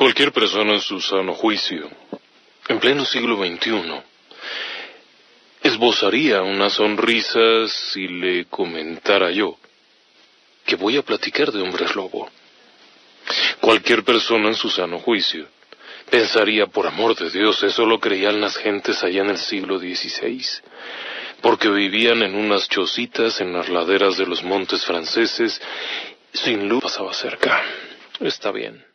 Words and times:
Cualquier 0.00 0.32
persona 0.32 0.72
en 0.72 0.80
su 0.80 0.98
sano 0.98 1.34
juicio, 1.34 1.86
en 2.68 2.80
pleno 2.80 3.04
siglo 3.04 3.36
XXI, 3.36 4.00
esbozaría 5.62 6.40
una 6.40 6.70
sonrisa 6.70 7.68
si 7.68 8.08
le 8.08 8.46
comentara 8.46 9.30
yo 9.30 9.58
que 10.64 10.76
voy 10.76 10.96
a 10.96 11.02
platicar 11.02 11.52
de 11.52 11.60
hombres 11.60 11.94
lobo. 11.94 12.30
Cualquier 13.60 14.02
persona 14.02 14.48
en 14.48 14.54
su 14.54 14.70
sano 14.70 15.00
juicio 15.00 15.46
pensaría, 16.08 16.66
por 16.68 16.86
amor 16.86 17.14
de 17.14 17.28
Dios, 17.28 17.62
eso 17.62 17.84
lo 17.84 18.00
creían 18.00 18.40
las 18.40 18.56
gentes 18.56 19.04
allá 19.04 19.20
en 19.20 19.28
el 19.28 19.38
siglo 19.38 19.78
XVI, 19.78 20.42
porque 21.42 21.68
vivían 21.68 22.22
en 22.22 22.36
unas 22.36 22.70
chocitas 22.70 23.38
en 23.42 23.52
las 23.52 23.68
laderas 23.68 24.16
de 24.16 24.24
los 24.24 24.42
montes 24.42 24.82
franceses, 24.82 25.60
sin 26.32 26.70
luz 26.70 26.84
pasaba 26.84 27.12
cerca. 27.12 27.62
Está 28.18 28.50
bien 28.50 28.89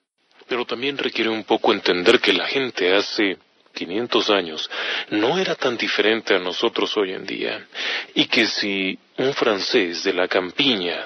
pero 0.48 0.66
también 0.66 0.98
requiere 0.98 1.30
un 1.30 1.44
poco 1.44 1.74
entender 1.74 2.20
que 2.20 2.34
la 2.34 2.48
gente 2.48 2.94
hace 2.96 3.38
500 3.74 4.30
años 4.30 4.70
no 5.10 5.38
era 5.38 5.56
tan 5.56 5.78
diferente 5.78 6.34
a 6.34 6.40
nosotros 6.40 6.96
hoy 6.98 7.14
en 7.14 7.26
día, 7.26 7.68
y 8.14 8.26
que 8.26 8.48
si 8.48 8.98
un 9.18 9.34
francés 9.34 10.04
de 10.04 10.14
la 10.14 10.28
campiña 10.28 11.04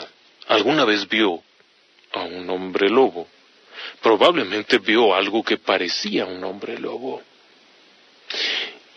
alguna 0.47 0.85
vez 0.85 1.07
vio 1.07 1.41
a 2.13 2.21
un 2.21 2.49
hombre 2.49 2.89
lobo, 2.89 3.27
probablemente 4.01 4.77
vio 4.79 5.13
algo 5.13 5.43
que 5.43 5.57
parecía 5.57 6.25
un 6.25 6.43
hombre 6.43 6.77
lobo. 6.77 7.21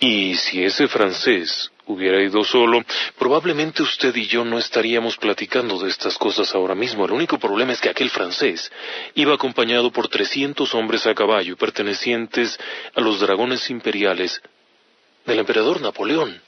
Y 0.01 0.35
si 0.35 0.65
ese 0.65 0.89
francés 0.89 1.71
hubiera 1.87 2.23
ido 2.23 2.45
solo, 2.45 2.83
probablemente 3.19 3.83
usted 3.83 4.15
y 4.15 4.27
yo 4.27 4.45
no 4.45 4.59
estaríamos 4.59 5.17
platicando 5.17 5.79
de 5.79 5.91
estas 5.91 6.17
cosas 6.17 6.55
ahora 6.55 6.75
mismo. 6.75 7.05
El 7.05 7.13
único 7.13 7.39
problema 7.39 7.73
es 7.73 7.81
que 7.81 7.89
aquel 7.89 8.11
francés 8.11 8.71
iba 9.15 9.35
acompañado 9.35 9.91
por 9.91 10.09
trescientos 10.09 10.75
hombres 10.75 11.07
a 11.07 11.15
caballo 11.15 11.57
pertenecientes 11.57 12.59
a 12.95 13.01
los 13.01 13.21
dragones 13.21 13.69
imperiales 13.71 14.41
del 15.27 15.41
emperador 15.41 15.81
Napoleón. 15.81 16.41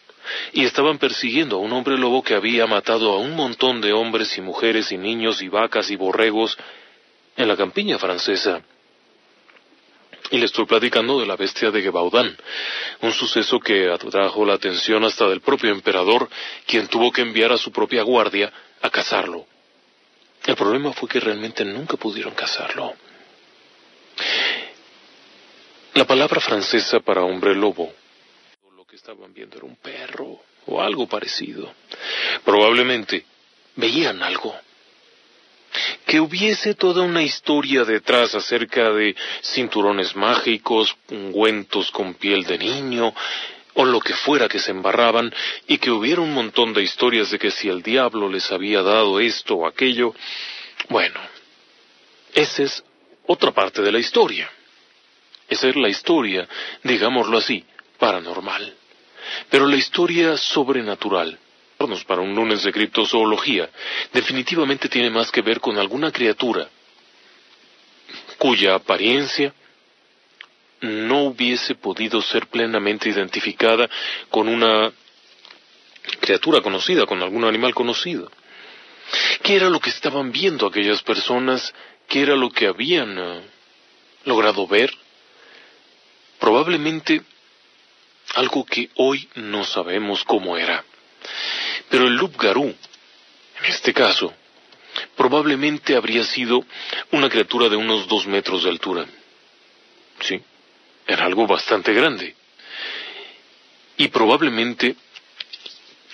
Y 0.52 0.64
estaban 0.64 0.98
persiguiendo 0.98 1.56
a 1.56 1.58
un 1.58 1.72
hombre 1.72 1.98
lobo 1.98 2.22
que 2.22 2.34
había 2.34 2.66
matado 2.66 3.12
a 3.12 3.18
un 3.18 3.36
montón 3.36 3.82
de 3.82 3.92
hombres 3.92 4.38
y 4.38 4.40
mujeres 4.40 4.90
y 4.90 4.96
niños 4.96 5.42
y 5.42 5.48
vacas 5.48 5.90
y 5.90 5.96
borregos 5.96 6.56
en 7.36 7.46
la 7.46 7.56
campiña 7.56 7.98
francesa. 7.98 8.62
Y 10.30 10.38
le 10.38 10.46
estoy 10.46 10.64
platicando 10.64 11.20
de 11.20 11.26
la 11.26 11.36
bestia 11.36 11.70
de 11.70 11.82
Gebaudán, 11.82 12.36
un 13.02 13.12
suceso 13.12 13.60
que 13.60 13.90
atrajo 13.90 14.44
la 14.44 14.54
atención 14.54 15.04
hasta 15.04 15.28
del 15.28 15.40
propio 15.40 15.70
emperador, 15.70 16.28
quien 16.66 16.88
tuvo 16.88 17.12
que 17.12 17.22
enviar 17.22 17.52
a 17.52 17.58
su 17.58 17.70
propia 17.70 18.02
guardia 18.02 18.52
a 18.80 18.90
cazarlo. 18.90 19.46
El 20.46 20.56
problema 20.56 20.92
fue 20.92 21.08
que 21.08 21.20
realmente 21.20 21.64
nunca 21.64 21.96
pudieron 21.96 22.34
cazarlo. 22.34 22.94
La 25.94 26.06
palabra 26.06 26.40
francesa 26.40 27.00
para 27.00 27.22
hombre 27.22 27.54
lobo, 27.54 27.92
lo 28.76 28.84
que 28.84 28.96
estaban 28.96 29.32
viendo 29.32 29.58
era 29.58 29.66
un 29.66 29.76
perro 29.76 30.40
o 30.66 30.80
algo 30.80 31.06
parecido. 31.06 31.72
Probablemente 32.44 33.24
veían 33.76 34.22
algo 34.22 34.54
que 36.06 36.20
hubiese 36.20 36.74
toda 36.74 37.02
una 37.02 37.22
historia 37.22 37.84
detrás 37.84 38.34
acerca 38.34 38.90
de 38.90 39.14
cinturones 39.42 40.14
mágicos, 40.14 40.96
ungüentos 41.10 41.90
con 41.90 42.14
piel 42.14 42.44
de 42.44 42.58
niño, 42.58 43.14
o 43.74 43.84
lo 43.84 44.00
que 44.00 44.14
fuera 44.14 44.48
que 44.48 44.60
se 44.60 44.70
embarraban, 44.70 45.32
y 45.66 45.78
que 45.78 45.90
hubiera 45.90 46.20
un 46.20 46.32
montón 46.32 46.72
de 46.72 46.82
historias 46.82 47.30
de 47.30 47.38
que 47.38 47.50
si 47.50 47.68
el 47.68 47.82
diablo 47.82 48.28
les 48.28 48.50
había 48.52 48.82
dado 48.82 49.18
esto 49.20 49.56
o 49.56 49.66
aquello, 49.66 50.14
bueno, 50.88 51.20
esa 52.32 52.62
es 52.62 52.84
otra 53.26 53.52
parte 53.52 53.82
de 53.82 53.92
la 53.92 53.98
historia. 53.98 54.50
Esa 55.48 55.68
es 55.68 55.76
la 55.76 55.88
historia, 55.88 56.48
digámoslo 56.82 57.38
así, 57.38 57.64
paranormal. 57.98 58.74
Pero 59.50 59.66
la 59.66 59.76
historia 59.76 60.36
sobrenatural, 60.36 61.38
para 62.04 62.22
un 62.22 62.34
lunes 62.34 62.62
de 62.62 62.72
criptozoología 62.72 63.68
definitivamente 64.12 64.88
tiene 64.88 65.10
más 65.10 65.30
que 65.30 65.42
ver 65.42 65.60
con 65.60 65.78
alguna 65.78 66.10
criatura 66.10 66.68
cuya 68.38 68.74
apariencia 68.74 69.52
no 70.80 71.24
hubiese 71.24 71.74
podido 71.74 72.20
ser 72.20 72.46
plenamente 72.46 73.08
identificada 73.08 73.88
con 74.30 74.48
una 74.48 74.92
criatura 76.20 76.60
conocida, 76.60 77.06
con 77.06 77.22
algún 77.22 77.44
animal 77.44 77.74
conocido. 77.74 78.30
¿Qué 79.42 79.56
era 79.56 79.70
lo 79.70 79.80
que 79.80 79.90
estaban 79.90 80.30
viendo 80.32 80.66
aquellas 80.66 81.02
personas? 81.02 81.72
¿Qué 82.08 82.22
era 82.22 82.36
lo 82.36 82.50
que 82.50 82.66
habían 82.66 83.16
eh, 83.18 83.42
logrado 84.24 84.66
ver? 84.66 84.92
Probablemente 86.38 87.22
algo 88.34 88.64
que 88.64 88.90
hoy 88.96 89.28
no 89.36 89.64
sabemos 89.64 90.24
cómo 90.24 90.56
era. 90.56 90.84
Pero 91.88 92.06
el 92.06 92.18
Garou, 92.36 92.66
en 92.66 93.64
este 93.66 93.92
caso, 93.92 94.32
probablemente 95.16 95.96
habría 95.96 96.24
sido 96.24 96.64
una 97.12 97.28
criatura 97.28 97.68
de 97.68 97.76
unos 97.76 98.06
dos 98.08 98.26
metros 98.26 98.64
de 98.64 98.70
altura. 98.70 99.06
Sí, 100.20 100.40
era 101.06 101.24
algo 101.24 101.46
bastante 101.46 101.92
grande. 101.92 102.34
Y 103.96 104.08
probablemente 104.08 104.96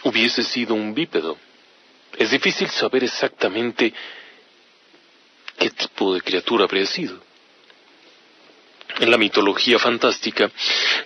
hubiese 0.04 0.42
sido 0.42 0.74
un 0.74 0.94
bípedo. 0.94 1.38
Es 2.16 2.30
difícil 2.30 2.68
saber 2.68 3.04
exactamente 3.04 3.92
qué 5.58 5.70
tipo 5.70 6.14
de 6.14 6.20
criatura 6.20 6.64
habría 6.64 6.86
sido. 6.86 7.22
En 8.98 9.10
la 9.10 9.16
mitología 9.16 9.78
fantástica, 9.78 10.50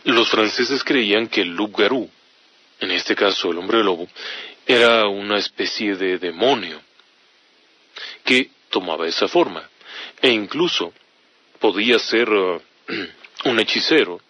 los 0.04 0.28
franceses 0.28 0.82
creían 0.82 1.28
que 1.28 1.42
el 1.42 1.56
Garou, 1.68 2.10
en 2.80 2.90
este 2.90 3.14
caso 3.14 3.50
el 3.50 3.58
hombre 3.58 3.84
lobo, 3.84 4.08
era 4.66 5.06
una 5.08 5.38
especie 5.38 5.94
de 5.96 6.18
demonio 6.18 6.80
que 8.24 8.50
tomaba 8.70 9.06
esa 9.06 9.28
forma 9.28 9.68
e 10.20 10.30
incluso 10.30 10.92
podía 11.58 11.98
ser 11.98 12.30
uh, 12.30 12.60
un 13.44 13.60
hechicero 13.60 14.20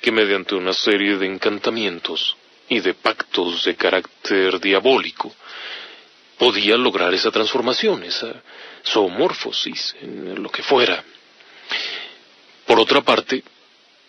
que 0.00 0.12
mediante 0.12 0.54
una 0.54 0.72
serie 0.72 1.16
de 1.16 1.26
encantamientos 1.26 2.36
y 2.68 2.80
de 2.80 2.94
pactos 2.94 3.64
de 3.64 3.74
carácter 3.74 4.60
diabólico 4.60 5.34
podía 6.38 6.76
lograr 6.76 7.12
esa 7.12 7.30
transformación, 7.30 8.04
esa 8.04 8.42
zoomorfosis, 8.86 9.96
en 10.00 10.42
lo 10.42 10.48
que 10.48 10.62
fuera. 10.62 11.04
Por 12.64 12.80
otra 12.80 13.02
parte, 13.02 13.42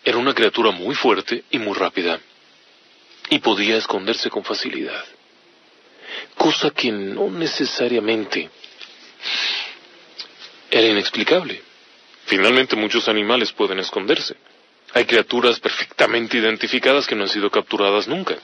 era 0.05 0.17
una 0.17 0.33
criatura 0.33 0.71
muy 0.71 0.95
fuerte 0.95 1.43
y 1.51 1.57
muy 1.57 1.73
rápida, 1.73 2.21
y 3.29 3.39
podía 3.39 3.75
esconderse 3.75 4.29
con 4.29 4.45
facilidad 4.45 5.03
cosa 6.35 6.71
que 6.71 6.91
no 6.91 7.29
necesariamente 7.29 8.49
era 10.69 10.87
inexplicable. 10.87 11.61
Finalmente 12.25 12.75
muchos 12.75 13.07
animales 13.07 13.51
pueden 13.51 13.79
esconderse. 13.79 14.35
Hay 14.93 15.05
criaturas 15.05 15.59
perfectamente 15.59 16.37
identificadas 16.37 17.07
que 17.07 17.15
no 17.15 17.23
han 17.23 17.29
sido 17.29 17.49
capturadas 17.49 18.07
nunca. 18.07 18.37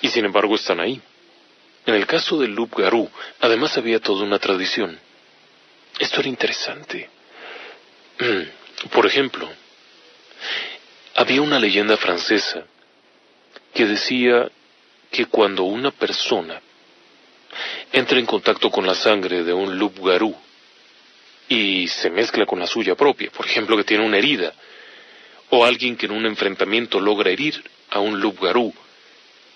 Y 0.00 0.08
sin 0.08 0.24
embargo 0.24 0.54
están 0.54 0.80
ahí. 0.80 1.00
En 1.86 1.94
el 1.94 2.06
caso 2.06 2.38
del 2.38 2.52
Loup 2.52 2.74
Garou, 2.76 3.10
además 3.40 3.76
había 3.76 4.00
toda 4.00 4.24
una 4.24 4.38
tradición. 4.38 4.98
Esto 5.98 6.20
era 6.20 6.28
interesante. 6.28 7.08
Por 8.92 9.06
ejemplo, 9.06 9.48
había 11.14 11.42
una 11.42 11.58
leyenda 11.58 11.96
francesa 11.96 12.64
que 13.74 13.86
decía 13.86 14.50
que 15.10 15.26
cuando 15.26 15.64
una 15.64 15.90
persona 15.90 16.60
entra 17.92 18.18
en 18.18 18.26
contacto 18.26 18.70
con 18.70 18.86
la 18.86 18.94
sangre 18.94 19.42
de 19.42 19.52
un 19.52 19.78
loup-garou 19.78 20.36
y 21.48 21.88
se 21.88 22.10
mezcla 22.10 22.46
con 22.46 22.60
la 22.60 22.66
suya 22.66 22.94
propia, 22.94 23.30
por 23.30 23.46
ejemplo 23.46 23.76
que 23.76 23.84
tiene 23.84 24.04
una 24.04 24.18
herida, 24.18 24.54
o 25.50 25.64
alguien 25.64 25.96
que 25.96 26.06
en 26.06 26.12
un 26.12 26.26
enfrentamiento 26.26 27.00
logra 27.00 27.30
herir 27.30 27.62
a 27.90 27.98
un 27.98 28.20
loup-garou 28.20 28.72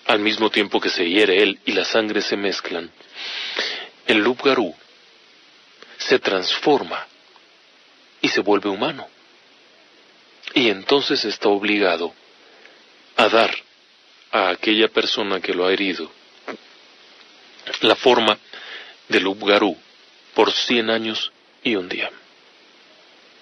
al 0.07 0.19
mismo 0.19 0.49
tiempo 0.49 0.79
que 0.79 0.89
se 0.89 1.09
hiere 1.09 1.41
él 1.41 1.59
y 1.65 1.71
la 1.71 1.85
sangre 1.85 2.21
se 2.21 2.35
mezclan, 2.35 2.91
el 4.05 4.17
loup-garou 4.17 4.75
se 5.97 6.19
transforma 6.19 7.07
y 8.21 8.27
se 8.27 8.41
vuelve 8.41 8.69
humano. 8.69 9.07
Y 10.53 10.69
entonces 10.69 11.25
está 11.25 11.49
obligado 11.49 12.13
a 13.15 13.29
dar 13.29 13.55
a 14.31 14.49
aquella 14.49 14.89
persona 14.89 15.39
que 15.39 15.53
lo 15.53 15.65
ha 15.65 15.73
herido 15.73 16.11
la 17.81 17.95
forma 17.95 18.37
del 19.07 19.27
Ubgarú 19.27 19.77
por 20.33 20.51
cien 20.51 20.89
años 20.89 21.31
y 21.63 21.75
un 21.75 21.87
día. 21.89 22.11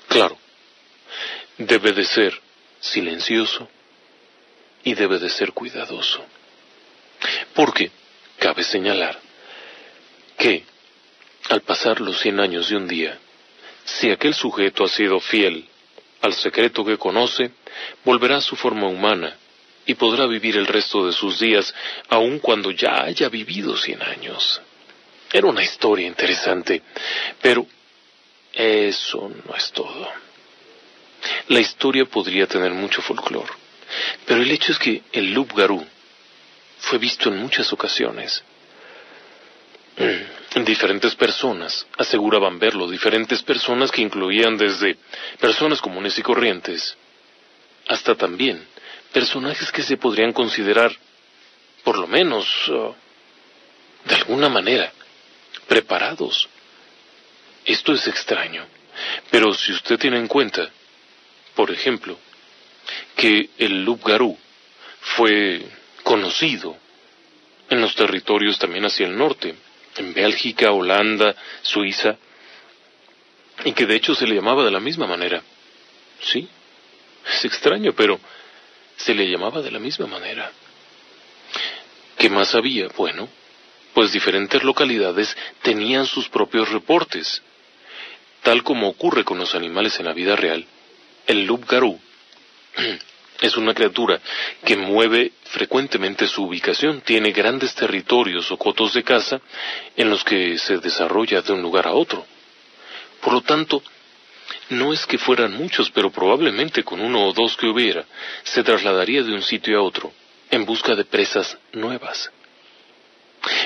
Claro, 0.08 0.38
debe 1.58 1.92
de 1.92 2.06
ser 2.06 2.40
silencioso 2.80 3.68
y 4.84 4.94
debe 4.94 5.20
de 5.20 5.30
ser 5.30 5.54
cuidadoso. 5.54 6.24
Porque 7.54 7.92
cabe 8.38 8.64
señalar 8.64 9.20
que 10.38 10.64
al 11.50 11.62
pasar 11.62 12.02
los 12.02 12.20
cien 12.20 12.40
años 12.40 12.70
de 12.70 12.76
un 12.76 12.88
día, 12.88 13.18
si 13.86 14.12
aquel 14.12 14.34
sujeto 14.34 14.84
ha 14.84 14.90
sido 14.90 15.20
fiel 15.20 15.68
al 16.22 16.34
secreto 16.34 16.86
que 16.86 16.98
conoce, 16.98 17.52
volverá 18.04 18.38
a 18.38 18.42
su 18.42 18.56
forma 18.56 18.88
humana 18.88 19.38
y 19.86 19.96
podrá 19.96 20.26
vivir 20.26 20.58
el 20.58 20.68
resto 20.68 21.06
de 21.06 21.14
sus 21.14 21.40
días 21.40 21.74
aun 22.10 22.40
cuando 22.40 22.72
ya 22.72 23.04
haya 23.04 23.30
vivido 23.30 23.76
cien 23.78 24.02
años. 24.02 24.62
Era 25.32 25.48
una 25.48 25.64
historia 25.64 26.08
interesante, 26.08 26.82
pero 27.42 27.66
eso 28.54 29.32
no 29.46 29.56
es 29.56 29.72
todo. 29.72 30.08
La 31.48 31.60
historia 31.60 32.06
podría 32.06 32.48
tener 32.48 32.72
mucho 32.72 33.02
folclore, 33.02 33.52
pero 34.26 34.42
el 34.42 34.52
hecho 34.52 34.72
es 34.72 34.80
que 34.80 35.02
el 35.12 35.34
Loup 35.34 35.52
Garou 35.54 35.86
fue 36.80 36.98
visto 36.98 37.30
en 37.30 37.38
muchas 37.38 37.72
ocasiones. 37.74 38.44
Diferentes 40.66 41.16
personas 41.16 41.88
aseguraban 41.98 42.60
verlo, 42.60 42.88
diferentes 42.88 43.42
personas 43.42 43.92
que 43.92 44.02
incluían 44.02 44.56
desde 44.56 44.98
personas 45.40 45.82
comunes 45.82 46.18
y 46.20 46.22
corrientes 46.22 46.96
hasta 47.88 48.16
también 48.16 48.66
personajes 49.14 49.72
que 49.72 49.84
se 49.84 49.96
podrían 49.98 50.34
considerar, 50.34 50.92
por 51.84 51.98
lo 51.98 52.08
menos, 52.08 52.46
uh, 52.68 52.94
de 54.06 54.16
alguna 54.16 54.50
manera, 54.50 54.92
preparados. 55.68 56.50
Esto 57.64 57.94
es 57.94 58.08
extraño, 58.08 58.66
pero 59.32 59.54
si 59.54 59.72
usted 59.72 59.98
tiene 59.98 60.18
en 60.18 60.28
cuenta, 60.28 60.70
por 61.56 61.72
ejemplo, 61.72 62.18
que 63.16 63.52
el 63.58 63.86
Loup 63.86 64.04
Garou 64.04 64.38
fue 65.00 65.66
conocido 66.04 66.76
en 67.70 67.80
los 67.80 67.96
territorios 67.96 68.60
también 68.60 68.86
hacia 68.86 69.06
el 69.06 69.18
norte, 69.18 69.56
en 69.96 70.14
Bélgica, 70.14 70.72
Holanda, 70.72 71.36
Suiza, 71.62 72.18
y 73.64 73.72
que 73.72 73.86
de 73.86 73.96
hecho 73.96 74.16
se 74.16 74.28
le 74.28 74.36
llamaba 74.36 74.66
de 74.66 74.72
la 74.72 74.80
misma 74.80 75.08
manera. 75.08 75.42
Sí, 76.22 76.50
es 77.26 77.46
extraño, 77.46 77.94
pero 77.94 78.20
se 78.98 79.14
le 79.14 79.30
llamaba 79.30 79.62
de 79.62 79.72
la 79.72 79.80
misma 79.80 80.08
manera. 80.08 80.52
¿Qué 82.18 82.30
más 82.30 82.56
había? 82.56 82.88
Bueno, 82.96 83.28
pues 83.94 84.12
diferentes 84.12 84.64
localidades 84.64 85.36
tenían 85.62 86.06
sus 86.06 86.30
propios 86.30 86.70
reportes. 86.70 87.42
Tal 88.42 88.64
como 88.64 88.90
ocurre 88.90 89.24
con 89.24 89.38
los 89.38 89.56
animales 89.56 90.00
en 90.00 90.06
la 90.06 90.14
vida 90.14 90.36
real, 90.36 90.66
el 91.28 91.46
loup 91.46 91.66
garou 91.70 92.00
es 93.42 93.58
una 93.58 93.74
criatura 93.74 94.20
que 94.66 94.76
mueve 94.76 95.34
frecuentemente 95.44 96.28
su 96.28 96.44
ubicación, 96.44 97.02
tiene 97.02 97.32
grandes 97.32 97.76
territorios 97.76 98.52
o 98.52 98.58
cotos 98.58 98.94
de 98.94 99.04
caza 99.04 99.42
en 99.96 100.10
los 100.10 100.24
que 100.24 100.58
se 100.58 100.78
desarrolla 100.78 101.42
de 101.42 101.54
un 101.54 101.62
lugar 101.62 101.88
a 101.88 101.94
otro. 101.94 102.26
Por 103.22 103.34
lo 103.34 103.42
tanto, 103.42 103.84
no 104.70 104.94
es 104.94 105.06
que 105.06 105.18
fueran 105.18 105.54
muchos, 105.54 105.92
pero 105.92 106.12
probablemente 106.12 106.84
con 106.84 107.00
uno 107.00 107.28
o 107.28 107.34
dos 107.34 107.56
que 107.58 107.68
hubiera, 107.68 108.06
se 108.44 108.64
trasladaría 108.64 109.24
de 109.24 109.34
un 109.34 109.42
sitio 109.42 109.78
a 109.78 109.82
otro 109.82 110.12
en 110.50 110.66
busca 110.66 110.96
de 110.96 111.06
presas 111.06 111.58
nuevas. 111.72 112.32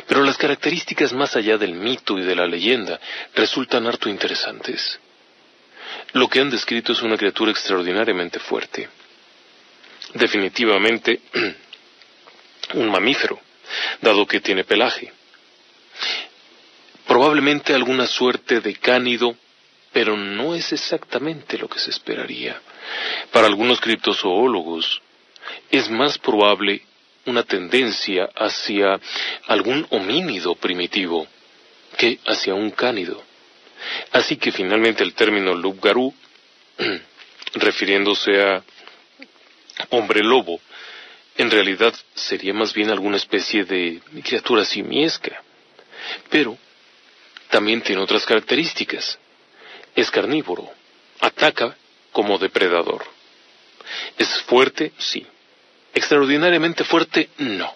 Pero 0.07 0.23
las 0.23 0.37
características 0.37 1.13
más 1.13 1.35
allá 1.35 1.57
del 1.57 1.73
mito 1.73 2.17
y 2.17 2.23
de 2.23 2.35
la 2.35 2.47
leyenda 2.47 2.99
resultan 3.35 3.85
harto 3.85 4.09
interesantes. 4.09 4.99
Lo 6.13 6.27
que 6.27 6.39
han 6.39 6.49
descrito 6.49 6.93
es 6.93 7.01
una 7.01 7.17
criatura 7.17 7.51
extraordinariamente 7.51 8.39
fuerte. 8.39 8.89
Definitivamente 10.13 11.19
un 12.73 12.89
mamífero, 12.89 13.39
dado 14.01 14.25
que 14.25 14.39
tiene 14.39 14.63
pelaje. 14.63 15.11
Probablemente 17.05 17.73
alguna 17.73 18.07
suerte 18.07 18.61
de 18.61 18.75
cánido, 18.75 19.35
pero 19.91 20.15
no 20.17 20.55
es 20.55 20.71
exactamente 20.73 21.57
lo 21.57 21.67
que 21.67 21.79
se 21.79 21.91
esperaría. 21.91 22.61
Para 23.31 23.47
algunos 23.47 23.79
criptozoólogos, 23.79 25.01
es 25.69 25.89
más 25.89 26.17
probable 26.17 26.81
una 27.25 27.43
tendencia 27.43 28.29
hacia 28.35 28.99
algún 29.47 29.85
homínido 29.89 30.55
primitivo 30.55 31.27
que 31.97 32.19
hacia 32.25 32.53
un 32.53 32.71
cánido. 32.71 33.21
Así 34.11 34.37
que 34.37 34.51
finalmente 34.51 35.03
el 35.03 35.13
término 35.13 35.53
Lubgarú, 35.53 36.13
refiriéndose 37.53 38.41
a 38.41 38.63
hombre 39.89 40.23
lobo, 40.23 40.59
en 41.37 41.51
realidad 41.51 41.93
sería 42.15 42.53
más 42.53 42.73
bien 42.73 42.89
alguna 42.89 43.17
especie 43.17 43.63
de 43.63 44.01
criatura 44.23 44.65
simiesca. 44.65 45.43
Pero 46.29 46.57
también 47.49 47.81
tiene 47.81 48.01
otras 48.01 48.25
características. 48.25 49.19
Es 49.97 50.11
carnívoro, 50.11 50.69
ataca 51.21 51.75
como 52.11 52.37
depredador. 52.37 53.03
¿Es 54.15 54.29
fuerte? 54.43 54.91
Sí. 54.99 55.25
Extraordinariamente 55.91 56.83
fuerte, 56.83 57.31
no. 57.39 57.73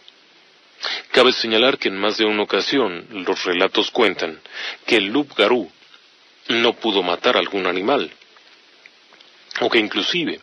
Cabe 1.10 1.32
señalar 1.32 1.80
que 1.80 1.88
en 1.88 1.98
más 1.98 2.20
de 2.20 2.26
una 2.26 2.44
ocasión 2.44 3.08
los 3.10 3.44
relatos 3.44 3.90
cuentan 3.90 4.40
que 4.86 4.98
el 4.98 5.06
Loup 5.08 5.34
Garou 5.36 5.68
no 6.50 6.74
pudo 6.74 7.02
matar 7.02 7.38
algún 7.38 7.66
animal, 7.66 8.12
o 9.62 9.70
que 9.72 9.80
inclusive 9.80 10.42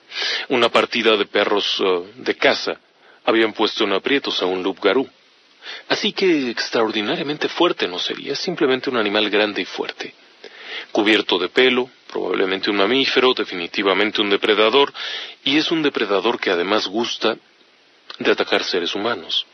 una 0.48 0.70
partida 0.70 1.16
de 1.16 1.26
perros 1.26 1.80
eh, 1.80 2.12
de 2.16 2.34
caza 2.36 2.80
habían 3.24 3.52
puesto 3.52 3.84
en 3.84 3.92
aprietos 3.92 4.42
a 4.42 4.46
un 4.46 4.64
Loup 4.64 4.80
Garou. 4.82 5.08
Así 5.88 6.12
que 6.12 6.50
extraordinariamente 6.50 7.48
fuerte 7.48 7.86
no 7.86 8.00
sería, 8.00 8.34
simplemente 8.34 8.90
un 8.90 8.96
animal 8.96 9.30
grande 9.30 9.62
y 9.62 9.64
fuerte. 9.64 10.12
Cubierto 10.92 11.38
de 11.38 11.48
pelo, 11.48 11.90
probablemente 12.10 12.70
un 12.70 12.76
mamífero, 12.76 13.34
definitivamente 13.34 14.20
un 14.20 14.30
depredador, 14.30 14.92
y 15.44 15.58
es 15.58 15.70
un 15.70 15.82
depredador 15.82 16.40
que 16.40 16.50
además 16.50 16.86
gusta 16.86 17.36
de 18.18 18.30
atacar 18.30 18.64
seres 18.64 18.94
humanos. 18.94 19.46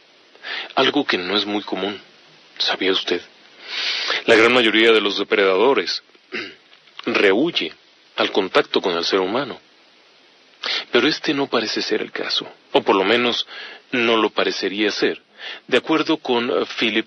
Algo 0.75 1.05
que 1.05 1.19
no 1.19 1.37
es 1.37 1.45
muy 1.45 1.63
común. 1.63 2.01
¿Sabía 2.59 2.93
usted? 2.93 3.21
La 4.27 4.37
gran 4.37 4.53
mayoría 4.53 4.93
de 4.93 5.01
los 5.01 5.19
depredadores 5.19 6.03
rehuye 7.07 7.73
al 8.17 8.31
contacto 8.31 8.81
con 8.81 8.97
el 8.97 9.05
ser 9.05 9.21
humano. 9.21 9.59
Pero 10.93 11.09
este 11.09 11.35
no 11.35 11.47
parece 11.49 11.83
ser 11.83 12.01
el 12.01 12.13
caso, 12.13 12.49
o 12.73 12.83
por 12.83 12.97
lo 12.97 13.05
menos 13.05 13.47
no 13.93 14.17
lo 14.17 14.31
parecería 14.31 14.91
ser, 14.91 15.21
de 15.67 15.77
acuerdo 15.77 16.17
con 16.17 16.51
uh, 16.51 16.65
Philip 16.79 17.07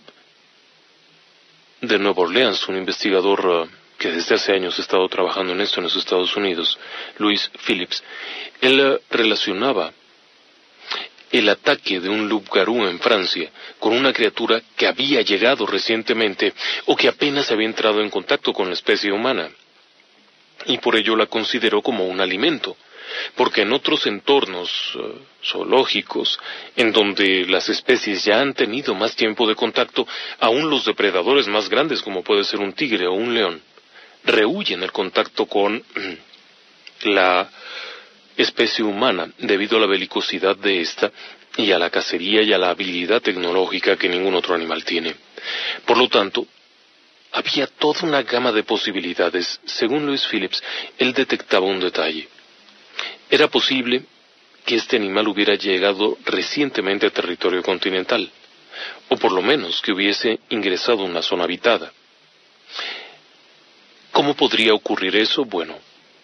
de 1.81 1.97
Nueva 1.97 2.23
Orleans, 2.23 2.67
un 2.67 2.77
investigador 2.77 3.45
uh, 3.45 3.69
que 3.97 4.11
desde 4.11 4.35
hace 4.35 4.53
años 4.53 4.77
ha 4.77 4.81
estado 4.81 5.07
trabajando 5.09 5.53
en 5.53 5.61
esto 5.61 5.79
en 5.79 5.85
los 5.85 5.95
Estados 5.95 6.35
Unidos, 6.35 6.77
Luis 7.17 7.49
Phillips. 7.65 8.03
Él 8.61 8.79
uh, 8.79 8.99
relacionaba 9.09 9.91
el 11.31 11.49
ataque 11.49 11.99
de 11.99 12.09
un 12.09 12.29
loup-garou 12.29 12.87
en 12.87 12.99
Francia 12.99 13.51
con 13.79 13.93
una 13.93 14.13
criatura 14.13 14.61
que 14.75 14.87
había 14.87 15.21
llegado 15.21 15.65
recientemente 15.65 16.53
o 16.85 16.95
que 16.95 17.07
apenas 17.07 17.51
había 17.51 17.67
entrado 17.67 18.01
en 18.01 18.09
contacto 18.09 18.53
con 18.53 18.67
la 18.67 18.73
especie 18.73 19.11
humana. 19.11 19.49
Y 20.65 20.77
por 20.77 20.95
ello 20.95 21.15
la 21.15 21.27
consideró 21.27 21.81
como 21.81 22.05
un 22.05 22.19
alimento, 22.19 22.77
porque 23.35 23.61
en 23.61 23.73
otros 23.73 24.05
entornos 24.07 24.69
eh, 24.95 24.99
zoológicos, 25.43 26.39
en 26.75 26.91
donde 26.91 27.45
las 27.45 27.69
especies 27.69 28.25
ya 28.25 28.41
han 28.41 28.53
tenido 28.53 28.95
más 28.95 29.15
tiempo 29.15 29.47
de 29.47 29.55
contacto, 29.55 30.07
aún 30.39 30.69
los 30.69 30.85
depredadores 30.85 31.47
más 31.47 31.69
grandes 31.69 32.01
como 32.01 32.23
puede 32.23 32.43
ser 32.43 32.59
un 32.59 32.73
tigre 32.73 33.07
o 33.07 33.13
un 33.13 33.33
león, 33.33 33.61
rehuyen 34.23 34.83
el 34.83 34.91
contacto 34.91 35.45
con 35.45 35.83
la 37.03 37.49
especie 38.35 38.83
humana 38.83 39.31
debido 39.37 39.77
a 39.77 39.81
la 39.81 39.87
belicosidad 39.87 40.55
de 40.55 40.81
ésta 40.81 41.11
y 41.57 41.71
a 41.71 41.79
la 41.79 41.89
cacería 41.89 42.41
y 42.43 42.53
a 42.53 42.57
la 42.57 42.69
habilidad 42.69 43.21
tecnológica 43.21 43.97
que 43.97 44.09
ningún 44.09 44.35
otro 44.35 44.53
animal 44.55 44.83
tiene. 44.83 45.15
Por 45.85 45.97
lo 45.97 46.07
tanto, 46.07 46.45
había 47.31 47.67
toda 47.67 48.07
una 48.07 48.21
gama 48.23 48.51
de 48.51 48.63
posibilidades. 48.63 49.59
Según 49.65 50.05
Louis 50.05 50.25
Phillips, 50.27 50.63
él 50.97 51.13
detectaba 51.13 51.65
un 51.65 51.79
detalle. 51.79 52.27
Era 53.29 53.47
posible 53.47 54.03
que 54.65 54.75
este 54.75 54.97
animal 54.97 55.27
hubiera 55.27 55.55
llegado 55.55 56.17
recientemente 56.25 57.07
a 57.07 57.09
territorio 57.09 57.63
continental, 57.63 58.29
o 59.09 59.17
por 59.17 59.31
lo 59.31 59.41
menos 59.41 59.81
que 59.81 59.91
hubiese 59.91 60.39
ingresado 60.49 61.01
a 61.01 61.05
una 61.05 61.21
zona 61.21 61.45
habitada. 61.45 61.91
¿Cómo 64.17 64.33
podría 64.33 64.73
ocurrir 64.73 65.15
eso? 65.15 65.45
Bueno, 65.45 65.75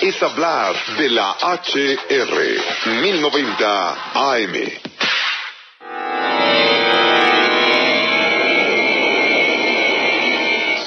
es 0.00 0.22
hablar 0.22 0.74
de 0.96 1.08
la 1.10 1.36
HR 1.42 2.60
1090 3.02 4.12
AM. 4.14 4.54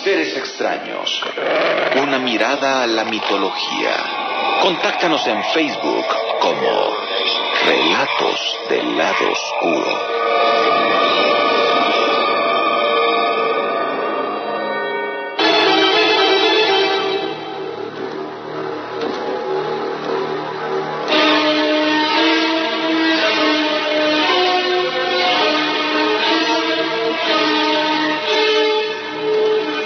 Seres 0.04 0.38
extraños. 0.38 1.22
Una 2.02 2.20
mirada 2.20 2.84
a 2.84 2.88
la 2.88 3.06
mitología. 3.06 4.23
Contáctanos 4.62 5.26
en 5.28 5.44
Facebook 5.54 6.06
como 6.40 6.94
Relatos 7.66 8.60
del 8.70 8.98
lado 8.98 9.32
oscuro. 9.32 10.24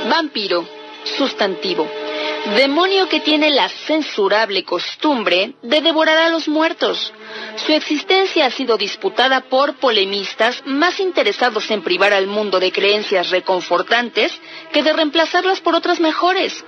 Vampiro, 0.10 0.66
sustantivo. 1.04 2.07
Demonio 2.56 3.10
que 3.10 3.20
tiene 3.20 3.50
la 3.50 3.68
censurable 3.68 4.64
costumbre 4.64 5.54
de 5.62 5.82
devorar 5.82 6.18
a 6.18 6.30
los 6.30 6.48
muertos. 6.48 7.14
Su 7.58 7.74
existencia 7.74 8.46
ha 8.46 8.52
sido 8.52 8.78
disputada 8.78 9.42
por 9.42 9.76
polemistas 9.76 10.64
más 10.66 11.00
interesados 11.02 11.70
en 11.72 11.82
privar 11.82 12.14
al 12.14 12.28
mundo 12.28 12.60
de 12.60 12.72
creencias 12.72 13.32
reconfortantes 13.32 14.32
que 14.72 14.82
de 14.82 14.94
reemplazarlas 14.94 15.60
por 15.60 15.76
otras 15.76 16.00
mejores. 16.00 16.64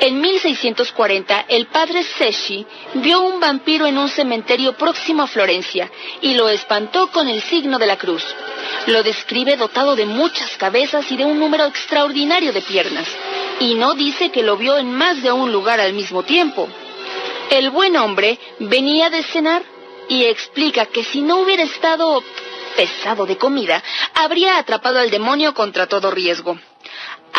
En 0.00 0.20
1640, 0.20 1.46
el 1.48 1.66
padre 1.66 2.04
Seshi 2.04 2.64
vio 2.94 3.20
un 3.20 3.40
vampiro 3.40 3.84
en 3.84 3.98
un 3.98 4.08
cementerio 4.08 4.74
próximo 4.74 5.24
a 5.24 5.26
Florencia 5.26 5.90
y 6.20 6.34
lo 6.34 6.48
espantó 6.48 7.08
con 7.08 7.28
el 7.28 7.42
signo 7.42 7.80
de 7.80 7.86
la 7.86 7.98
cruz. 7.98 8.24
Lo 8.86 9.02
describe 9.02 9.56
dotado 9.56 9.96
de 9.96 10.06
muchas 10.06 10.56
cabezas 10.56 11.10
y 11.10 11.16
de 11.16 11.24
un 11.24 11.40
número 11.40 11.64
extraordinario 11.64 12.52
de 12.52 12.62
piernas, 12.62 13.08
y 13.58 13.74
no 13.74 13.94
dice 13.94 14.30
que 14.30 14.44
lo 14.44 14.56
vio 14.56 14.78
en 14.78 14.92
más 14.92 15.20
de 15.20 15.32
un 15.32 15.50
lugar 15.50 15.80
al 15.80 15.94
mismo 15.94 16.22
tiempo. 16.22 16.68
El 17.50 17.70
buen 17.70 17.96
hombre 17.96 18.38
venía 18.60 19.10
de 19.10 19.24
cenar 19.24 19.64
y 20.08 20.24
explica 20.26 20.86
que 20.86 21.02
si 21.02 21.22
no 21.22 21.38
hubiera 21.38 21.64
estado 21.64 22.22
pesado 22.76 23.26
de 23.26 23.36
comida, 23.36 23.82
habría 24.14 24.58
atrapado 24.58 25.00
al 25.00 25.10
demonio 25.10 25.54
contra 25.54 25.88
todo 25.88 26.12
riesgo. 26.12 26.56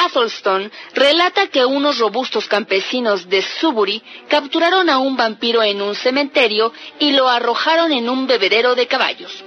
Atholstone 0.06 0.72
relata 0.94 1.48
que 1.48 1.66
unos 1.66 1.98
robustos 2.00 2.48
campesinos 2.48 3.28
de 3.28 3.42
Subury 3.42 4.02
capturaron 4.30 4.90
a 4.90 4.98
un 5.00 5.18
vampiro 5.18 5.62
en 5.62 5.82
un 5.82 5.94
cementerio 5.94 6.72
y 7.00 7.12
lo 7.12 7.28
arrojaron 7.28 7.92
en 7.92 8.10
un 8.10 8.26
bebedero 8.26 8.76
de 8.76 8.88
caballos. 8.88 9.44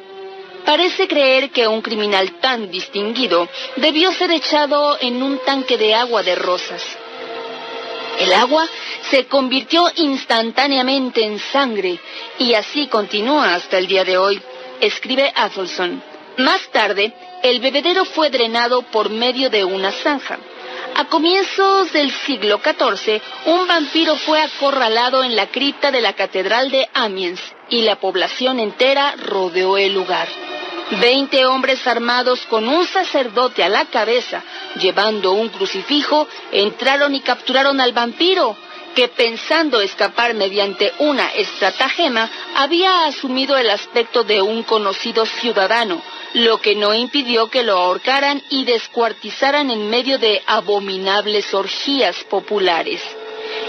Parece 0.64 1.08
creer 1.08 1.50
que 1.50 1.66
un 1.66 1.80
criminal 1.80 2.38
tan 2.40 2.70
distinguido 2.70 3.48
debió 3.76 4.12
ser 4.12 4.30
echado 4.30 4.98
en 5.00 5.22
un 5.22 5.38
tanque 5.38 5.78
de 5.78 5.94
agua 5.94 6.22
de 6.22 6.34
rosas. 6.34 6.82
El 8.20 8.32
agua 8.34 8.68
se 9.10 9.26
convirtió 9.26 9.90
instantáneamente 9.96 11.24
en 11.24 11.38
sangre 11.38 11.98
y 12.38 12.54
así 12.54 12.86
continúa 12.88 13.54
hasta 13.54 13.78
el 13.78 13.86
día 13.86 14.04
de 14.04 14.18
hoy, 14.18 14.40
escribe 14.80 15.32
Athelson. 15.34 16.11
Más 16.38 16.68
tarde, 16.70 17.12
el 17.42 17.60
bebedero 17.60 18.04
fue 18.04 18.30
drenado 18.30 18.82
por 18.82 19.10
medio 19.10 19.50
de 19.50 19.64
una 19.64 19.92
zanja. 19.92 20.38
A 20.94 21.06
comienzos 21.06 21.92
del 21.92 22.10
siglo 22.10 22.60
XIV, 22.62 23.20
un 23.46 23.66
vampiro 23.66 24.16
fue 24.16 24.40
acorralado 24.40 25.24
en 25.24 25.36
la 25.36 25.46
cripta 25.46 25.90
de 25.90 26.00
la 26.00 26.12
Catedral 26.12 26.70
de 26.70 26.88
Amiens 26.92 27.40
y 27.70 27.82
la 27.82 27.96
población 27.96 28.60
entera 28.60 29.14
rodeó 29.16 29.78
el 29.78 29.94
lugar. 29.94 30.28
Veinte 31.00 31.46
hombres 31.46 31.86
armados 31.86 32.40
con 32.46 32.68
un 32.68 32.86
sacerdote 32.86 33.64
a 33.64 33.70
la 33.70 33.86
cabeza, 33.86 34.42
llevando 34.78 35.32
un 35.32 35.48
crucifijo, 35.48 36.28
entraron 36.50 37.14
y 37.14 37.20
capturaron 37.20 37.80
al 37.80 37.92
vampiro, 37.92 38.54
que 38.94 39.08
pensando 39.08 39.80
escapar 39.80 40.34
mediante 40.34 40.92
una 40.98 41.28
estratagema, 41.28 42.30
había 42.54 43.06
asumido 43.06 43.56
el 43.56 43.70
aspecto 43.70 44.24
de 44.24 44.42
un 44.42 44.62
conocido 44.62 45.26
ciudadano, 45.26 46.02
lo 46.34 46.58
que 46.60 46.74
no 46.74 46.94
impidió 46.94 47.48
que 47.48 47.62
lo 47.62 47.78
ahorcaran 47.78 48.42
y 48.50 48.64
descuartizaran 48.64 49.70
en 49.70 49.88
medio 49.88 50.18
de 50.18 50.42
abominables 50.46 51.52
orgías 51.54 52.16
populares. 52.24 53.02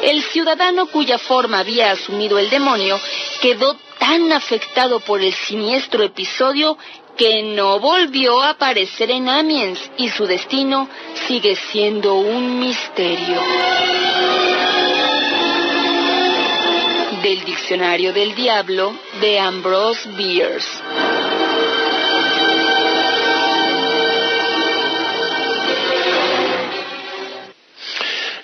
El 0.01 0.21
ciudadano 0.23 0.87
cuya 0.87 1.17
forma 1.17 1.59
había 1.59 1.91
asumido 1.91 2.37
el 2.37 2.49
demonio 2.49 2.99
quedó 3.41 3.75
tan 3.99 4.31
afectado 4.33 4.99
por 4.99 5.21
el 5.21 5.33
siniestro 5.33 6.03
episodio 6.03 6.77
que 7.17 7.43
no 7.43 7.79
volvió 7.79 8.41
a 8.41 8.49
aparecer 8.49 9.11
en 9.11 9.29
Amiens 9.29 9.79
y 9.97 10.09
su 10.09 10.25
destino 10.25 10.89
sigue 11.27 11.55
siendo 11.55 12.15
un 12.15 12.59
misterio. 12.59 13.41
Del 17.23 17.45
Diccionario 17.45 18.11
del 18.11 18.35
Diablo 18.35 18.99
de 19.21 19.39
Ambrose 19.39 20.09
Bierce. 20.09 20.67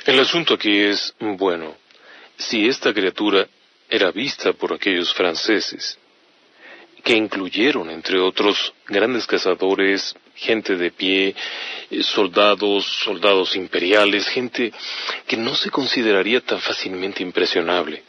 El 0.05 0.17
asunto 0.21 0.53
aquí 0.53 0.79
es, 0.79 1.13
bueno, 1.19 1.75
si 2.37 2.69
esta 2.69 2.93
criatura 2.93 3.49
era 3.89 4.11
vista 4.11 4.53
por 4.53 4.71
aquellos 4.71 5.13
franceses, 5.13 5.99
que 7.03 7.17
incluyeron, 7.17 7.89
entre 7.89 8.17
otros, 8.17 8.73
grandes 8.87 9.27
cazadores, 9.27 10.15
gente 10.35 10.77
de 10.77 10.91
pie, 10.91 11.35
soldados, 11.99 12.85
soldados 12.85 13.57
imperiales, 13.57 14.25
gente 14.29 14.71
que 15.27 15.35
no 15.35 15.53
se 15.55 15.69
consideraría 15.69 16.39
tan 16.39 16.61
fácilmente 16.61 17.21
impresionable. 17.21 18.03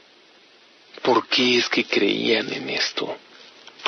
¿Por 1.02 1.26
qué 1.28 1.58
es 1.58 1.68
que 1.68 1.84
creían 1.84 2.52
en 2.52 2.70
esto? 2.70 3.16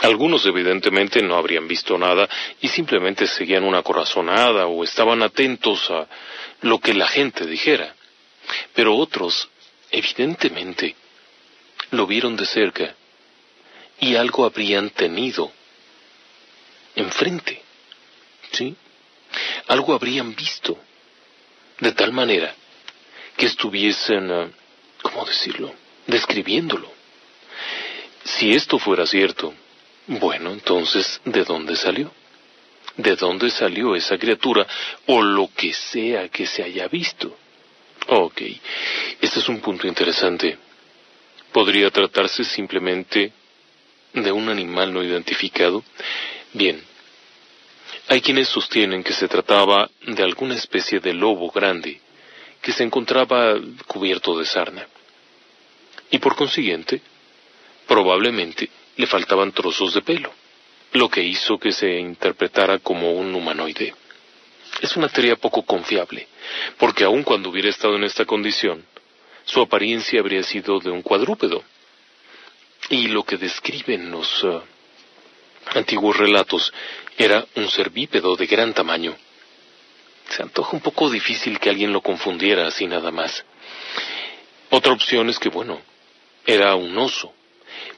Algunos 0.03 0.45
evidentemente 0.47 1.23
no 1.23 1.37
habrían 1.37 1.69
visto 1.69 1.97
nada 1.99 2.29
y 2.61 2.69
simplemente 2.69 3.27
seguían 3.27 3.65
una 3.65 3.83
corazonada 3.83 4.67
o 4.67 4.83
estaban 4.83 5.23
atentos 5.23 5.91
a 5.91 6.09
lo 6.63 6.79
que 6.81 6.95
la 6.95 7.07
gente 7.07 7.47
dijera. 7.47 7.95
Pero 8.75 8.97
otros, 8.97 9.49
evidentemente, 9.91 10.97
lo 11.91 12.07
vieron 12.07 12.37
de 12.37 12.47
cerca 12.47 12.95
y 14.01 14.17
algo 14.17 14.45
habrían 14.45 14.91
tenido 14.91 15.53
enfrente. 16.97 17.63
¿Sí? 18.51 18.75
Algo 19.69 19.95
habrían 19.95 20.35
visto. 20.35 20.79
De 21.79 21.93
tal 21.93 22.13
manera 22.13 22.55
que 23.37 23.47
estuviesen, 23.47 24.31
ah, 24.31 24.49
¿cómo 25.03 25.25
decirlo?, 25.25 25.73
describiéndolo. 26.07 27.02
Si 28.25 28.53
esto 28.53 28.79
fuera 28.79 29.07
cierto, 29.07 29.53
bueno, 30.07 30.53
entonces, 30.53 31.21
¿de 31.25 31.45
dónde 31.45 31.77
salió? 31.77 32.13
¿De 32.97 33.17
dónde 33.17 33.51
salió 33.51 33.97
esa 33.97 34.19
criatura 34.19 34.67
o 35.07 35.23
lo 35.23 35.51
que 35.57 35.73
sea 35.73 36.29
que 36.29 36.47
se 36.47 36.63
haya 36.63 36.89
visto? 36.89 37.37
Ok, 38.09 38.43
este 39.21 39.39
es 39.41 39.49
un 39.49 39.61
punto 39.61 39.87
interesante. 39.87 40.59
¿Podría 41.53 41.91
tratarse 41.91 42.45
simplemente 42.45 43.33
de 44.13 44.33
un 44.33 44.49
animal 44.49 44.93
no 44.93 45.03
identificado? 45.03 45.85
Bien, 46.53 46.83
hay 48.09 48.21
quienes 48.21 48.49
sostienen 48.49 49.03
que 49.03 49.13
se 49.13 49.29
trataba 49.29 49.91
de 50.07 50.23
alguna 50.23 50.55
especie 50.55 51.01
de 51.01 51.15
lobo 51.15 51.51
grande 51.51 52.01
que 52.61 52.73
se 52.73 52.85
encontraba 52.85 53.55
cubierto 53.87 54.39
de 54.39 54.47
sarna. 54.47 54.87
Y 56.11 56.19
por 56.19 56.37
consiguiente, 56.37 57.01
probablemente 57.93 58.71
le 58.97 59.07
faltaban 59.07 59.53
trozos 59.53 59.93
de 59.93 60.01
pelo, 60.01 60.33
lo 60.93 61.11
que 61.11 61.23
hizo 61.23 61.59
que 61.59 61.73
se 61.73 61.99
interpretara 61.99 62.79
como 62.79 63.13
un 63.13 63.35
humanoide. 63.35 63.95
Es 64.81 64.97
una 64.97 65.11
teoría 65.11 65.37
poco 65.37 65.63
confiable, 65.63 66.27
porque 66.79 67.05
aun 67.05 67.23
cuando 67.23 67.51
hubiera 67.51 67.69
estado 67.69 67.97
en 67.97 68.05
esta 68.05 68.25
condición, 68.25 68.83
su 69.45 69.61
apariencia 69.61 70.21
habría 70.21 70.43
sido 70.43 70.79
de 70.81 70.91
un 70.91 71.03
cuadrúpedo. 71.03 71.63
Y 72.89 73.09
lo 73.09 73.25
que 73.25 73.37
describen 73.37 74.11
los 74.11 74.43
uh, 74.43 74.63
antiguos 75.75 76.17
relatos 76.17 76.73
era 77.19 77.47
un 77.57 77.69
ser 77.69 77.91
bípedo 77.91 78.37
de 78.37 78.47
gran 78.47 78.73
tamaño. 78.73 79.15
Se 80.31 80.43
antoja 80.43 80.75
un 80.75 80.81
poco 80.81 81.11
difícil 81.11 81.61
que 81.61 81.69
alguien 81.69 81.93
lo 81.93 82.01
confundiera 82.01 82.67
así 82.67 82.87
nada 82.87 83.11
más. 83.11 83.45
Otra 84.71 84.95
opción 84.95 85.29
es 85.29 85.39
que, 85.39 85.51
bueno, 85.51 85.79
era 86.47 86.75
un 86.75 86.97
oso, 86.97 87.35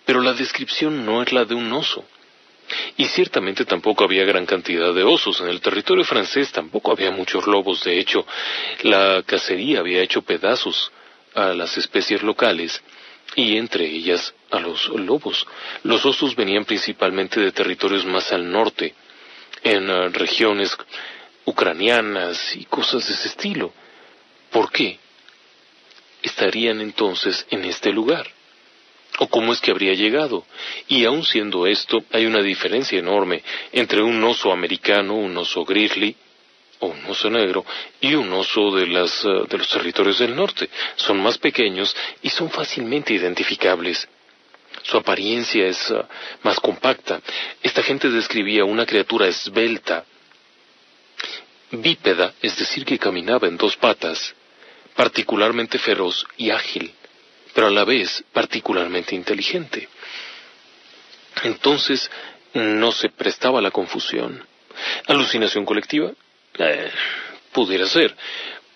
pero 0.05 0.21
la 0.21 0.35
descripción 0.35 1.05
no 1.05 1.23
es 1.23 1.33
la 1.33 1.45
de 1.45 1.55
un 1.55 1.73
oso. 1.73 2.05
Y 2.97 3.05
ciertamente 3.07 3.65
tampoco 3.65 4.05
había 4.05 4.25
gran 4.25 4.47
cantidad 4.47 4.95
de 4.95 5.03
osos. 5.03 5.41
En 5.41 5.49
el 5.49 5.61
territorio 5.61 6.05
francés 6.05 6.51
tampoco 6.53 6.93
había 6.93 7.11
muchos 7.11 7.47
lobos. 7.47 7.85
De 7.85 7.99
hecho, 7.99 8.27
la 8.83 9.23
cacería 9.27 9.81
había 9.81 10.03
hecho 10.03 10.23
pedazos 10.23 10.91
a 11.35 11.49
las 11.49 11.77
especies 11.77 12.23
locales 12.23 12.83
y 13.37 13.57
entre 13.57 13.85
ellas 13.87 14.35
a 14.51 14.61
los 14.61 14.89
lobos. 14.89 15.47
Los 15.83 16.07
osos 16.07 16.37
venían 16.37 16.65
principalmente 16.65 17.41
de 17.41 17.53
territorios 17.53 18.05
más 18.07 18.33
al 18.33 18.51
norte, 18.51 18.95
en 19.63 19.91
uh, 19.91 20.09
regiones 20.11 20.77
ucranianas 21.45 22.55
y 22.55 22.65
cosas 22.67 23.07
de 23.07 23.15
ese 23.15 23.29
estilo. 23.29 23.73
¿Por 24.51 24.71
qué? 24.71 24.99
Estarían 26.23 26.81
entonces 26.81 27.47
en 27.51 27.65
este 27.65 27.93
lugar 27.93 28.34
o 29.19 29.29
cómo 29.29 29.53
es 29.53 29.61
que 29.61 29.71
habría 29.71 29.95
llegado. 29.95 30.45
Y 30.89 31.05
aun 31.05 31.25
siendo 31.25 31.67
esto, 31.67 32.05
hay 32.13 32.27
una 32.27 32.43
diferencia 32.43 32.99
enorme 32.99 33.43
entre 33.73 34.03
un 34.03 34.23
oso 34.25 34.53
americano, 34.53 35.15
un 35.15 35.37
oso 35.37 35.65
grizzly, 35.65 36.17
o 36.81 36.87
un 36.89 37.05
oso 37.07 37.31
negro, 37.31 37.65
y 38.01 38.15
un 38.15 38.33
oso 38.33 38.75
de, 38.75 38.87
las, 38.87 39.25
eh, 39.25 39.29
de 39.49 39.59
los 39.59 39.69
territorios 39.69 40.19
del 40.19 40.35
norte. 40.35 40.69
Son 40.97 41.23
más 41.23 41.39
pequeños 41.39 41.95
y 42.23 42.31
son 42.31 42.51
fácilmente 42.51 43.15
identificables. 43.15 44.09
Su 44.83 44.97
apariencia 44.99 45.67
es 45.67 45.91
eh, 45.91 46.03
más 46.43 46.59
compacta. 46.59 47.21
Esta 47.63 47.83
gente 47.83 48.11
describía 48.11 48.65
una 48.65 48.85
criatura 48.85 49.29
esbelta, 49.29 50.05
bípeda, 51.71 52.35
es 52.43 52.57
decir, 52.59 52.85
que 52.85 52.99
caminaba 52.99 53.47
en 53.47 53.57
dos 53.57 53.77
patas, 53.77 54.35
particularmente 54.95 55.79
feroz 55.79 56.27
y 56.37 56.51
ágil 56.51 56.93
pero 57.55 57.69
a 57.69 57.71
la 57.71 57.85
vez 57.85 58.25
particularmente 58.33 59.15
inteligente. 59.15 59.89
Entonces 61.45 62.11
no 62.53 62.93
se 62.93 63.09
prestaba 63.09 63.61
la 63.61 63.71
confusión. 63.71 64.45
Alucinación 65.07 65.65
colectiva, 65.65 66.13
eh, 66.59 66.91
pudiera 67.53 67.87
ser. 67.87 68.15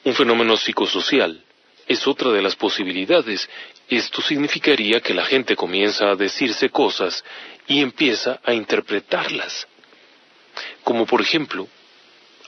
Un 0.04 0.14
fenómeno 0.14 0.56
psicosocial 0.56 1.44
es 1.86 2.06
otra 2.06 2.30
de 2.30 2.40
las 2.40 2.54
posibilidades. 2.54 3.48
Esto 3.88 4.22
significaría 4.22 5.00
que 5.00 5.14
la 5.14 5.24
gente 5.24 5.56
comienza 5.56 6.10
a 6.10 6.14
decirse 6.14 6.70
cosas 6.70 7.24
y 7.66 7.82
empieza 7.82 8.40
a 8.44 8.52
interpretarlas. 8.52 9.66
Como 10.84 11.04
por 11.06 11.20
ejemplo, 11.20 11.68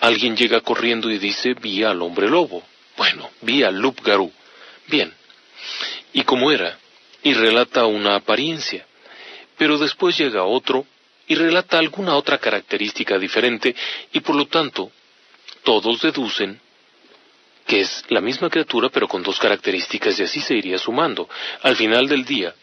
alguien 0.00 0.36
llega 0.36 0.60
corriendo 0.60 1.10
y 1.10 1.18
dice 1.18 1.54
vi 1.54 1.82
al 1.82 2.00
hombre 2.02 2.28
lobo. 2.28 2.62
Bueno, 2.96 3.30
vi 3.40 3.62
al 3.62 3.76
Lup 3.76 4.00
Garú. 4.02 4.32
Bien, 4.86 5.12
y 6.12 6.22
como 6.22 6.50
era, 6.50 6.78
y 7.22 7.34
relata 7.34 7.86
una 7.86 8.16
apariencia. 8.16 8.86
Pero 9.56 9.78
después 9.78 10.16
llega 10.16 10.44
otro 10.44 10.86
y 11.26 11.34
relata 11.34 11.78
alguna 11.78 12.16
otra 12.16 12.38
característica 12.38 13.18
diferente 13.18 13.74
y 14.12 14.20
por 14.20 14.34
lo 14.34 14.46
tanto 14.46 14.90
todos 15.62 16.02
deducen 16.02 16.60
que 17.66 17.82
es 17.82 18.04
la 18.08 18.20
misma 18.20 18.50
criatura 18.50 18.88
pero 18.88 19.06
con 19.06 19.22
dos 19.22 19.38
características 19.38 20.18
y 20.18 20.24
así 20.24 20.40
se 20.40 20.54
iría 20.54 20.78
sumando. 20.78 21.28
Al 21.62 21.76
final 21.76 22.08
del 22.08 22.24
día, 22.24 22.54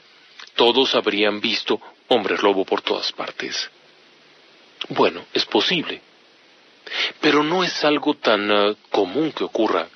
todos 0.56 0.96
habrían 0.96 1.40
visto 1.40 1.80
hombres 2.10 2.42
lobo 2.42 2.66
por 2.66 2.82
todas 2.82 3.12
partes. 3.14 3.70
Bueno, 4.90 5.26
es 5.34 5.46
posible, 5.46 6.02
pero 7.22 7.44
no 7.44 7.64
es 7.64 7.84
algo 7.84 8.16
tan 8.16 8.52
ah, 8.52 8.76
común 8.90 9.32
que 9.32 9.44
ocurra. 9.44 9.88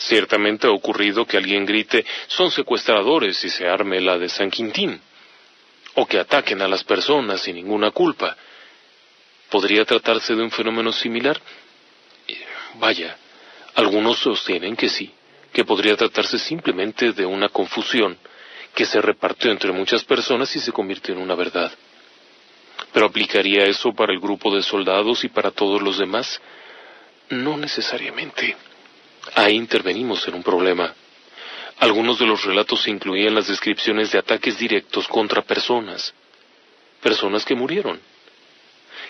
Ciertamente 0.00 0.66
ha 0.66 0.70
ocurrido 0.70 1.26
que 1.26 1.36
alguien 1.36 1.66
grite 1.66 2.06
son 2.26 2.50
secuestradores 2.50 3.44
y 3.44 3.50
se 3.50 3.68
arme 3.68 4.00
la 4.00 4.16
de 4.16 4.30
San 4.30 4.50
Quintín, 4.50 4.98
o 5.94 6.06
que 6.06 6.18
ataquen 6.18 6.62
a 6.62 6.68
las 6.68 6.82
personas 6.84 7.42
sin 7.42 7.56
ninguna 7.56 7.90
culpa. 7.90 8.34
¿Podría 9.50 9.84
tratarse 9.84 10.34
de 10.34 10.42
un 10.42 10.50
fenómeno 10.50 10.90
similar? 10.90 11.38
Eh, 12.26 12.38
vaya, 12.76 13.14
algunos 13.74 14.18
sostienen 14.18 14.74
que 14.74 14.88
sí, 14.88 15.12
que 15.52 15.66
podría 15.66 15.96
tratarse 15.96 16.38
simplemente 16.38 17.12
de 17.12 17.26
una 17.26 17.50
confusión 17.50 18.16
que 18.74 18.86
se 18.86 19.02
repartió 19.02 19.50
entre 19.50 19.70
muchas 19.70 20.02
personas 20.04 20.56
y 20.56 20.60
se 20.60 20.72
convirtió 20.72 21.14
en 21.14 21.20
una 21.20 21.34
verdad. 21.34 21.70
¿Pero 22.90 23.04
aplicaría 23.04 23.64
eso 23.64 23.92
para 23.92 24.14
el 24.14 24.20
grupo 24.20 24.54
de 24.54 24.62
soldados 24.62 25.24
y 25.24 25.28
para 25.28 25.50
todos 25.50 25.82
los 25.82 25.98
demás? 25.98 26.40
No 27.28 27.58
necesariamente. 27.58 28.56
Ahí 29.34 29.54
intervenimos 29.56 30.26
en 30.28 30.34
un 30.34 30.42
problema. 30.42 30.94
Algunos 31.78 32.18
de 32.18 32.26
los 32.26 32.44
relatos 32.44 32.86
incluían 32.88 33.34
las 33.34 33.48
descripciones 33.48 34.12
de 34.12 34.18
ataques 34.18 34.58
directos 34.58 35.08
contra 35.08 35.42
personas, 35.42 36.12
personas 37.00 37.44
que 37.44 37.54
murieron, 37.54 37.98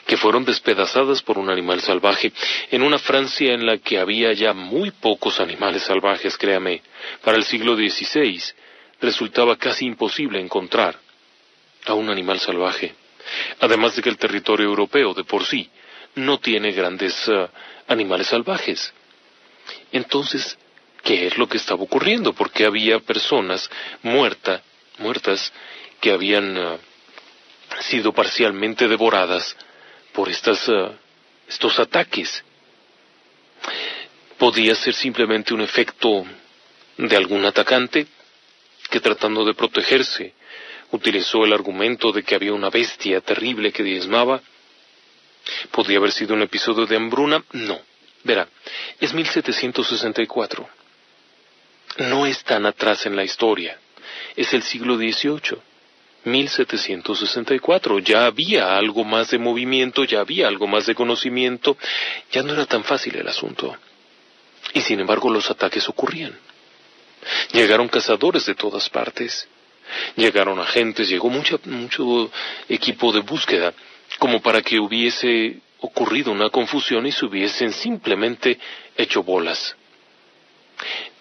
que 0.06 0.16
fueron 0.16 0.44
despedazadas 0.44 1.22
por 1.22 1.38
un 1.38 1.50
animal 1.50 1.80
salvaje, 1.80 2.32
en 2.70 2.82
una 2.82 2.98
Francia 2.98 3.52
en 3.54 3.66
la 3.66 3.78
que 3.78 3.98
había 3.98 4.32
ya 4.32 4.52
muy 4.52 4.90
pocos 4.92 5.40
animales 5.40 5.82
salvajes, 5.82 6.36
créame. 6.36 6.82
Para 7.24 7.36
el 7.36 7.44
siglo 7.44 7.74
XVI 7.74 8.40
resultaba 9.00 9.56
casi 9.56 9.86
imposible 9.86 10.40
encontrar 10.40 10.98
a 11.86 11.94
un 11.94 12.08
animal 12.10 12.38
salvaje, 12.38 12.94
además 13.60 13.96
de 13.96 14.02
que 14.02 14.10
el 14.10 14.18
territorio 14.18 14.66
europeo 14.66 15.14
de 15.14 15.24
por 15.24 15.44
sí 15.44 15.68
no 16.14 16.38
tiene 16.38 16.72
grandes 16.72 17.26
eh, 17.28 17.48
animales 17.88 18.28
salvajes. 18.28 18.92
Entonces, 19.92 20.56
¿qué 21.02 21.26
es 21.26 21.38
lo 21.38 21.48
que 21.48 21.56
estaba 21.56 21.82
ocurriendo? 21.82 22.32
Porque 22.32 22.64
había 22.64 23.00
personas 23.00 23.70
muertas, 24.02 24.62
muertas 24.98 25.52
que 26.00 26.12
habían 26.12 26.56
ah, 26.56 26.78
sido 27.80 28.12
parcialmente 28.12 28.88
devoradas 28.88 29.56
por 30.12 30.28
estas, 30.28 30.68
ah, 30.68 30.92
estos 31.48 31.78
ataques. 31.78 32.44
Podía 34.38 34.74
ser 34.74 34.94
simplemente 34.94 35.52
un 35.52 35.60
efecto 35.60 36.24
de 36.96 37.16
algún 37.16 37.44
atacante. 37.44 38.06
que 38.90 38.98
tratando 38.98 39.44
de 39.44 39.54
protegerse 39.54 40.34
utilizó 40.90 41.44
el 41.44 41.52
argumento 41.52 42.10
de 42.10 42.24
que 42.24 42.34
había 42.34 42.52
una 42.52 42.70
bestia 42.70 43.20
terrible 43.20 43.72
que 43.72 43.84
diezmaba. 43.84 44.42
¿Podría 45.70 45.98
haber 45.98 46.10
sido 46.10 46.34
un 46.34 46.42
episodio 46.42 46.86
de 46.86 46.96
hambruna? 46.96 47.44
No. 47.52 47.80
Verá, 48.24 48.48
es 48.98 49.12
1764. 49.12 50.68
No 51.98 52.26
es 52.26 52.42
tan 52.44 52.66
atrás 52.66 53.06
en 53.06 53.16
la 53.16 53.24
historia. 53.24 53.78
Es 54.36 54.52
el 54.54 54.62
siglo 54.62 54.96
XVIII. 54.96 55.58
1764. 56.24 57.98
Ya 58.00 58.26
había 58.26 58.76
algo 58.76 59.04
más 59.04 59.30
de 59.30 59.38
movimiento, 59.38 60.04
ya 60.04 60.20
había 60.20 60.48
algo 60.48 60.66
más 60.66 60.86
de 60.86 60.94
conocimiento, 60.94 61.76
ya 62.30 62.42
no 62.42 62.52
era 62.52 62.66
tan 62.66 62.84
fácil 62.84 63.16
el 63.16 63.26
asunto. 63.26 63.76
Y 64.74 64.80
sin 64.82 65.00
embargo 65.00 65.30
los 65.30 65.50
ataques 65.50 65.88
ocurrían. 65.88 66.38
Llegaron 67.52 67.88
cazadores 67.88 68.46
de 68.46 68.54
todas 68.54 68.88
partes. 68.88 69.48
Llegaron 70.16 70.60
agentes, 70.60 71.08
llegó 71.08 71.28
mucho 71.30 71.60
equipo 72.68 73.12
de 73.12 73.20
búsqueda, 73.20 73.74
como 74.18 74.40
para 74.40 74.62
que 74.62 74.78
hubiese 74.78 75.60
ocurrido 75.80 76.32
una 76.32 76.50
confusión 76.50 77.06
y 77.06 77.12
se 77.12 77.24
hubiesen 77.24 77.72
simplemente 77.72 78.58
hecho 78.96 79.22
bolas. 79.22 79.76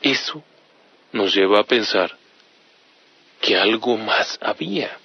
Eso 0.01 0.43
nos 1.11 1.33
lleva 1.33 1.59
a 1.59 1.63
pensar 1.63 2.15
que 3.41 3.57
algo 3.57 3.97
más 3.97 4.37
había. 4.41 4.97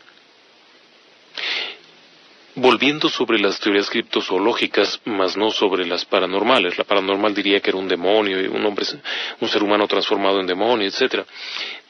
Volviendo 2.57 3.09
sobre 3.09 3.41
las 3.41 3.59
teorías 3.59 3.91
criptozoológicas, 3.91 5.01
más 5.07 5.37
no 5.37 5.51
sobre 5.51 5.87
las 5.87 6.05
paranormales. 6.05 6.79
La 6.79 6.85
paranormal 6.85 7.35
diría 7.35 7.59
que 7.59 7.71
era 7.71 7.79
un 7.79 7.89
demonio, 7.89 8.39
un 8.53 8.65
hombre, 8.65 8.87
un 9.41 9.49
ser 9.49 9.61
humano 9.61 9.89
transformado 9.89 10.39
en 10.39 10.47
demonio, 10.47 10.87
etc. 10.87 11.27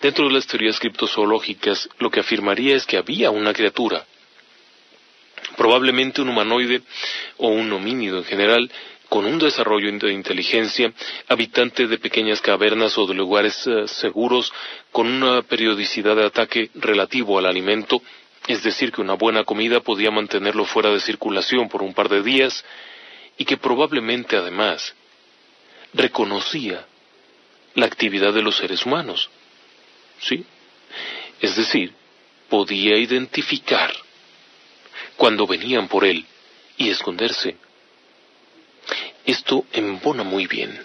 Dentro 0.00 0.26
de 0.26 0.32
las 0.32 0.46
teorías 0.46 0.78
criptozoológicas, 0.78 1.90
lo 1.98 2.10
que 2.10 2.20
afirmaría 2.20 2.76
es 2.76 2.86
que 2.86 2.96
había 2.96 3.30
una 3.30 3.52
criatura, 3.52 4.06
probablemente 5.56 6.22
un 6.22 6.28
humanoide 6.28 6.82
o 7.38 7.48
un 7.48 7.72
homínido 7.72 8.18
en 8.18 8.24
general, 8.24 8.70
con 9.08 9.26
un 9.26 9.38
desarrollo 9.38 9.92
de 9.92 10.12
inteligencia, 10.12 10.92
habitante 11.28 11.86
de 11.86 11.98
pequeñas 11.98 12.40
cavernas 12.40 12.98
o 12.98 13.06
de 13.06 13.14
lugares 13.14 13.66
eh, 13.66 13.86
seguros, 13.86 14.52
con 14.90 15.06
una 15.06 15.42
periodicidad 15.42 16.16
de 16.16 16.26
ataque 16.26 16.70
relativo 16.74 17.38
al 17.38 17.46
alimento, 17.46 18.02
es 18.46 18.62
decir, 18.62 18.92
que 18.92 19.00
una 19.00 19.14
buena 19.14 19.44
comida 19.44 19.80
podía 19.80 20.10
mantenerlo 20.10 20.64
fuera 20.64 20.90
de 20.90 21.00
circulación 21.00 21.68
por 21.68 21.82
un 21.82 21.94
par 21.94 22.08
de 22.08 22.22
días, 22.22 22.64
y 23.36 23.44
que 23.44 23.56
probablemente 23.56 24.36
además 24.36 24.94
reconocía 25.92 26.86
la 27.74 27.86
actividad 27.86 28.32
de 28.32 28.42
los 28.42 28.56
seres 28.56 28.84
humanos. 28.86 29.30
¿Sí? 30.20 30.44
Es 31.40 31.56
decir, 31.56 31.92
podía 32.48 32.96
identificar 32.96 33.92
cuando 35.16 35.46
venían 35.46 35.88
por 35.88 36.04
él 36.04 36.24
y 36.76 36.90
esconderse 36.90 37.56
esto 39.24 39.64
embona 39.72 40.22
muy 40.22 40.46
bien. 40.46 40.78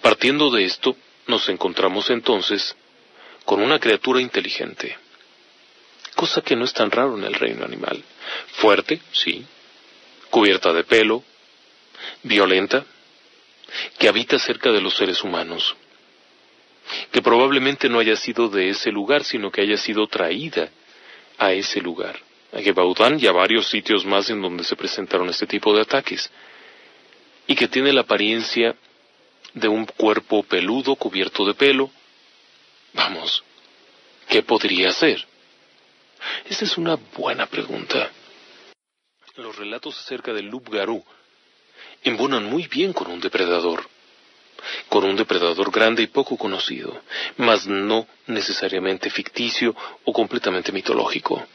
Partiendo 0.00 0.50
de 0.50 0.64
esto, 0.64 0.96
nos 1.26 1.48
encontramos 1.48 2.10
entonces 2.10 2.76
con 3.44 3.60
una 3.60 3.78
criatura 3.78 4.20
inteligente, 4.20 4.96
cosa 6.16 6.42
que 6.42 6.56
no 6.56 6.64
es 6.64 6.72
tan 6.72 6.90
raro 6.90 7.16
en 7.16 7.24
el 7.24 7.34
reino 7.34 7.64
animal. 7.64 8.02
Fuerte, 8.54 9.00
sí, 9.12 9.44
cubierta 10.30 10.72
de 10.72 10.84
pelo, 10.84 11.22
violenta, 12.22 12.84
que 13.98 14.08
habita 14.08 14.38
cerca 14.38 14.72
de 14.72 14.80
los 14.80 14.96
seres 14.96 15.22
humanos, 15.22 15.76
que 17.12 17.22
probablemente 17.22 17.88
no 17.88 18.00
haya 18.00 18.16
sido 18.16 18.48
de 18.48 18.70
ese 18.70 18.90
lugar, 18.90 19.22
sino 19.22 19.52
que 19.52 19.60
haya 19.60 19.76
sido 19.76 20.06
traída 20.08 20.70
a 21.38 21.52
ese 21.52 21.80
lugar, 21.80 22.18
a 22.52 22.60
Gebaudán 22.60 23.18
y 23.20 23.26
a 23.26 23.32
varios 23.32 23.68
sitios 23.68 24.04
más 24.04 24.30
en 24.30 24.40
donde 24.40 24.64
se 24.64 24.76
presentaron 24.76 25.28
este 25.28 25.46
tipo 25.46 25.74
de 25.74 25.82
ataques 25.82 26.30
y 27.46 27.54
que 27.54 27.68
tiene 27.68 27.92
la 27.92 28.02
apariencia 28.02 28.76
de 29.54 29.68
un 29.68 29.86
cuerpo 29.86 30.42
peludo 30.42 30.94
cubierto 30.96 31.44
de 31.44 31.54
pelo. 31.54 31.90
Vamos, 32.92 33.42
¿qué 34.28 34.42
podría 34.42 34.92
ser? 34.92 35.26
Esa 36.48 36.64
es 36.64 36.76
una 36.76 36.96
buena 37.16 37.46
pregunta. 37.46 38.10
Los 39.36 39.56
relatos 39.56 39.98
acerca 39.98 40.32
del 40.32 40.50
Garou 40.50 41.04
embonan 42.02 42.44
muy 42.44 42.66
bien 42.66 42.92
con 42.92 43.10
un 43.10 43.20
depredador, 43.20 43.88
con 44.88 45.04
un 45.04 45.16
depredador 45.16 45.70
grande 45.70 46.02
y 46.02 46.08
poco 46.08 46.36
conocido, 46.36 47.02
mas 47.36 47.66
no 47.66 48.06
necesariamente 48.26 49.10
ficticio 49.10 49.74
o 50.04 50.12
completamente 50.12 50.72
mitológico. 50.72 51.46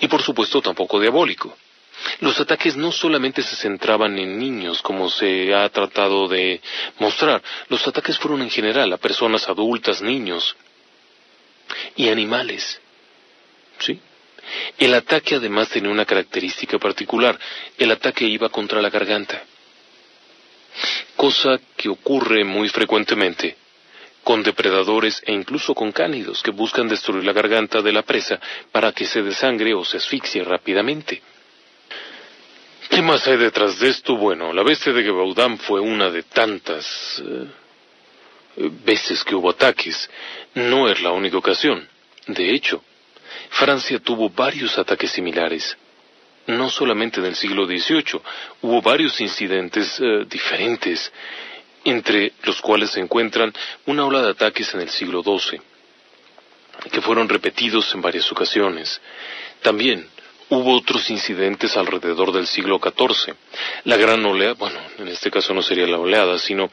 Y 0.00 0.08
por 0.08 0.22
supuesto 0.22 0.60
tampoco 0.62 1.00
diabólico. 1.00 1.56
Los 2.20 2.38
ataques 2.40 2.76
no 2.76 2.92
solamente 2.92 3.42
se 3.42 3.56
centraban 3.56 4.18
en 4.18 4.38
niños, 4.38 4.82
como 4.82 5.10
se 5.10 5.54
ha 5.54 5.68
tratado 5.70 6.28
de 6.28 6.60
mostrar, 6.98 7.42
los 7.68 7.86
ataques 7.86 8.18
fueron 8.18 8.42
en 8.42 8.50
general 8.50 8.92
a 8.92 8.98
personas 8.98 9.48
adultas, 9.48 10.02
niños 10.02 10.56
y 11.96 12.08
animales. 12.08 12.80
¿Sí? 13.78 14.00
El 14.78 14.94
ataque 14.94 15.36
además 15.36 15.68
tenía 15.70 15.90
una 15.90 16.04
característica 16.04 16.78
particular, 16.78 17.38
el 17.78 17.90
ataque 17.90 18.24
iba 18.24 18.48
contra 18.48 18.80
la 18.80 18.90
garganta, 18.90 19.42
cosa 21.16 21.58
que 21.76 21.88
ocurre 21.88 22.44
muy 22.44 22.68
frecuentemente 22.68 23.56
con 24.26 24.42
depredadores 24.42 25.22
e 25.24 25.32
incluso 25.32 25.72
con 25.72 25.92
cánidos 25.92 26.42
que 26.42 26.50
buscan 26.50 26.88
destruir 26.88 27.22
la 27.22 27.32
garganta 27.32 27.80
de 27.80 27.92
la 27.92 28.02
presa 28.02 28.40
para 28.72 28.90
que 28.90 29.06
se 29.06 29.22
desangre 29.22 29.72
o 29.72 29.84
se 29.84 29.98
asfixie 29.98 30.42
rápidamente. 30.42 31.22
¿Qué 32.90 33.02
más 33.02 33.24
hay 33.28 33.36
detrás 33.36 33.78
de 33.78 33.88
esto? 33.88 34.16
Bueno, 34.16 34.52
la 34.52 34.64
bestia 34.64 34.92
de 34.92 35.04
Gebaudán 35.04 35.58
fue 35.58 35.78
una 35.78 36.10
de 36.10 36.24
tantas 36.24 37.22
eh, 37.24 37.46
veces 38.84 39.22
que 39.22 39.36
hubo 39.36 39.50
ataques. 39.50 40.10
No 40.54 40.88
es 40.88 41.00
la 41.02 41.12
única 41.12 41.36
ocasión. 41.38 41.88
De 42.26 42.52
hecho, 42.52 42.82
Francia 43.50 44.00
tuvo 44.00 44.28
varios 44.28 44.76
ataques 44.76 45.12
similares. 45.12 45.78
No 46.48 46.68
solamente 46.68 47.20
en 47.20 47.26
el 47.26 47.36
siglo 47.36 47.64
XVIII, 47.64 48.20
hubo 48.62 48.82
varios 48.82 49.20
incidentes 49.20 50.00
eh, 50.00 50.24
diferentes, 50.28 51.12
entre 51.86 52.32
los 52.42 52.60
cuales 52.60 52.90
se 52.90 53.00
encuentran 53.00 53.52
una 53.86 54.04
ola 54.04 54.22
de 54.22 54.30
ataques 54.30 54.74
en 54.74 54.80
el 54.80 54.90
siglo 54.90 55.22
XII, 55.22 55.60
que 56.90 57.00
fueron 57.00 57.28
repetidos 57.28 57.92
en 57.94 58.02
varias 58.02 58.30
ocasiones. 58.30 59.00
También 59.62 60.08
Hubo 60.48 60.76
otros 60.76 61.10
incidentes 61.10 61.76
alrededor 61.76 62.30
del 62.30 62.46
siglo 62.46 62.78
XIV. 62.78 63.34
La 63.82 63.96
gran 63.96 64.24
oleada, 64.24 64.54
bueno, 64.54 64.78
en 64.98 65.08
este 65.08 65.28
caso 65.28 65.52
no 65.52 65.60
sería 65.60 65.88
la 65.88 65.98
oleada, 65.98 66.38
sino 66.38 66.70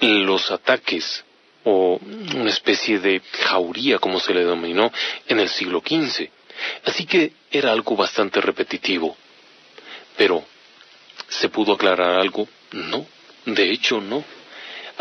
los 0.00 0.50
ataques 0.50 1.24
o 1.62 2.00
una 2.34 2.50
especie 2.50 2.98
de 2.98 3.22
jauría, 3.44 4.00
como 4.00 4.18
se 4.18 4.34
le 4.34 4.40
denominó, 4.40 4.90
en 5.28 5.38
el 5.38 5.48
siglo 5.48 5.80
XV. 5.86 6.28
Así 6.84 7.06
que 7.06 7.32
era 7.48 7.70
algo 7.70 7.94
bastante 7.94 8.40
repetitivo. 8.40 9.16
Pero, 10.16 10.42
¿se 11.28 11.48
pudo 11.48 11.74
aclarar 11.74 12.18
algo? 12.18 12.48
No, 12.72 13.06
de 13.46 13.70
hecho 13.70 14.00
no. 14.00 14.24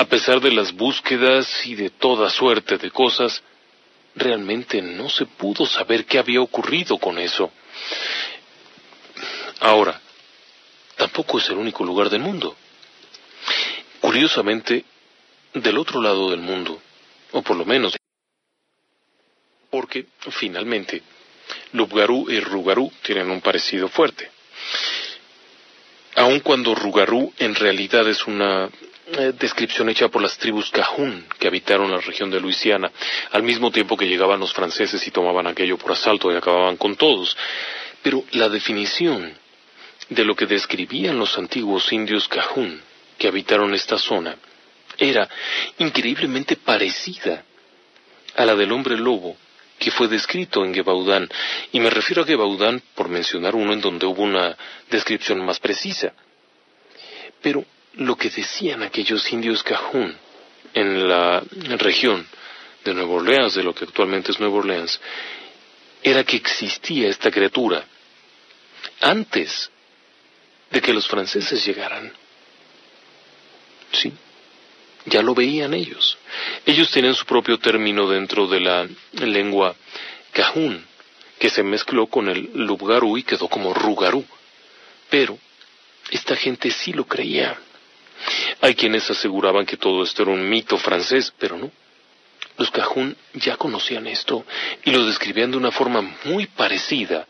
A 0.01 0.05
pesar 0.05 0.41
de 0.41 0.51
las 0.51 0.73
búsquedas 0.73 1.63
y 1.67 1.75
de 1.75 1.91
toda 1.91 2.27
suerte 2.31 2.79
de 2.79 2.89
cosas, 2.89 3.43
realmente 4.15 4.81
no 4.81 5.11
se 5.11 5.27
pudo 5.27 5.67
saber 5.67 6.05
qué 6.05 6.17
había 6.17 6.41
ocurrido 6.41 6.97
con 6.97 7.19
eso. 7.19 7.51
Ahora, 9.59 10.01
tampoco 10.95 11.37
es 11.37 11.47
el 11.49 11.57
único 11.57 11.83
lugar 11.83 12.09
del 12.09 12.21
mundo. 12.21 12.57
Curiosamente, 13.99 14.85
del 15.53 15.77
otro 15.77 16.01
lado 16.01 16.31
del 16.31 16.39
mundo, 16.39 16.81
o 17.33 17.43
por 17.43 17.55
lo 17.55 17.63
menos, 17.63 17.95
porque 19.69 20.07
finalmente 20.31 21.03
Lubgarú 21.73 22.27
y 22.27 22.39
Rugarú 22.39 22.91
tienen 23.03 23.29
un 23.29 23.39
parecido 23.39 23.87
fuerte. 23.87 24.31
Aun 26.15 26.39
cuando 26.39 26.73
Rugarú 26.73 27.31
en 27.37 27.53
realidad 27.53 28.09
es 28.09 28.25
una 28.25 28.67
eh, 29.07 29.33
descripción 29.37 29.89
hecha 29.89 30.09
por 30.09 30.21
las 30.21 30.37
tribus 30.37 30.69
Cajún 30.69 31.25
que 31.39 31.47
habitaron 31.47 31.91
la 31.91 31.99
región 31.99 32.29
de 32.29 32.39
Luisiana, 32.39 32.91
al 33.31 33.43
mismo 33.43 33.71
tiempo 33.71 33.97
que 33.97 34.07
llegaban 34.07 34.39
los 34.39 34.53
franceses 34.53 35.05
y 35.07 35.11
tomaban 35.11 35.47
aquello 35.47 35.77
por 35.77 35.91
asalto 35.91 36.31
y 36.31 36.35
acababan 36.35 36.77
con 36.77 36.95
todos. 36.95 37.35
Pero 38.01 38.23
la 38.31 38.49
definición 38.49 39.33
de 40.09 40.25
lo 40.25 40.35
que 40.35 40.45
describían 40.45 41.17
los 41.17 41.37
antiguos 41.37 41.91
indios 41.91 42.27
Cajún 42.27 42.81
que 43.17 43.27
habitaron 43.27 43.73
esta 43.73 43.97
zona 43.97 44.35
era 44.97 45.27
increíblemente 45.79 46.55
parecida 46.55 47.43
a 48.35 48.45
la 48.45 48.55
del 48.55 48.71
hombre 48.71 48.97
lobo 48.97 49.35
que 49.81 49.89
fue 49.89 50.07
descrito 50.07 50.63
en 50.63 50.75
Gebaudán, 50.75 51.27
y 51.71 51.79
me 51.79 51.89
refiero 51.89 52.21
a 52.21 52.25
Gebaudán 52.25 52.83
por 52.93 53.09
mencionar 53.09 53.55
uno 53.55 53.73
en 53.73 53.81
donde 53.81 54.05
hubo 54.05 54.21
una 54.21 54.55
descripción 54.91 55.43
más 55.43 55.59
precisa. 55.59 56.13
Pero 57.41 57.65
lo 57.95 58.15
que 58.15 58.29
decían 58.29 58.83
aquellos 58.83 59.31
indios 59.31 59.63
cajún 59.63 60.15
en 60.73 61.07
la 61.07 61.43
región 61.77 62.25
de 62.83 62.93
Nueva 62.93 63.13
Orleans, 63.13 63.55
de 63.55 63.63
lo 63.63 63.75
que 63.75 63.85
actualmente 63.85 64.31
es 64.31 64.39
Nueva 64.39 64.57
Orleans, 64.57 64.99
era 66.03 66.23
que 66.23 66.37
existía 66.37 67.09
esta 67.09 67.29
criatura 67.29 67.85
antes 69.01 69.69
de 70.69 70.81
que 70.81 70.93
los 70.93 71.07
franceses 71.07 71.63
llegaran. 71.65 72.11
Sí, 73.91 74.13
ya 75.05 75.21
lo 75.21 75.35
veían 75.35 75.73
ellos. 75.73 76.17
Ellos 76.65 76.89
tenían 76.91 77.13
su 77.13 77.25
propio 77.25 77.59
término 77.59 78.07
dentro 78.07 78.47
de 78.47 78.61
la 78.61 78.87
lengua 79.13 79.75
cajún, 80.31 80.85
que 81.37 81.49
se 81.49 81.63
mezcló 81.63 82.07
con 82.07 82.29
el 82.29 82.51
lubgarú 82.53 83.17
y 83.17 83.23
quedó 83.23 83.47
como 83.47 83.73
rugarú. 83.73 84.23
Pero 85.09 85.37
esta 86.09 86.35
gente 86.35 86.71
sí 86.71 86.93
lo 86.93 87.05
creía. 87.05 87.59
Hay 88.61 88.75
quienes 88.75 89.09
aseguraban 89.09 89.65
que 89.65 89.77
todo 89.77 90.03
esto 90.03 90.21
era 90.21 90.31
un 90.31 90.47
mito 90.47 90.77
francés, 90.77 91.33
pero 91.37 91.57
no. 91.57 91.71
Los 92.57 92.69
cajún 92.69 93.17
ya 93.33 93.57
conocían 93.57 94.05
esto 94.07 94.45
y 94.83 94.91
lo 94.91 95.05
describían 95.05 95.51
de 95.51 95.57
una 95.57 95.71
forma 95.71 96.01
muy 96.25 96.45
parecida 96.45 97.27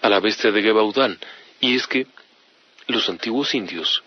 a 0.00 0.08
la 0.08 0.18
bestia 0.18 0.50
de 0.50 0.62
Gebaudán, 0.62 1.18
y 1.60 1.76
es 1.76 1.86
que 1.86 2.06
los 2.86 3.08
antiguos 3.08 3.54
indios 3.54 4.02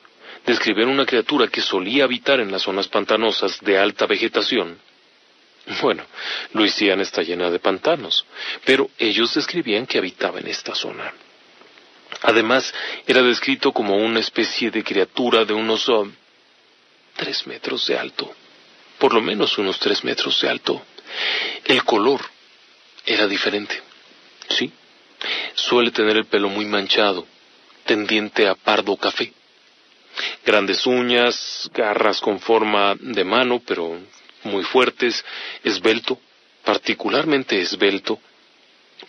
describían 0.46 0.90
una 0.90 1.06
criatura 1.06 1.48
que 1.48 1.62
solía 1.62 2.04
habitar 2.04 2.40
en 2.40 2.52
las 2.52 2.64
zonas 2.64 2.88
pantanosas 2.88 3.60
de 3.62 3.78
alta 3.78 4.06
vegetación. 4.06 4.78
Bueno, 5.82 6.04
Luisiana 6.54 7.02
está 7.02 7.24
llena 7.24 7.50
de 7.50 7.60
pantanos, 7.60 8.26
pero 8.66 8.90
ellos 9.00 9.34
describían 9.34 9.88
que 9.88 9.98
habitaba 9.98 10.40
en 10.40 10.48
esta 10.48 10.76
zona. 10.76 11.14
Además, 12.22 12.74
era 13.08 13.22
descrito 13.22 13.72
como 13.72 13.98
una 13.98 14.20
especie 14.20 14.70
de 14.70 14.84
criatura 14.84 15.44
de 15.46 15.54
unos 15.54 15.88
um, 15.90 16.12
tres 17.16 17.48
metros 17.48 17.88
de 17.88 17.98
alto, 17.98 18.34
por 19.00 19.14
lo 19.14 19.22
menos 19.22 19.58
unos 19.58 19.80
tres 19.80 20.04
metros 20.04 20.40
de 20.42 20.50
alto. 20.50 20.82
El 21.64 21.84
color 21.84 22.22
era 23.06 23.28
diferente, 23.28 23.82
sí. 24.50 24.72
Suele 25.54 25.92
tener 25.92 26.18
el 26.18 26.26
pelo 26.26 26.50
muy 26.50 26.66
manchado, 26.66 27.26
tendiente 27.86 28.48
a 28.48 28.56
pardo 28.56 28.96
café. 28.98 29.34
Grandes 30.46 30.86
uñas, 30.86 31.70
garras 31.74 32.22
con 32.22 32.40
forma 32.40 32.96
de 33.00 33.24
mano, 33.24 33.62
pero 33.66 34.00
muy 34.44 34.64
fuertes, 34.64 35.24
esbelto, 35.64 36.20
particularmente 36.64 37.60
esbelto, 37.60 38.20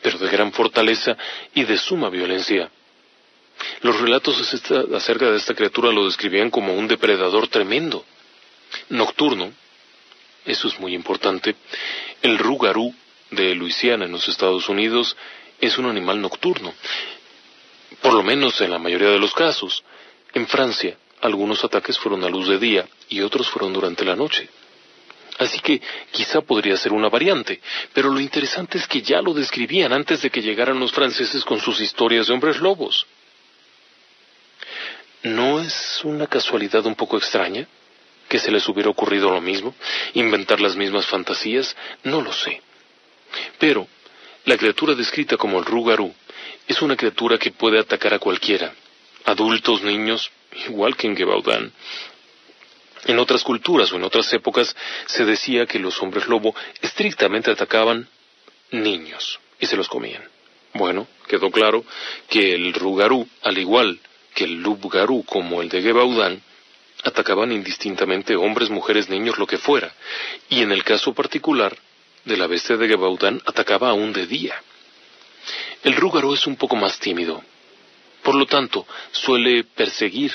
pero 0.02 0.18
de 0.18 0.28
gran 0.30 0.52
fortaleza 0.52 1.16
y 1.54 1.64
de 1.64 1.78
suma 1.78 2.08
violencia. 2.08 2.70
Los 3.82 4.00
relatos 4.00 4.40
acerca 4.94 5.30
de 5.30 5.36
esta 5.36 5.54
criatura 5.54 5.92
lo 5.92 6.04
describían 6.04 6.50
como 6.50 6.74
un 6.74 6.88
depredador 6.88 7.48
tremendo, 7.48 8.04
nocturno, 8.88 9.52
eso 10.44 10.68
es 10.68 10.78
muy 10.78 10.94
importante. 10.94 11.56
El 12.22 12.38
rugarú 12.38 12.94
de 13.30 13.54
Luisiana 13.54 14.04
en 14.04 14.12
los 14.12 14.28
Estados 14.28 14.68
Unidos 14.68 15.16
es 15.60 15.76
un 15.78 15.86
animal 15.86 16.20
nocturno, 16.20 16.72
por 18.00 18.14
lo 18.14 18.22
menos 18.22 18.60
en 18.60 18.70
la 18.70 18.78
mayoría 18.78 19.10
de 19.10 19.18
los 19.18 19.34
casos. 19.34 19.82
En 20.34 20.46
Francia, 20.46 20.96
algunos 21.20 21.64
ataques 21.64 21.98
fueron 21.98 22.22
a 22.24 22.28
luz 22.28 22.48
de 22.48 22.58
día 22.58 22.88
y 23.08 23.20
otros 23.22 23.48
fueron 23.48 23.72
durante 23.72 24.04
la 24.04 24.14
noche. 24.14 24.48
Así 25.38 25.60
que 25.60 25.82
quizá 26.12 26.40
podría 26.40 26.76
ser 26.76 26.92
una 26.92 27.08
variante, 27.08 27.60
pero 27.92 28.10
lo 28.10 28.20
interesante 28.20 28.78
es 28.78 28.86
que 28.86 29.02
ya 29.02 29.20
lo 29.20 29.34
describían 29.34 29.92
antes 29.92 30.22
de 30.22 30.30
que 30.30 30.40
llegaran 30.40 30.80
los 30.80 30.92
franceses 30.92 31.44
con 31.44 31.60
sus 31.60 31.80
historias 31.80 32.28
de 32.28 32.34
hombres 32.34 32.58
lobos. 32.58 33.06
¿No 35.26 35.58
es 35.58 36.02
una 36.04 36.28
casualidad 36.28 36.86
un 36.86 36.94
poco 36.94 37.16
extraña? 37.16 37.66
¿Que 38.28 38.38
se 38.38 38.52
les 38.52 38.68
hubiera 38.68 38.90
ocurrido 38.90 39.28
lo 39.28 39.40
mismo? 39.40 39.74
¿Inventar 40.14 40.60
las 40.60 40.76
mismas 40.76 41.04
fantasías? 41.06 41.74
No 42.04 42.22
lo 42.22 42.32
sé. 42.32 42.62
Pero 43.58 43.88
la 44.44 44.56
criatura 44.56 44.94
descrita 44.94 45.36
como 45.36 45.58
el 45.58 45.64
Rugarú 45.64 46.14
es 46.68 46.80
una 46.80 46.96
criatura 46.96 47.38
que 47.38 47.50
puede 47.50 47.80
atacar 47.80 48.14
a 48.14 48.20
cualquiera, 48.20 48.72
adultos, 49.24 49.82
niños, 49.82 50.30
igual 50.68 50.96
que 50.96 51.08
en 51.08 51.16
Gebaudán. 51.16 51.72
En 53.06 53.18
otras 53.18 53.42
culturas 53.42 53.90
o 53.90 53.96
en 53.96 54.04
otras 54.04 54.32
épocas 54.32 54.76
se 55.06 55.24
decía 55.24 55.66
que 55.66 55.80
los 55.80 56.00
hombres 56.00 56.28
lobo 56.28 56.54
estrictamente 56.82 57.50
atacaban 57.50 58.08
niños 58.70 59.40
y 59.58 59.66
se 59.66 59.76
los 59.76 59.88
comían. 59.88 60.22
Bueno, 60.72 61.08
quedó 61.26 61.50
claro 61.50 61.84
que 62.28 62.54
el 62.54 62.72
Rugarú, 62.74 63.26
al 63.42 63.58
igual 63.58 63.98
que 64.36 64.44
el 64.44 64.62
Lubgarú 64.62 65.24
como 65.24 65.62
el 65.62 65.70
de 65.70 65.80
Gebaudán 65.80 66.42
atacaban 67.02 67.52
indistintamente 67.52 68.36
hombres, 68.36 68.68
mujeres, 68.68 69.08
niños, 69.08 69.38
lo 69.38 69.46
que 69.46 69.56
fuera, 69.56 69.94
y 70.50 70.60
en 70.60 70.72
el 70.72 70.84
caso 70.84 71.14
particular 71.14 71.74
de 72.24 72.36
la 72.36 72.46
bestia 72.46 72.76
de 72.76 72.86
Gebaudán 72.86 73.40
atacaba 73.46 73.88
aún 73.88 74.12
de 74.12 74.26
día. 74.26 74.62
El 75.82 75.96
Rúgaro 75.96 76.34
es 76.34 76.46
un 76.46 76.56
poco 76.56 76.76
más 76.76 76.98
tímido, 76.98 77.42
por 78.22 78.34
lo 78.34 78.44
tanto 78.44 78.86
suele 79.10 79.64
perseguir 79.64 80.32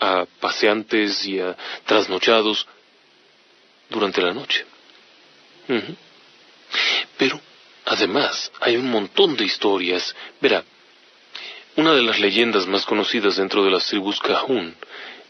a 0.00 0.26
paseantes 0.38 1.24
y 1.24 1.40
a 1.40 1.56
trasnochados 1.86 2.66
durante 3.88 4.20
la 4.20 4.34
noche. 4.34 4.66
Pero, 7.16 7.40
además, 7.86 8.52
hay 8.60 8.76
un 8.76 8.90
montón 8.90 9.34
de 9.34 9.44
historias. 9.44 10.14
Verá, 10.40 10.62
una 11.78 11.94
de 11.94 12.02
las 12.02 12.18
leyendas 12.18 12.66
más 12.66 12.84
conocidas 12.84 13.36
dentro 13.36 13.64
de 13.64 13.70
las 13.70 13.86
tribus 13.86 14.18
Cajún 14.18 14.74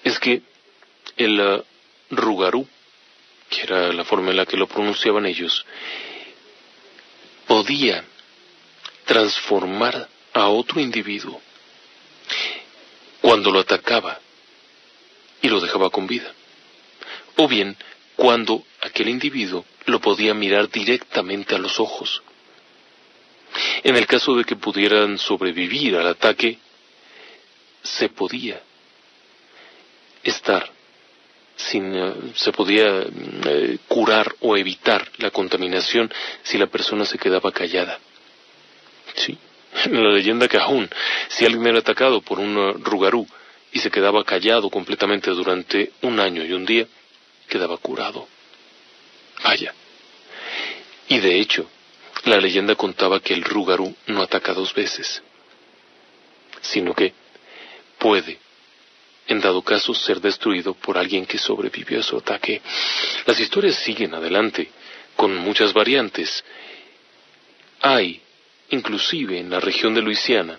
es 0.02 0.18
que 0.18 0.40
el 1.18 1.38
uh, 1.38 1.62
Rugarú, 2.08 2.66
que 3.50 3.64
era 3.64 3.92
la 3.92 4.02
forma 4.02 4.30
en 4.30 4.38
la 4.38 4.46
que 4.46 4.56
lo 4.56 4.66
pronunciaban 4.66 5.26
ellos, 5.26 5.66
podía 7.46 8.02
transformar 9.04 10.08
a 10.32 10.48
otro 10.48 10.80
individuo 10.80 11.38
cuando 13.20 13.50
lo 13.50 13.61
atacaba 13.61 14.18
y 15.42 15.48
lo 15.48 15.61
dejaba 15.61 15.90
con 15.90 16.06
vida, 16.06 16.32
o 17.37 17.46
bien 17.46 17.76
cuando 18.16 18.64
aquel 18.80 19.11
individuo 19.11 19.66
lo 19.84 20.00
podía 20.00 20.32
mirar 20.32 20.70
directamente 20.70 21.54
a 21.54 21.58
los 21.58 21.78
ojos. 21.78 22.22
En 23.82 23.96
el 23.96 24.06
caso 24.06 24.34
de 24.34 24.44
que 24.44 24.56
pudieran 24.56 25.18
sobrevivir 25.18 25.96
al 25.96 26.06
ataque, 26.06 26.58
se 27.82 28.08
podía 28.08 28.60
estar 30.22 30.70
sin, 31.56 31.94
eh, 31.94 32.14
se 32.34 32.52
podía 32.52 33.02
eh, 33.02 33.78
curar 33.88 34.34
o 34.40 34.56
evitar 34.56 35.10
la 35.18 35.30
contaminación 35.30 36.10
si 36.42 36.56
la 36.56 36.66
persona 36.66 37.04
se 37.04 37.18
quedaba 37.18 37.52
callada. 37.52 37.98
Sí. 39.14 39.36
En 39.84 40.02
la 40.04 40.10
leyenda 40.10 40.48
Cajún, 40.48 40.88
si 41.28 41.44
alguien 41.44 41.66
era 41.66 41.80
atacado 41.80 42.20
por 42.22 42.38
un 42.38 42.56
eh, 42.56 42.72
rugarú 42.80 43.26
y 43.72 43.80
se 43.80 43.90
quedaba 43.90 44.24
callado 44.24 44.70
completamente 44.70 45.30
durante 45.30 45.92
un 46.02 46.20
año 46.20 46.44
y 46.44 46.52
un 46.52 46.64
día, 46.64 46.86
quedaba 47.48 47.76
curado. 47.76 48.28
Vaya. 49.42 49.74
Y 51.08 51.18
de 51.18 51.38
hecho, 51.38 51.68
la 52.24 52.37
leyenda 52.38 52.74
contaba 52.74 53.20
que 53.20 53.35
el 53.35 53.42
Rugarú 53.42 53.94
no 54.07 54.22
ataca 54.22 54.52
dos 54.52 54.74
veces, 54.74 55.22
sino 56.61 56.94
que 56.94 57.12
puede, 57.98 58.38
en 59.26 59.40
dado 59.40 59.62
caso, 59.62 59.94
ser 59.94 60.20
destruido 60.20 60.74
por 60.74 60.98
alguien 60.98 61.26
que 61.26 61.38
sobrevivió 61.38 62.00
a 62.00 62.02
su 62.02 62.16
ataque. 62.16 62.61
Las 63.26 63.38
historias 63.38 63.76
siguen 63.76 64.14
adelante, 64.14 64.70
con 65.16 65.35
muchas 65.37 65.72
variantes. 65.72 66.44
Hay, 67.81 68.22
inclusive 68.70 69.38
en 69.38 69.50
la 69.50 69.61
región 69.61 69.94
de 69.94 70.02
Luisiana, 70.02 70.59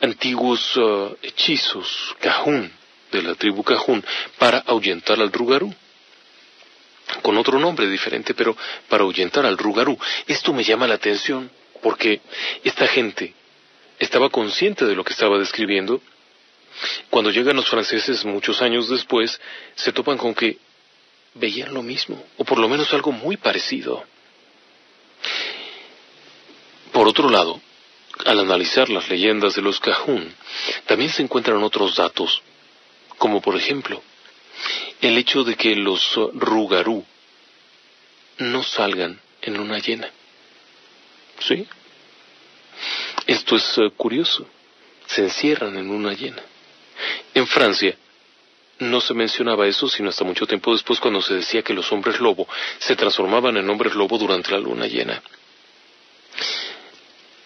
antiguos 0.00 0.76
uh, 0.76 1.16
hechizos, 1.22 2.16
cajún, 2.20 2.72
de 3.10 3.22
la 3.22 3.34
tribu 3.34 3.62
cajún, 3.62 4.04
para 4.38 4.58
ahuyentar 4.58 5.20
al 5.20 5.30
Rugarú 5.30 5.72
con 7.20 7.36
otro 7.36 7.58
nombre 7.58 7.88
diferente, 7.88 8.34
pero 8.34 8.56
para 8.88 9.04
ahuyentar 9.04 9.44
al 9.44 9.58
Rugarú. 9.58 9.98
Esto 10.26 10.52
me 10.52 10.64
llama 10.64 10.86
la 10.86 10.94
atención 10.94 11.50
porque 11.82 12.20
esta 12.64 12.86
gente 12.86 13.34
estaba 13.98 14.30
consciente 14.30 14.84
de 14.86 14.94
lo 14.94 15.04
que 15.04 15.12
estaba 15.12 15.38
describiendo. 15.38 16.00
Cuando 17.10 17.30
llegan 17.30 17.56
los 17.56 17.68
franceses 17.68 18.24
muchos 18.24 18.62
años 18.62 18.88
después, 18.88 19.40
se 19.74 19.92
topan 19.92 20.16
con 20.16 20.34
que 20.34 20.58
veían 21.34 21.74
lo 21.74 21.82
mismo, 21.82 22.22
o 22.36 22.44
por 22.44 22.58
lo 22.58 22.68
menos 22.68 22.92
algo 22.92 23.12
muy 23.12 23.36
parecido. 23.36 24.04
Por 26.92 27.08
otro 27.08 27.30
lado, 27.30 27.60
al 28.24 28.40
analizar 28.40 28.88
las 28.90 29.08
leyendas 29.08 29.54
de 29.54 29.62
los 29.62 29.80
Cajún, 29.80 30.34
también 30.86 31.10
se 31.10 31.22
encuentran 31.22 31.62
otros 31.62 31.96
datos, 31.96 32.42
como 33.18 33.40
por 33.40 33.56
ejemplo, 33.56 34.02
el 35.02 35.18
hecho 35.18 35.42
de 35.42 35.56
que 35.56 35.74
los 35.74 36.14
rugarú 36.32 37.04
no 38.38 38.62
salgan 38.62 39.20
en 39.42 39.54
luna 39.54 39.78
llena. 39.78 40.08
¿Sí? 41.40 41.66
Esto 43.26 43.56
es 43.56 43.78
eh, 43.78 43.90
curioso. 43.96 44.46
Se 45.06 45.22
encierran 45.22 45.76
en 45.76 45.88
luna 45.88 46.12
llena. 46.12 46.42
En 47.34 47.46
Francia 47.48 47.96
no 48.78 49.00
se 49.00 49.12
mencionaba 49.12 49.66
eso 49.66 49.88
sino 49.88 50.08
hasta 50.08 50.24
mucho 50.24 50.46
tiempo 50.46 50.72
después 50.72 51.00
cuando 51.00 51.20
se 51.20 51.34
decía 51.34 51.62
que 51.62 51.74
los 51.74 51.90
hombres 51.92 52.20
lobo 52.20 52.48
se 52.78 52.96
transformaban 52.96 53.56
en 53.56 53.68
hombres 53.68 53.94
lobo 53.94 54.18
durante 54.18 54.52
la 54.52 54.58
luna 54.58 54.86
llena. 54.86 55.20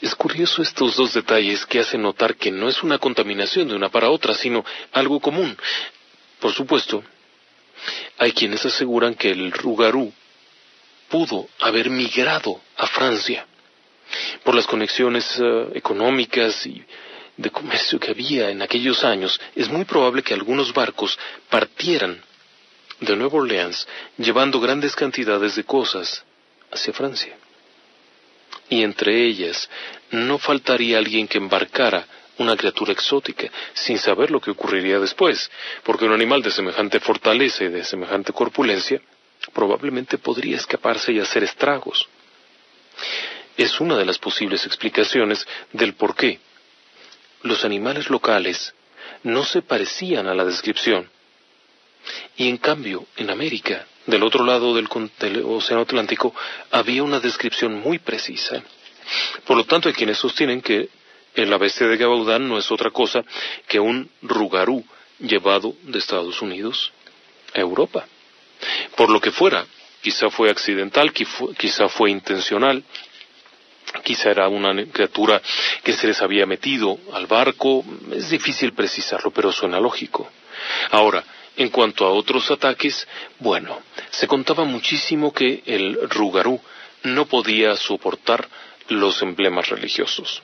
Es 0.03 0.15
curioso 0.15 0.61
estos 0.61 0.97
dos 0.97 1.15
detalles 1.15 1.65
que 1.65 1.81
hacen 1.81 2.03
notar 2.03 2.37
que 2.37 2.51
no 2.51 2.69
es 2.69 2.83
una 2.83 2.99
contaminación 2.99 3.69
de 3.69 3.75
una 3.75 3.89
para 3.89 4.11
otra, 4.11 4.35
sino 4.35 4.63
algo 4.93 5.21
común. 5.21 5.57
Por 6.39 6.53
supuesto, 6.53 7.03
hay 8.19 8.33
quienes 8.33 8.65
aseguran 8.65 9.15
que 9.15 9.31
el 9.31 9.53
Rugarú 9.53 10.13
pudo 11.09 11.49
haber 11.61 11.91
migrado 11.91 12.61
a 12.77 12.87
Francia 12.87 13.47
por 14.45 14.55
las 14.55 14.67
conexiones 14.67 15.39
eh, 15.41 15.69
económicas 15.75 16.67
y 16.67 16.85
de 17.37 17.51
comercio 17.51 17.99
que 17.99 18.11
había 18.11 18.51
en 18.51 18.63
aquellos 18.63 19.05
años, 19.05 19.39
es 19.55 19.69
muy 19.69 19.85
probable 19.85 20.23
que 20.23 20.33
algunos 20.33 20.73
barcos 20.73 21.19
partieran 21.51 22.23
de 23.01 23.15
Nueva 23.15 23.39
Orleans 23.39 23.87
llevando 24.17 24.59
grandes 24.59 24.97
cantidades 24.97 25.55
de 25.55 25.65
cosas 25.65 26.25
hacia 26.71 26.95
Francia. 26.95 27.37
Y 28.69 28.83
entre 28.83 29.25
ellas 29.27 29.69
no 30.11 30.39
faltaría 30.39 30.99
alguien 30.99 31.29
que 31.29 31.39
embarcara 31.39 32.07
una 32.39 32.57
criatura 32.57 32.93
exótica, 32.93 33.51
sin 33.75 33.99
saber 33.99 34.31
lo 34.31 34.41
que 34.41 34.51
ocurriría 34.51 34.99
después, 34.99 35.51
porque 35.83 36.05
un 36.05 36.13
animal 36.13 36.43
de 36.43 36.51
semejante 36.51 37.01
fortaleza 37.01 37.65
y 37.65 37.69
de 37.69 37.85
semejante 37.85 38.33
corpulencia 38.33 39.01
probablemente 39.53 40.19
podría 40.19 40.57
escaparse 40.57 41.13
y 41.13 41.21
hacer 41.21 41.45
estragos. 41.45 42.09
Es 43.57 43.81
una 43.81 43.97
de 43.97 44.05
las 44.05 44.19
posibles 44.19 44.67
explicaciones 44.67 45.47
del 45.73 45.95
por 45.95 46.15
qué 46.15 46.41
los 47.43 47.65
animales 47.65 48.11
locales 48.11 48.75
no 49.23 49.45
se 49.45 49.63
parecían 49.63 50.27
a 50.27 50.35
la 50.35 50.45
descripción. 50.45 51.09
Y 52.37 52.49
en 52.49 52.59
cambio, 52.59 53.07
en 53.17 53.31
América, 53.31 53.87
del 54.07 54.23
otro 54.23 54.45
lado 54.45 54.75
del, 54.75 54.89
Océano 55.45 55.83
Atlántico, 55.83 56.35
había 56.71 57.03
una 57.03 57.19
descripción 57.19 57.81
muy 57.81 57.99
precisa. 57.99 58.63
Por 59.45 59.57
lo 59.57 59.65
tanto, 59.65 59.89
hay 59.89 59.95
quienes 59.95 60.19
sostienen 60.19 60.61
que 60.61 60.89
el 61.37 61.57
bestia 61.59 61.87
de 61.87 61.97
Gabaudán 61.97 62.49
no 62.49 62.59
es 62.59 62.71
otra 62.71 62.91
cosa 62.91 63.25
que 63.69 63.79
un 63.79 64.11
rugarú 64.23 64.85
llevado 65.19 65.75
de 65.83 65.99
Estados 65.99 66.41
Unidos 66.43 66.93
a 67.55 67.61
Europa. 67.61 68.07
Por 68.97 69.11
lo 69.11 69.21
que 69.21 69.31
fuera, 69.31 69.67
quizá 70.01 70.31
fue 70.31 70.51
accidental, 70.51 71.13
quizá 71.13 71.89
fue 71.89 72.11
intencional, 72.11 72.83
quizá 74.03 74.31
era 74.31 74.49
una 74.49 74.75
criatura 74.87 75.41
que 75.83 75.93
se 75.93 76.07
les 76.07 76.23
había 76.23 76.47
metido 76.47 76.99
al 77.13 77.27
barco, 77.27 77.85
es 78.13 78.31
difícil 78.31 78.73
precisarlo, 78.73 79.31
pero 79.31 79.53
suena 79.53 79.79
lógico. 79.79 80.31
Ahora, 80.91 81.23
en 81.57 81.69
cuanto 81.69 82.07
a 82.07 82.13
otros 82.13 82.51
ataques, 82.51 83.07
bueno, 83.39 83.81
se 84.11 84.27
contaba 84.27 84.65
muchísimo 84.65 85.33
que 85.33 85.63
el 85.67 86.09
Rugarú 86.09 86.61
no 87.05 87.27
podía 87.27 87.77
soportar 87.77 88.49
los 88.89 89.21
emblemas 89.23 89.69
religiosos 89.69 90.43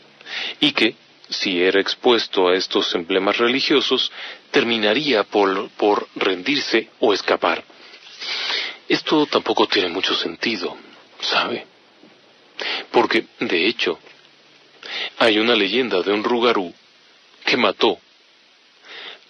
y 0.61 0.73
que, 0.73 0.95
si 1.29 1.63
era 1.63 1.81
expuesto 1.81 2.49
a 2.49 2.57
estos 2.57 2.95
emblemas 2.95 3.39
religiosos, 3.39 4.13
terminaría 4.51 5.25
por, 5.25 5.71
por 5.71 6.09
rendirse 6.15 6.91
o 7.01 7.13
escapar. 7.13 7.65
Esto 8.89 9.27
tampoco 9.27 9.67
tiene 9.67 9.89
mucho 9.89 10.15
sentido, 10.15 10.77
¿sabe? 11.21 11.67
Porque, 12.91 13.27
de 13.41 13.67
hecho, 13.67 13.99
hay 15.19 15.39
una 15.39 15.55
leyenda 15.55 16.03
de 16.03 16.13
un 16.13 16.23
rugarú 16.23 16.73
que 17.45 17.57
mató 17.57 17.99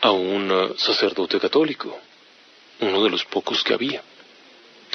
a 0.01 0.11
un 0.11 0.51
uh, 0.51 0.75
sacerdote 0.77 1.39
católico, 1.39 1.99
uno 2.81 3.05
de 3.05 3.11
los 3.11 3.25
pocos 3.25 3.63
que 3.63 3.75
había. 3.75 4.03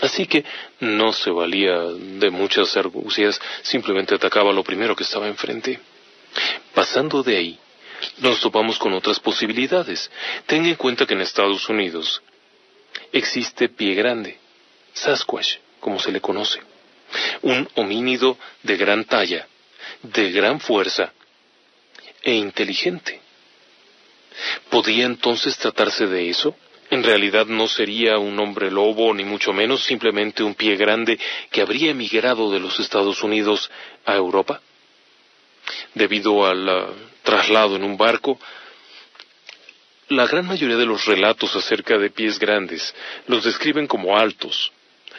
Así 0.01 0.27
que 0.27 0.45
no 0.79 1.11
se 1.11 1.31
valía 1.31 1.75
de 1.81 2.29
muchas 2.29 2.77
argucias, 2.77 3.39
simplemente 3.63 4.15
atacaba 4.15 4.53
lo 4.53 4.63
primero 4.63 4.95
que 4.95 5.03
estaba 5.03 5.27
enfrente. 5.27 5.79
Pasando 6.73 7.23
de 7.23 7.37
ahí, 7.37 7.59
nos 8.19 8.39
topamos 8.39 8.77
con 8.77 8.93
otras 8.93 9.19
posibilidades. 9.19 10.11
Ten 10.45 10.65
en 10.65 10.75
cuenta 10.75 11.05
que 11.05 11.15
en 11.15 11.21
Estados 11.21 11.67
Unidos 11.67 12.21
existe 13.11 13.69
pie 13.69 13.95
grande, 13.95 14.37
Sasquatch, 14.93 15.57
como 15.79 15.99
se 15.99 16.11
le 16.11 16.21
conoce 16.21 16.59
un 17.41 17.67
homínido 17.75 18.37
de 18.63 18.77
gran 18.77 19.05
talla, 19.05 19.47
de 20.01 20.31
gran 20.31 20.59
fuerza 20.59 21.13
e 22.21 22.33
inteligente. 22.33 23.21
¿Podía 24.69 25.05
entonces 25.05 25.57
tratarse 25.57 26.07
de 26.07 26.29
eso? 26.29 26.55
En 26.89 27.03
realidad 27.03 27.45
no 27.47 27.67
sería 27.67 28.17
un 28.17 28.39
hombre 28.39 28.71
lobo, 28.71 29.13
ni 29.13 29.25
mucho 29.25 29.51
menos 29.51 29.83
simplemente 29.83 30.41
un 30.41 30.55
pie 30.55 30.77
grande 30.77 31.19
que 31.51 31.61
habría 31.61 31.91
emigrado 31.91 32.49
de 32.49 32.59
los 32.61 32.79
Estados 32.79 33.21
Unidos 33.23 33.69
a 34.05 34.15
Europa. 34.15 34.61
Debido 35.93 36.45
al 36.45 36.67
uh, 36.69 36.93
traslado 37.23 37.75
en 37.75 37.83
un 37.83 37.97
barco, 37.97 38.39
la 40.07 40.25
gran 40.27 40.45
mayoría 40.45 40.77
de 40.77 40.85
los 40.85 41.05
relatos 41.05 41.53
acerca 41.57 41.97
de 41.97 42.09
pies 42.09 42.39
grandes 42.39 42.95
los 43.27 43.43
describen 43.43 43.85
como 43.87 44.17
altos, 44.17 44.71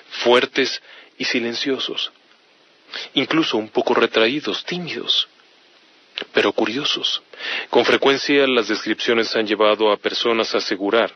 fuertes 0.08 0.80
y 1.18 1.24
silenciosos, 1.26 2.10
incluso 3.12 3.58
un 3.58 3.68
poco 3.68 3.92
retraídos, 3.92 4.64
tímidos, 4.64 5.28
pero 6.32 6.52
curiosos. 6.52 7.22
Con 7.68 7.84
frecuencia 7.84 8.46
las 8.46 8.68
descripciones 8.68 9.36
han 9.36 9.46
llevado 9.46 9.92
a 9.92 9.98
personas 9.98 10.54
a 10.54 10.58
asegurar 10.58 11.14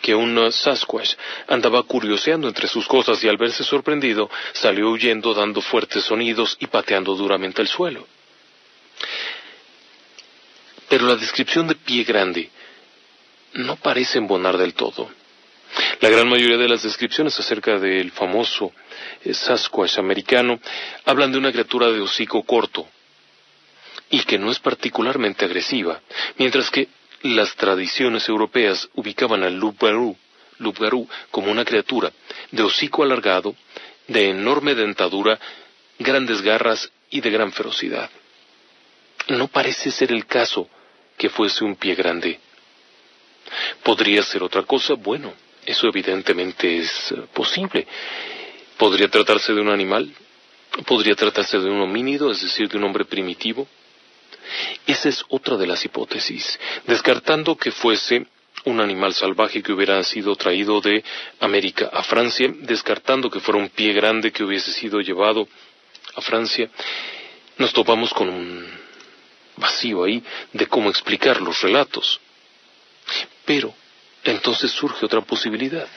que 0.00 0.14
un 0.14 0.52
Sasquatch 0.52 1.14
andaba 1.48 1.82
curioseando 1.82 2.48
entre 2.48 2.68
sus 2.68 2.86
cosas 2.86 3.22
y 3.24 3.28
al 3.28 3.36
verse 3.36 3.64
sorprendido 3.64 4.30
salió 4.52 4.90
huyendo 4.90 5.34
dando 5.34 5.60
fuertes 5.60 6.04
sonidos 6.04 6.56
y 6.60 6.66
pateando 6.68 7.14
duramente 7.14 7.62
el 7.62 7.68
suelo. 7.68 8.06
Pero 10.88 11.06
la 11.06 11.16
descripción 11.16 11.66
de 11.66 11.74
pie 11.74 12.04
grande 12.04 12.50
no 13.54 13.76
parece 13.76 14.18
embonar 14.18 14.56
del 14.56 14.74
todo. 14.74 15.10
La 16.00 16.10
gran 16.10 16.28
mayoría 16.28 16.58
de 16.58 16.68
las 16.68 16.82
descripciones 16.82 17.38
acerca 17.38 17.78
del 17.78 18.10
famoso 18.10 18.72
eh, 19.24 19.32
Sasquatch 19.32 19.98
americano 19.98 20.60
hablan 21.04 21.32
de 21.32 21.38
una 21.38 21.50
criatura 21.50 21.90
de 21.90 22.00
hocico 22.00 22.42
corto 22.42 22.86
y 24.10 24.20
que 24.24 24.38
no 24.38 24.50
es 24.50 24.58
particularmente 24.58 25.46
agresiva, 25.46 26.02
mientras 26.36 26.70
que 26.70 26.88
las 27.22 27.54
tradiciones 27.54 28.28
europeas 28.28 28.88
ubicaban 28.94 29.42
al 29.42 29.56
Lubgarú, 29.56 30.16
como 31.30 31.50
una 31.50 31.64
criatura 31.64 32.12
de 32.50 32.62
hocico 32.62 33.02
alargado, 33.02 33.54
de 34.08 34.30
enorme 34.30 34.74
dentadura, 34.74 35.38
grandes 35.98 36.42
garras 36.42 36.90
y 37.10 37.20
de 37.20 37.30
gran 37.30 37.52
ferocidad. 37.52 38.10
No 39.28 39.48
parece 39.48 39.90
ser 39.90 40.12
el 40.12 40.26
caso 40.26 40.68
que 41.16 41.30
fuese 41.30 41.64
un 41.64 41.76
pie 41.76 41.94
grande. 41.94 42.40
¿Podría 43.82 44.22
ser 44.22 44.42
otra 44.42 44.62
cosa? 44.62 44.94
Bueno, 44.94 45.32
eso 45.64 45.86
evidentemente 45.86 46.78
es 46.78 47.12
eh, 47.12 47.22
posible. 47.32 47.86
¿Podría 48.76 49.08
tratarse 49.08 49.52
de 49.52 49.60
un 49.60 49.68
animal? 49.68 50.12
¿Podría 50.86 51.14
tratarse 51.14 51.58
de 51.58 51.70
un 51.70 51.80
homínido, 51.80 52.30
es 52.30 52.42
decir, 52.42 52.68
de 52.68 52.78
un 52.78 52.84
hombre 52.84 53.04
primitivo? 53.04 53.68
Esa 54.86 55.08
es 55.08 55.24
otra 55.28 55.56
de 55.56 55.66
las 55.66 55.84
hipótesis, 55.84 56.58
descartando 56.86 57.56
que 57.56 57.70
fuese 57.70 58.26
un 58.64 58.80
animal 58.80 59.12
salvaje 59.14 59.62
que 59.62 59.72
hubiera 59.72 60.02
sido 60.04 60.36
traído 60.36 60.80
de 60.80 61.02
América 61.40 61.90
a 61.92 62.02
Francia, 62.02 62.52
descartando 62.60 63.30
que 63.30 63.40
fuera 63.40 63.60
un 63.60 63.68
pie 63.70 63.92
grande 63.92 64.30
que 64.32 64.44
hubiese 64.44 64.72
sido 64.72 65.00
llevado 65.00 65.48
a 66.14 66.20
Francia, 66.20 66.70
nos 67.58 67.72
topamos 67.72 68.12
con 68.14 68.28
un 68.28 68.66
vacío 69.56 70.04
ahí 70.04 70.22
de 70.52 70.66
cómo 70.66 70.90
explicar 70.90 71.40
los 71.40 71.60
relatos. 71.62 72.20
Pero 73.44 73.74
entonces 74.24 74.70
surge 74.70 75.04
otra 75.04 75.20
posibilidad, 75.22 75.88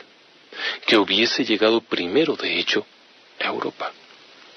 que 0.85 0.97
hubiese 0.97 1.43
llegado 1.45 1.81
primero, 1.81 2.35
de 2.35 2.59
hecho, 2.59 2.85
a 3.39 3.47
Europa, 3.47 3.91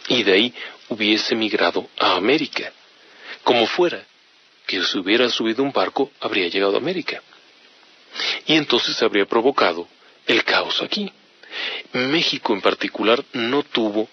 y 0.08 0.22
de 0.22 0.32
ahí 0.32 0.54
hubiese 0.88 1.34
migrado 1.34 1.88
a 1.98 2.14
América. 2.16 2.72
Como 3.48 3.66
fuera, 3.66 4.04
que 4.66 4.84
si 4.84 4.98
hubiera 4.98 5.30
subido 5.30 5.62
un 5.62 5.72
barco, 5.72 6.12
habría 6.20 6.48
llegado 6.48 6.74
a 6.74 6.80
América. 6.80 7.22
Y 8.44 8.56
entonces 8.56 9.02
habría 9.02 9.24
provocado 9.24 9.88
el 10.26 10.44
caos 10.44 10.82
aquí. 10.82 11.10
México 11.94 12.52
en 12.52 12.60
particular 12.60 13.24
no 13.32 13.62
tuvo 13.62 14.06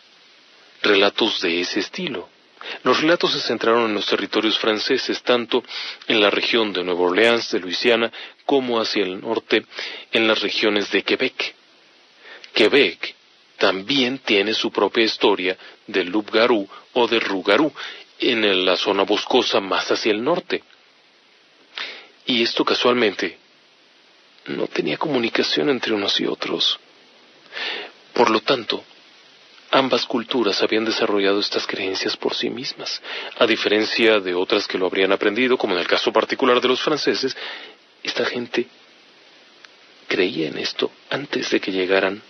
relatos 0.81 1.41
de 1.41 1.59
ese 1.59 1.81
estilo. 1.81 2.29
Los 2.83 3.01
relatos 3.01 3.33
se 3.33 3.41
centraron 3.41 3.89
en 3.89 3.95
los 3.95 4.05
territorios 4.05 4.57
franceses, 4.57 5.21
tanto 5.21 5.65
en 6.07 6.21
la 6.21 6.29
región 6.29 6.71
de 6.71 6.86
Nueva 6.86 7.01
Orleans, 7.01 7.51
de 7.51 7.59
Luisiana, 7.59 8.13
como 8.45 8.79
hacia 8.79 9.03
el 9.03 9.19
norte, 9.19 9.65
en 10.13 10.29
las 10.29 10.39
regiones 10.39 10.89
de 10.91 11.03
Quebec. 11.03 11.55
Quebec 12.53 13.13
también 13.57 14.19
tiene 14.19 14.53
su 14.53 14.71
propia 14.71 15.03
historia 15.03 15.57
de 15.88 16.05
Loup-garou 16.05 16.69
o 16.93 17.07
de 17.07 17.19
Rougarou, 17.19 17.73
en 18.20 18.66
la 18.66 18.78
zona 18.78 19.03
boscosa 19.03 19.59
más 19.59 19.91
hacia 19.91 20.11
el 20.11 20.24
norte. 20.24 20.63
Y 22.26 22.41
esto 22.43 22.66
casualmente 22.66 23.38
no 24.47 24.68
tenía 24.68 24.97
comunicación 24.97 25.70
entre 25.70 25.93
unos 25.93 26.20
y 26.20 26.26
otros. 26.26 26.80
Por 28.13 28.30
lo 28.30 28.41
tanto, 28.41 28.84
ambas 29.72 30.05
culturas 30.05 30.61
habían 30.61 30.86
desarrollado 30.86 31.39
estas 31.39 31.68
creencias 31.68 32.16
por 32.16 32.34
sí 32.34 32.49
mismas, 32.49 33.01
a 33.38 33.45
diferencia 33.45 34.20
de 34.20 34.34
otras 34.34 34.68
que 34.68 34.78
lo 34.78 34.86
habrían 34.86 35.11
aprendido, 35.11 35.57
como 35.57 35.74
en 35.74 35.80
el 35.80 35.88
caso 35.88 36.11
particular 36.13 36.61
de 36.61 36.68
los 36.68 36.82
franceses, 36.82 37.36
esta 38.03 38.26
gente 38.26 38.68
creía 40.07 40.47
en 40.47 40.57
esto 40.57 40.91
antes 41.09 41.49
de 41.49 41.59
que 41.59 41.72
llegaran 41.72 42.22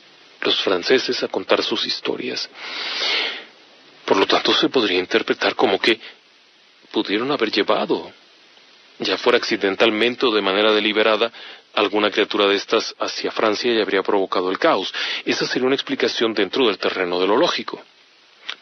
los 0.42 0.62
franceses 0.62 1.22
a 1.24 1.28
contar 1.28 1.64
sus 1.64 1.86
historias. 1.86 2.50
Por 4.06 4.18
lo 4.18 4.28
tanto, 4.28 4.54
se 4.54 4.70
podría 4.70 5.00
interpretar 5.00 5.56
como 5.56 5.80
que 5.80 6.00
pudieron 6.92 7.32
haber 7.32 7.52
llevado, 7.52 8.12
ya 9.00 9.18
fuera 9.18 9.38
accidentalmente 9.38 10.26
o 10.26 10.32
de 10.32 10.42
manera 10.42 10.72
deliberada, 10.72 11.32
alguna 11.74 12.10
criatura 12.10 12.48
de 12.48 12.56
estas 12.56 12.96
hacia 13.00 13.32
Francia 13.32 13.74
y 13.74 13.82
habría 13.82 14.02
provocado 14.02 14.50
el 14.50 14.60
caos. 14.60 14.94
Esa 15.26 15.46
sería 15.46 15.66
una 15.66 15.76
explicación 15.76 16.34
dentro 16.34 16.68
del 16.68 16.78
terreno 16.78 17.20
de 17.20 17.28
lo 17.28 17.36
lógico, 17.36 17.84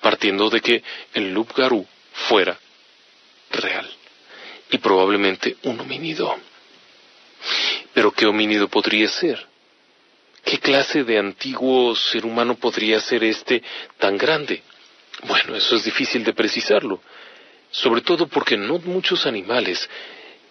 partiendo 0.01 0.49
de 0.49 0.61
que 0.61 0.83
el 1.13 1.31
loup 1.31 1.53
garou 1.55 1.85
fuera 2.13 2.57
real 3.51 3.87
y 4.71 4.77
probablemente 4.79 5.57
un 5.63 5.79
homínido. 5.79 6.35
Pero 7.93 8.11
¿qué 8.11 8.25
homínido 8.25 8.67
podría 8.67 9.07
ser? 9.09 9.45
¿Qué 10.43 10.59
clase 10.59 11.03
de 11.03 11.19
antiguo 11.19 11.95
ser 11.95 12.25
humano 12.25 12.55
podría 12.55 12.99
ser 12.99 13.23
este 13.23 13.61
tan 13.97 14.17
grande? 14.17 14.63
Bueno, 15.25 15.55
eso 15.55 15.75
es 15.75 15.83
difícil 15.85 16.23
de 16.23 16.33
precisarlo, 16.33 17.01
sobre 17.71 18.01
todo 18.01 18.27
porque 18.27 18.57
no 18.57 18.79
muchos 18.79 19.25
animales 19.25 19.89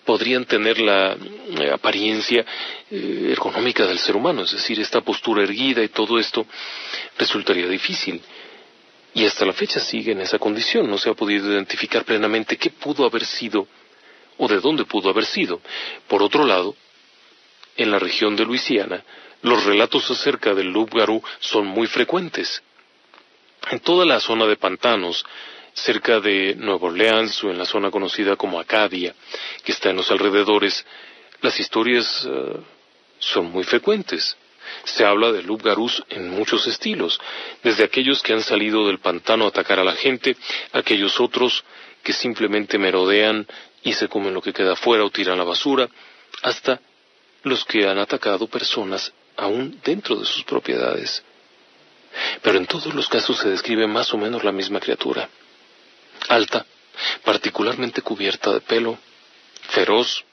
podrían 0.04 0.44
tener 0.44 0.80
la 0.80 1.12
eh, 1.12 1.70
apariencia 1.72 2.44
eh, 2.90 3.28
ergonómica 3.32 3.86
del 3.86 3.98
ser 3.98 4.16
humano, 4.16 4.42
es 4.42 4.52
decir, 4.52 4.80
esta 4.80 5.00
postura 5.00 5.42
erguida 5.42 5.82
y 5.82 5.88
todo 5.88 6.18
esto 6.18 6.46
resultaría 7.18 7.68
difícil. 7.68 8.20
Y 9.14 9.26
hasta 9.26 9.44
la 9.44 9.52
fecha 9.52 9.78
sigue 9.78 10.12
en 10.12 10.22
esa 10.22 10.38
condición, 10.38 10.88
no 10.88 10.96
se 10.96 11.10
ha 11.10 11.14
podido 11.14 11.52
identificar 11.52 12.04
plenamente 12.04 12.56
qué 12.56 12.70
pudo 12.70 13.04
haber 13.04 13.26
sido 13.26 13.68
o 14.38 14.48
de 14.48 14.58
dónde 14.58 14.86
pudo 14.86 15.10
haber 15.10 15.26
sido. 15.26 15.60
Por 16.08 16.22
otro 16.22 16.46
lado, 16.46 16.74
en 17.76 17.90
la 17.90 17.98
región 17.98 18.34
de 18.36 18.44
Luisiana, 18.44 19.04
los 19.42 19.64
relatos 19.64 20.10
acerca 20.10 20.54
del 20.54 20.68
loup 20.68 20.94
garou 20.94 21.22
son 21.40 21.66
muy 21.66 21.86
frecuentes. 21.86 22.62
En 23.70 23.80
toda 23.80 24.04
la 24.04 24.20
zona 24.20 24.46
de 24.46 24.56
pantanos, 24.56 25.24
cerca 25.74 26.20
de 26.20 26.54
Nueva 26.56 26.88
Orleans 26.88 27.42
o 27.44 27.50
en 27.50 27.58
la 27.58 27.64
zona 27.64 27.90
conocida 27.90 28.36
como 28.36 28.60
Acadia, 28.60 29.14
que 29.64 29.72
está 29.72 29.90
en 29.90 29.96
los 29.96 30.10
alrededores, 30.10 30.84
las 31.40 31.58
historias 31.58 32.26
eh, 32.28 32.60
son 33.18 33.50
muy 33.50 33.64
frecuentes. 33.64 34.36
Se 34.84 35.04
habla 35.04 35.32
de 35.32 35.42
loup 35.42 35.62
garous 35.62 36.02
en 36.08 36.30
muchos 36.30 36.66
estilos, 36.66 37.20
desde 37.62 37.84
aquellos 37.84 38.22
que 38.22 38.32
han 38.32 38.42
salido 38.42 38.86
del 38.86 38.98
pantano 38.98 39.44
a 39.44 39.48
atacar 39.48 39.78
a 39.78 39.84
la 39.84 39.94
gente, 39.94 40.36
aquellos 40.72 41.20
otros 41.20 41.64
que 42.02 42.12
simplemente 42.12 42.78
merodean 42.78 43.46
y 43.82 43.92
se 43.92 44.08
comen 44.08 44.34
lo 44.34 44.42
que 44.42 44.52
queda 44.52 44.76
fuera 44.76 45.04
o 45.04 45.10
tiran 45.10 45.38
la 45.38 45.44
basura, 45.44 45.88
hasta 46.42 46.80
los 47.42 47.64
que 47.64 47.86
han 47.86 47.98
atacado 47.98 48.46
personas 48.46 49.12
aún 49.36 49.80
dentro 49.84 50.16
de 50.16 50.24
sus 50.24 50.44
propiedades. 50.44 51.22
Pero 52.42 52.58
en 52.58 52.66
todos 52.66 52.94
los 52.94 53.08
casos 53.08 53.38
se 53.38 53.48
describe 53.48 53.86
más 53.86 54.12
o 54.12 54.18
menos 54.18 54.44
la 54.44 54.52
misma 54.52 54.80
criatura. 54.80 55.28
Alta, 56.28 56.66
particularmente 57.24 58.02
cubierta 58.02 58.52
de 58.52 58.60
pelo, 58.60 58.98
feroz 59.68 60.24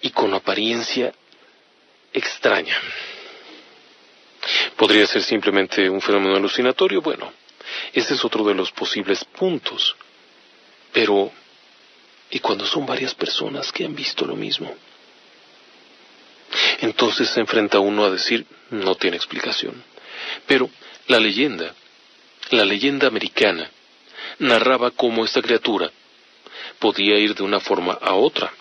y 0.00 0.10
con 0.10 0.34
apariencia 0.34 1.12
extraña. 2.12 2.76
¿Podría 4.76 5.06
ser 5.06 5.22
simplemente 5.22 5.88
un 5.88 6.00
fenómeno 6.00 6.36
alucinatorio? 6.36 7.00
Bueno, 7.00 7.32
ese 7.92 8.14
es 8.14 8.24
otro 8.24 8.44
de 8.44 8.54
los 8.54 8.72
posibles 8.72 9.24
puntos. 9.24 9.94
Pero, 10.92 11.30
¿y 12.30 12.38
cuando 12.40 12.66
son 12.66 12.84
varias 12.84 13.14
personas 13.14 13.70
que 13.70 13.84
han 13.84 13.94
visto 13.94 14.26
lo 14.26 14.34
mismo? 14.34 14.74
Entonces 16.80 17.30
se 17.30 17.40
enfrenta 17.40 17.78
uno 17.78 18.04
a 18.04 18.10
decir, 18.10 18.44
no 18.70 18.94
tiene 18.96 19.16
explicación. 19.16 19.82
Pero 20.46 20.68
la 21.08 21.18
leyenda, 21.18 21.74
la 22.50 22.64
leyenda 22.64 23.06
americana, 23.08 23.70
narraba 24.38 24.90
cómo 24.90 25.24
esta 25.24 25.42
criatura 25.42 25.90
podía 26.78 27.18
ir 27.18 27.34
de 27.34 27.42
una 27.42 27.60
forma 27.60 27.94
a 28.00 28.14
otra. 28.14 28.52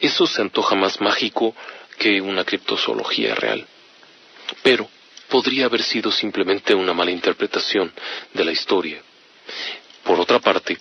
Eso 0.00 0.26
se 0.26 0.42
antoja 0.42 0.74
más 0.74 1.00
mágico 1.00 1.54
que 1.98 2.20
una 2.20 2.44
criptozoología 2.44 3.34
real. 3.34 3.66
Pero 4.62 4.88
podría 5.28 5.66
haber 5.66 5.82
sido 5.82 6.10
simplemente 6.10 6.74
una 6.74 6.92
mala 6.92 7.10
interpretación 7.10 7.92
de 8.32 8.44
la 8.44 8.52
historia. 8.52 9.00
Por 10.04 10.18
otra 10.18 10.40
parte, 10.40 10.78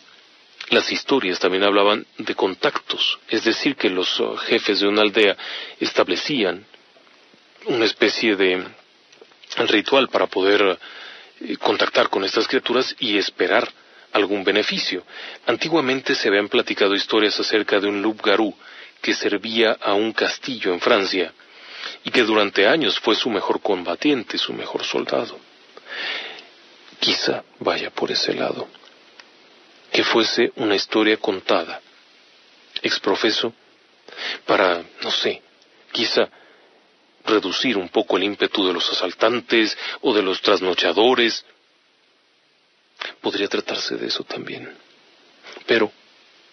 las 0.69 0.91
historias 0.91 1.39
también 1.39 1.63
hablaban 1.63 2.05
de 2.17 2.35
contactos, 2.35 3.19
es 3.27 3.43
decir, 3.43 3.75
que 3.75 3.89
los 3.89 4.21
jefes 4.45 4.79
de 4.79 4.87
una 4.87 5.01
aldea 5.01 5.35
establecían 5.79 6.65
una 7.65 7.85
especie 7.85 8.35
de 8.35 8.63
ritual 9.67 10.09
para 10.09 10.27
poder 10.27 10.61
uh, 10.63 11.57
contactar 11.59 12.09
con 12.09 12.23
estas 12.23 12.47
criaturas 12.47 12.95
y 12.99 13.17
esperar 13.17 13.67
algún 14.11 14.43
beneficio. 14.43 15.03
Antiguamente 15.45 16.15
se 16.15 16.27
habían 16.27 16.49
platicado 16.49 16.95
historias 16.95 17.39
acerca 17.39 17.79
de 17.79 17.87
un 17.87 18.01
loup 18.01 18.21
garou 18.21 18.55
que 19.01 19.13
servía 19.13 19.77
a 19.81 19.93
un 19.93 20.11
castillo 20.11 20.73
en 20.73 20.79
Francia 20.79 21.33
y 22.03 22.11
que 22.11 22.23
durante 22.23 22.67
años 22.67 22.99
fue 22.99 23.15
su 23.15 23.29
mejor 23.29 23.61
combatiente, 23.61 24.37
su 24.37 24.53
mejor 24.53 24.83
soldado. 24.83 25.39
Quizá 26.99 27.43
vaya 27.59 27.89
por 27.91 28.11
ese 28.11 28.33
lado 28.33 28.67
que 29.91 30.03
fuese 30.03 30.51
una 30.55 30.75
historia 30.75 31.17
contada, 31.17 31.81
exprofeso, 32.81 33.53
para, 34.45 34.83
no 35.01 35.11
sé, 35.11 35.41
quizá 35.91 36.29
reducir 37.25 37.77
un 37.77 37.89
poco 37.89 38.17
el 38.17 38.23
ímpetu 38.23 38.67
de 38.67 38.73
los 38.73 38.89
asaltantes 38.91 39.77
o 40.01 40.13
de 40.13 40.23
los 40.23 40.41
trasnochadores. 40.41 41.45
Podría 43.21 43.47
tratarse 43.47 43.95
de 43.95 44.07
eso 44.07 44.23
también. 44.23 44.69
Pero 45.65 45.91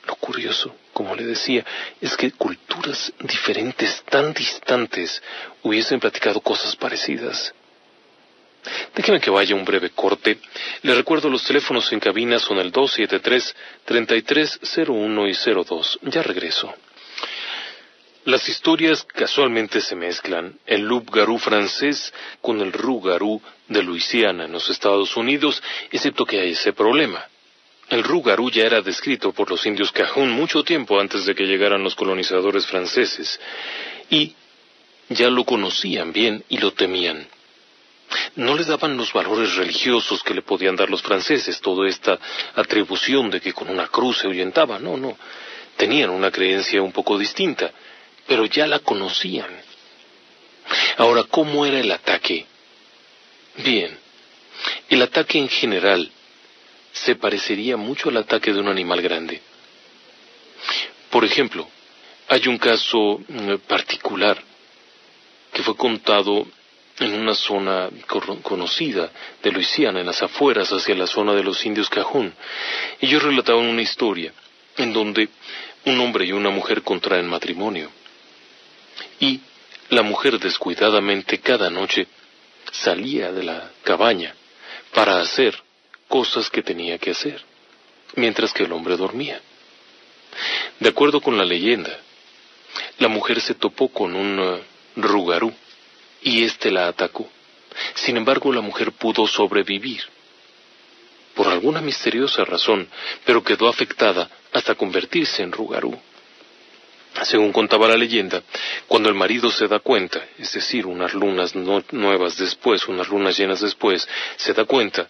lo 0.06 0.14
curioso, 0.16 0.74
como 0.92 1.14
le 1.14 1.24
decía, 1.24 1.64
es 2.00 2.16
que 2.16 2.32
culturas 2.32 3.12
diferentes, 3.18 4.02
tan 4.04 4.32
distantes, 4.32 5.22
hubiesen 5.62 5.98
platicado 5.98 6.40
cosas 6.40 6.76
parecidas. 6.76 7.52
Déjeme 8.94 9.20
que 9.20 9.30
vaya 9.30 9.54
un 9.54 9.64
breve 9.64 9.90
corte. 9.90 10.38
Le 10.82 10.94
recuerdo 10.94 11.28
los 11.28 11.44
teléfonos 11.44 11.92
en 11.92 12.00
cabina 12.00 12.38
son 12.38 12.58
el 12.58 12.72
273-3301 12.72 15.30
y 15.30 15.34
02. 15.64 15.98
Ya 16.02 16.22
regreso. 16.22 16.74
Las 18.26 18.48
historias 18.48 19.04
casualmente 19.04 19.80
se 19.80 19.94
mezclan. 19.94 20.58
El 20.66 20.82
loup 20.82 21.10
garou 21.10 21.38
francés 21.38 22.12
con 22.42 22.60
el 22.60 22.72
roux 22.72 23.00
garou 23.00 23.40
de 23.68 23.84
Luisiana 23.84 24.46
en 24.46 24.52
los 24.52 24.68
Estados 24.68 25.16
Unidos, 25.16 25.62
excepto 25.92 26.26
que 26.26 26.40
hay 26.40 26.50
ese 26.50 26.72
problema. 26.72 27.24
El 27.88 28.02
roux 28.02 28.24
garou 28.26 28.50
ya 28.50 28.64
era 28.64 28.82
descrito 28.82 29.30
por 29.30 29.48
los 29.48 29.64
indios 29.64 29.92
Cajún 29.92 30.30
mucho 30.30 30.64
tiempo 30.64 30.98
antes 30.98 31.24
de 31.24 31.36
que 31.36 31.46
llegaran 31.46 31.84
los 31.84 31.94
colonizadores 31.94 32.66
franceses, 32.66 33.38
y 34.10 34.34
ya 35.08 35.30
lo 35.30 35.44
conocían 35.44 36.12
bien 36.12 36.42
y 36.48 36.58
lo 36.58 36.72
temían 36.72 37.28
no 38.36 38.54
le 38.54 38.64
daban 38.64 38.96
los 38.96 39.12
valores 39.12 39.56
religiosos 39.56 40.22
que 40.22 40.34
le 40.34 40.42
podían 40.42 40.76
dar 40.76 40.90
los 40.90 41.02
franceses, 41.02 41.60
toda 41.60 41.88
esta 41.88 42.18
atribución 42.54 43.30
de 43.30 43.40
que 43.40 43.52
con 43.52 43.68
una 43.68 43.88
cruz 43.88 44.18
se 44.18 44.26
ahuyentaba, 44.26 44.78
no, 44.78 44.96
no, 44.96 45.16
tenían 45.76 46.10
una 46.10 46.30
creencia 46.30 46.82
un 46.82 46.92
poco 46.92 47.18
distinta, 47.18 47.72
pero 48.26 48.46
ya 48.46 48.66
la 48.66 48.80
conocían. 48.80 49.50
Ahora, 50.96 51.24
¿cómo 51.24 51.64
era 51.64 51.78
el 51.80 51.90
ataque? 51.90 52.46
Bien, 53.58 53.96
el 54.88 55.02
ataque 55.02 55.38
en 55.38 55.48
general 55.48 56.10
se 56.92 57.16
parecería 57.16 57.76
mucho 57.76 58.08
al 58.08 58.16
ataque 58.16 58.52
de 58.52 58.60
un 58.60 58.68
animal 58.68 59.02
grande. 59.02 59.40
Por 61.10 61.24
ejemplo, 61.24 61.68
hay 62.28 62.48
un 62.48 62.58
caso 62.58 63.20
mm, 63.28 63.54
particular 63.66 64.42
que 65.52 65.62
fue 65.62 65.76
contado 65.76 66.46
en 66.98 67.12
una 67.14 67.34
zona 67.34 67.90
conocida 68.42 69.10
de 69.42 69.52
Luisiana, 69.52 70.00
en 70.00 70.06
las 70.06 70.22
afueras, 70.22 70.72
hacia 70.72 70.94
la 70.94 71.06
zona 71.06 71.34
de 71.34 71.42
los 71.42 71.64
indios 71.66 71.90
Cajún. 71.90 72.32
Ellos 73.00 73.22
relataban 73.22 73.66
una 73.66 73.82
historia 73.82 74.32
en 74.76 74.92
donde 74.92 75.28
un 75.84 76.00
hombre 76.00 76.24
y 76.24 76.32
una 76.32 76.50
mujer 76.50 76.82
contraen 76.82 77.28
matrimonio. 77.28 77.90
Y 79.20 79.40
la 79.90 80.02
mujer 80.02 80.38
descuidadamente 80.38 81.38
cada 81.40 81.70
noche 81.70 82.06
salía 82.72 83.32
de 83.32 83.44
la 83.44 83.70
cabaña 83.82 84.34
para 84.92 85.20
hacer 85.20 85.54
cosas 86.08 86.50
que 86.50 86.62
tenía 86.62 86.98
que 86.98 87.10
hacer, 87.10 87.42
mientras 88.14 88.52
que 88.52 88.64
el 88.64 88.72
hombre 88.72 88.96
dormía. 88.96 89.40
De 90.80 90.88
acuerdo 90.88 91.20
con 91.20 91.38
la 91.38 91.44
leyenda, 91.44 91.98
la 92.98 93.08
mujer 93.08 93.40
se 93.40 93.54
topó 93.54 93.88
con 93.88 94.14
un 94.14 94.60
Rugarú, 94.96 95.52
y 96.22 96.44
éste 96.44 96.70
la 96.70 96.88
atacó. 96.88 97.28
Sin 97.94 98.16
embargo, 98.16 98.52
la 98.52 98.60
mujer 98.60 98.92
pudo 98.92 99.26
sobrevivir. 99.26 100.02
Por 101.34 101.48
alguna 101.48 101.80
misteriosa 101.80 102.44
razón, 102.44 102.88
pero 103.24 103.44
quedó 103.44 103.68
afectada 103.68 104.30
hasta 104.52 104.74
convertirse 104.74 105.42
en 105.42 105.52
Rugarú. 105.52 105.98
Según 107.22 107.52
contaba 107.52 107.88
la 107.88 107.96
leyenda, 107.96 108.42
cuando 108.86 109.08
el 109.08 109.14
marido 109.14 109.50
se 109.50 109.68
da 109.68 109.78
cuenta, 109.78 110.24
es 110.38 110.52
decir, 110.52 110.86
unas 110.86 111.14
lunas 111.14 111.54
nuevas 111.54 112.36
después, 112.36 112.86
unas 112.88 113.08
lunas 113.08 113.38
llenas 113.38 113.60
después, 113.60 114.06
se 114.36 114.52
da 114.52 114.64
cuenta, 114.64 115.08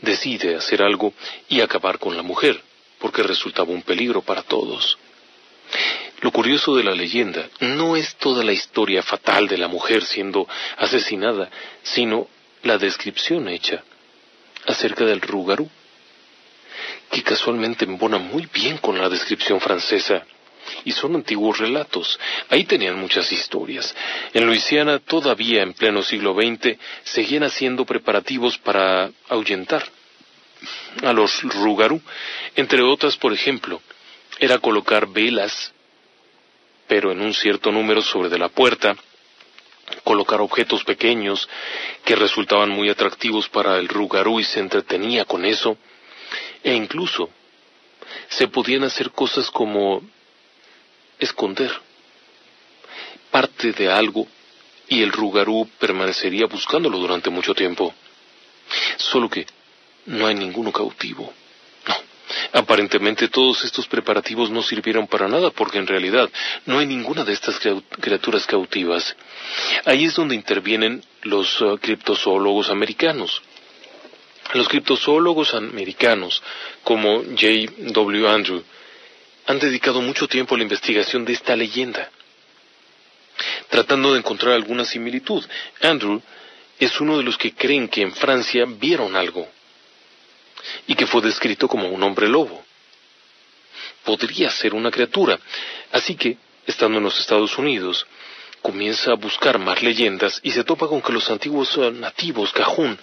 decide 0.00 0.56
hacer 0.56 0.82
algo 0.82 1.12
y 1.48 1.60
acabar 1.60 1.98
con 1.98 2.16
la 2.16 2.22
mujer, 2.22 2.60
porque 2.98 3.22
resultaba 3.22 3.72
un 3.72 3.82
peligro 3.82 4.22
para 4.22 4.42
todos. 4.42 4.98
Lo 6.20 6.30
curioso 6.30 6.76
de 6.76 6.84
la 6.84 6.92
leyenda 6.92 7.48
no 7.60 7.96
es 7.96 8.14
toda 8.16 8.44
la 8.44 8.52
historia 8.52 9.02
fatal 9.02 9.48
de 9.48 9.58
la 9.58 9.68
mujer 9.68 10.04
siendo 10.04 10.48
asesinada, 10.76 11.50
sino 11.82 12.28
la 12.62 12.78
descripción 12.78 13.48
hecha 13.48 13.82
acerca 14.66 15.04
del 15.04 15.20
Rugarú, 15.20 15.68
que 17.10 17.22
casualmente 17.22 17.84
embona 17.84 18.18
muy 18.18 18.48
bien 18.52 18.78
con 18.78 18.98
la 18.98 19.08
descripción 19.08 19.60
francesa 19.60 20.24
y 20.84 20.92
son 20.92 21.14
antiguos 21.14 21.58
relatos. 21.58 22.18
Ahí 22.48 22.64
tenían 22.64 22.98
muchas 22.98 23.30
historias. 23.32 23.94
En 24.32 24.46
Luisiana, 24.46 24.98
todavía 24.98 25.62
en 25.62 25.72
pleno 25.74 26.02
siglo 26.02 26.34
XX, 26.34 26.76
seguían 27.04 27.44
haciendo 27.44 27.84
preparativos 27.84 28.58
para 28.58 29.10
ahuyentar 29.28 29.84
a 31.02 31.12
los 31.12 31.42
rugarú. 31.42 32.00
Entre 32.56 32.82
otras, 32.82 33.16
por 33.16 33.32
ejemplo, 33.32 33.80
era 34.38 34.58
colocar 34.58 35.06
velas, 35.06 35.72
pero 36.86 37.12
en 37.12 37.20
un 37.20 37.34
cierto 37.34 37.70
número 37.70 38.02
sobre 38.02 38.28
de 38.28 38.38
la 38.38 38.48
puerta, 38.48 38.96
colocar 40.04 40.40
objetos 40.40 40.84
pequeños 40.84 41.48
que 42.04 42.16
resultaban 42.16 42.70
muy 42.70 42.88
atractivos 42.88 43.48
para 43.48 43.78
el 43.78 43.88
rugarú 43.88 44.40
y 44.40 44.44
se 44.44 44.60
entretenía 44.60 45.24
con 45.24 45.44
eso, 45.44 45.76
e 46.62 46.74
incluso 46.74 47.28
se 48.28 48.48
podían 48.48 48.84
hacer 48.84 49.10
cosas 49.10 49.50
como 49.50 50.02
esconder 51.24 51.72
parte 53.30 53.72
de 53.72 53.90
algo 53.90 54.28
y 54.88 55.02
el 55.02 55.10
rugarú 55.10 55.68
permanecería 55.78 56.46
buscándolo 56.46 56.98
durante 56.98 57.30
mucho 57.30 57.54
tiempo. 57.54 57.94
Solo 58.96 59.28
que 59.28 59.46
no 60.06 60.26
hay 60.26 60.34
ninguno 60.34 60.70
cautivo. 60.70 61.32
No. 61.88 61.94
Aparentemente 62.60 63.28
todos 63.28 63.64
estos 63.64 63.88
preparativos 63.88 64.50
no 64.50 64.62
sirvieron 64.62 65.06
para 65.06 65.28
nada 65.28 65.50
porque 65.50 65.78
en 65.78 65.86
realidad 65.86 66.30
no 66.66 66.78
hay 66.78 66.86
ninguna 66.86 67.24
de 67.24 67.32
estas 67.32 67.58
criaturas 68.00 68.46
cautivas. 68.46 69.16
Ahí 69.86 70.04
es 70.04 70.14
donde 70.14 70.34
intervienen 70.34 71.02
los 71.22 71.60
uh, 71.62 71.78
criptozoólogos 71.80 72.68
americanos. 72.68 73.42
Los 74.52 74.68
criptozoólogos 74.68 75.54
americanos, 75.54 76.42
como 76.84 77.22
J. 77.22 77.72
W. 77.78 78.28
Andrew, 78.28 78.62
han 79.46 79.58
dedicado 79.58 80.00
mucho 80.00 80.28
tiempo 80.28 80.54
a 80.54 80.58
la 80.58 80.64
investigación 80.64 81.24
de 81.24 81.32
esta 81.32 81.56
leyenda, 81.56 82.10
tratando 83.68 84.12
de 84.12 84.18
encontrar 84.18 84.54
alguna 84.54 84.84
similitud. 84.84 85.44
Andrew 85.80 86.22
es 86.78 87.00
uno 87.00 87.18
de 87.18 87.24
los 87.24 87.36
que 87.36 87.54
creen 87.54 87.88
que 87.88 88.02
en 88.02 88.12
Francia 88.12 88.64
vieron 88.66 89.16
algo 89.16 89.48
y 90.86 90.94
que 90.94 91.06
fue 91.06 91.22
descrito 91.22 91.68
como 91.68 91.88
un 91.88 92.02
hombre 92.02 92.28
lobo. 92.28 92.64
Podría 94.04 94.50
ser 94.50 94.74
una 94.74 94.90
criatura. 94.90 95.38
Así 95.92 96.14
que, 96.16 96.36
estando 96.66 96.98
en 96.98 97.04
los 97.04 97.18
Estados 97.18 97.56
Unidos, 97.58 98.06
comienza 98.60 99.12
a 99.12 99.16
buscar 99.16 99.58
más 99.58 99.82
leyendas 99.82 100.40
y 100.42 100.52
se 100.52 100.64
topa 100.64 100.86
con 100.86 101.02
que 101.02 101.12
los 101.12 101.28
antiguos 101.30 101.76
nativos 101.94 102.52
cajún 102.52 102.96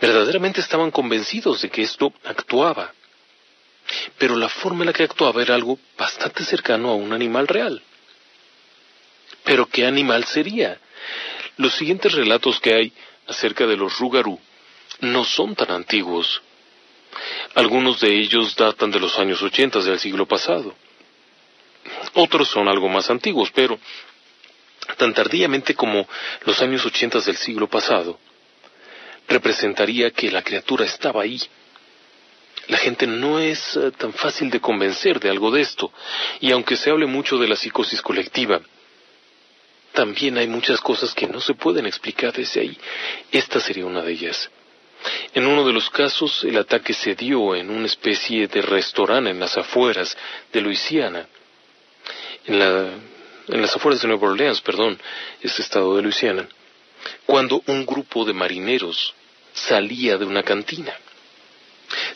verdaderamente 0.00 0.60
estaban 0.60 0.90
convencidos 0.90 1.62
de 1.62 1.70
que 1.70 1.82
esto 1.82 2.12
actuaba 2.24 2.92
pero 4.18 4.36
la 4.36 4.48
forma 4.48 4.82
en 4.82 4.86
la 4.86 4.92
que 4.92 5.04
actuaba 5.04 5.42
era 5.42 5.54
algo 5.54 5.78
bastante 5.96 6.44
cercano 6.44 6.90
a 6.90 6.94
un 6.94 7.12
animal 7.12 7.46
real. 7.46 7.82
Pero 9.44 9.66
¿qué 9.66 9.86
animal 9.86 10.24
sería? 10.24 10.78
Los 11.56 11.74
siguientes 11.74 12.12
relatos 12.12 12.60
que 12.60 12.74
hay 12.74 12.92
acerca 13.26 13.66
de 13.66 13.76
los 13.76 13.98
Rugarú 13.98 14.38
no 15.00 15.24
son 15.24 15.54
tan 15.54 15.70
antiguos. 15.70 16.42
Algunos 17.54 18.00
de 18.00 18.14
ellos 18.14 18.54
datan 18.56 18.90
de 18.90 19.00
los 19.00 19.18
años 19.18 19.40
80 19.42 19.80
del 19.80 19.98
siglo 19.98 20.26
pasado. 20.26 20.74
Otros 22.14 22.48
son 22.48 22.68
algo 22.68 22.88
más 22.88 23.10
antiguos, 23.10 23.50
pero 23.54 23.78
tan 24.96 25.12
tardíamente 25.14 25.74
como 25.74 26.08
los 26.44 26.60
años 26.60 26.84
80 26.84 27.20
del 27.20 27.36
siglo 27.36 27.68
pasado, 27.68 28.18
representaría 29.28 30.10
que 30.10 30.30
la 30.30 30.42
criatura 30.42 30.84
estaba 30.84 31.22
ahí, 31.22 31.40
la 32.68 32.78
gente 32.78 33.06
no 33.06 33.38
es 33.38 33.76
eh, 33.76 33.92
tan 33.92 34.12
fácil 34.12 34.50
de 34.50 34.60
convencer 34.60 35.20
de 35.20 35.30
algo 35.30 35.50
de 35.50 35.60
esto, 35.60 35.92
y 36.40 36.50
aunque 36.52 36.76
se 36.76 36.90
hable 36.90 37.06
mucho 37.06 37.38
de 37.38 37.48
la 37.48 37.56
psicosis 37.56 38.02
colectiva, 38.02 38.60
también 39.92 40.36
hay 40.36 40.46
muchas 40.46 40.80
cosas 40.80 41.14
que 41.14 41.26
no 41.26 41.40
se 41.40 41.54
pueden 41.54 41.86
explicar 41.86 42.32
desde 42.32 42.60
ahí. 42.60 42.78
Esta 43.32 43.60
sería 43.60 43.86
una 43.86 44.02
de 44.02 44.12
ellas. 44.12 44.50
En 45.32 45.46
uno 45.46 45.64
de 45.64 45.72
los 45.72 45.88
casos, 45.88 46.44
el 46.44 46.58
ataque 46.58 46.92
se 46.92 47.14
dio 47.14 47.54
en 47.54 47.70
una 47.70 47.86
especie 47.86 48.46
de 48.48 48.60
restaurante 48.62 49.30
en 49.30 49.40
las 49.40 49.56
afueras 49.56 50.16
de 50.52 50.60
Luisiana, 50.60 51.26
en, 52.46 52.60
en 52.60 53.62
las 53.62 53.74
afueras 53.74 54.02
de 54.02 54.08
Nueva 54.08 54.28
Orleans, 54.28 54.60
perdón, 54.60 54.98
este 55.40 55.62
estado 55.62 55.96
de 55.96 56.02
Luisiana, 56.02 56.46
cuando 57.24 57.62
un 57.66 57.86
grupo 57.86 58.24
de 58.24 58.32
marineros 58.32 59.14
salía 59.52 60.18
de 60.18 60.24
una 60.24 60.42
cantina. 60.42 60.94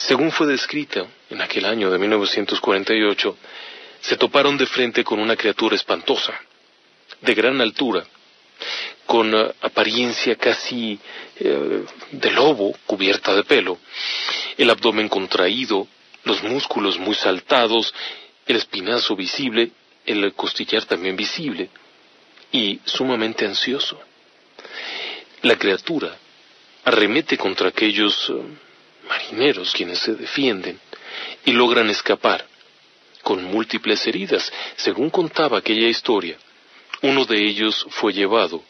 Según 0.01 0.33
fue 0.33 0.47
descrita 0.47 1.07
en 1.29 1.43
aquel 1.43 1.67
año 1.67 1.91
de 1.91 1.99
1948, 1.99 3.37
se 4.01 4.17
toparon 4.17 4.57
de 4.57 4.65
frente 4.65 5.05
con 5.05 5.21
una 5.21 5.37
criatura 5.37 5.77
espantosa, 5.77 6.33
de 7.21 7.35
gran 7.35 7.61
altura, 7.61 8.07
con 9.05 9.35
eh, 9.35 9.53
apariencia 9.61 10.37
casi 10.37 10.99
eh, 11.39 11.85
de 12.13 12.31
lobo 12.31 12.75
cubierta 12.87 13.35
de 13.35 13.45
pelo, 13.45 13.79
el 14.57 14.71
abdomen 14.71 15.11
contraído, 15.11 15.87
los 16.25 16.43
músculos 16.45 16.99
muy 16.99 17.15
saltados, 17.15 17.93
el 18.47 18.57
espinazo 18.57 19.15
visible, 19.15 19.71
el 20.07 20.33
costillar 20.33 20.87
también 20.87 21.15
visible, 21.15 21.69
y 22.51 22.81
sumamente 22.87 23.45
ansioso. 23.45 24.01
La 25.43 25.59
criatura 25.59 26.17
arremete 26.85 27.37
contra 27.37 27.69
aquellos 27.69 28.31
eh, 28.31 28.70
quienes 29.73 29.99
se 29.99 30.15
defienden 30.15 30.79
y 31.45 31.53
logran 31.53 31.91
escapar 31.91 32.47
con 33.23 33.45
múltiples 33.45 34.07
heridas. 34.07 34.53
Según 34.77 35.11
contaba 35.11 35.59
aquella 35.59 35.89
historia, 35.89 36.37
uno 37.03 37.25
de 37.25 37.37
ellos 37.37 37.87
fue 37.91 38.13
llevado 38.13 38.63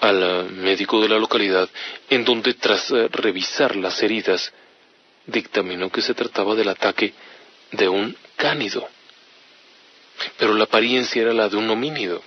al 0.00 0.50
médico 0.50 1.00
de 1.00 1.08
la 1.08 1.18
localidad, 1.18 1.68
en 2.10 2.24
donde 2.24 2.54
tras 2.54 2.90
eh, 2.90 3.08
revisar 3.08 3.76
las 3.76 4.02
heridas, 4.02 4.52
dictaminó 5.26 5.90
que 5.90 6.02
se 6.02 6.14
trataba 6.14 6.56
del 6.56 6.68
ataque 6.68 7.14
de 7.70 7.88
un 7.88 8.16
cánido. 8.36 8.88
Pero 10.36 10.54
la 10.54 10.64
apariencia 10.64 11.22
era 11.22 11.32
la 11.32 11.48
de 11.48 11.56
un 11.56 11.70
homínido, 11.70 12.20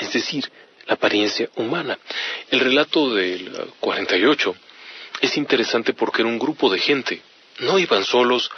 es 0.00 0.12
decir, 0.12 0.50
la 0.86 0.94
apariencia 0.94 1.48
humana. 1.54 1.98
El 2.50 2.60
relato 2.60 3.14
del 3.14 3.52
48 3.78 4.54
es 5.20 5.36
interesante 5.36 5.94
porque 5.94 6.22
era 6.22 6.28
un 6.28 6.38
grupo 6.38 6.70
de 6.70 6.78
gente. 6.78 7.20
No 7.60 7.78
iban 7.78 8.04
solos, 8.04 8.50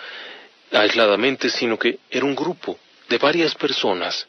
aisladamente, 0.72 1.48
sino 1.48 1.78
que 1.78 1.98
era 2.10 2.24
un 2.24 2.34
grupo 2.34 2.78
de 3.08 3.18
varias 3.18 3.54
personas 3.54 4.26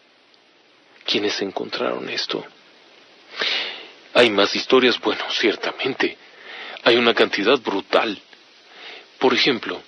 quienes 1.05 1.41
encontraron 1.41 2.07
esto. 2.09 2.43
Hay 4.13 4.29
más 4.29 4.55
historias, 4.55 4.99
bueno, 4.99 5.23
ciertamente. 5.31 6.17
Hay 6.83 6.95
una 6.95 7.13
cantidad 7.13 7.59
brutal. 7.59 8.19
Por 9.19 9.33
ejemplo, 9.33 9.81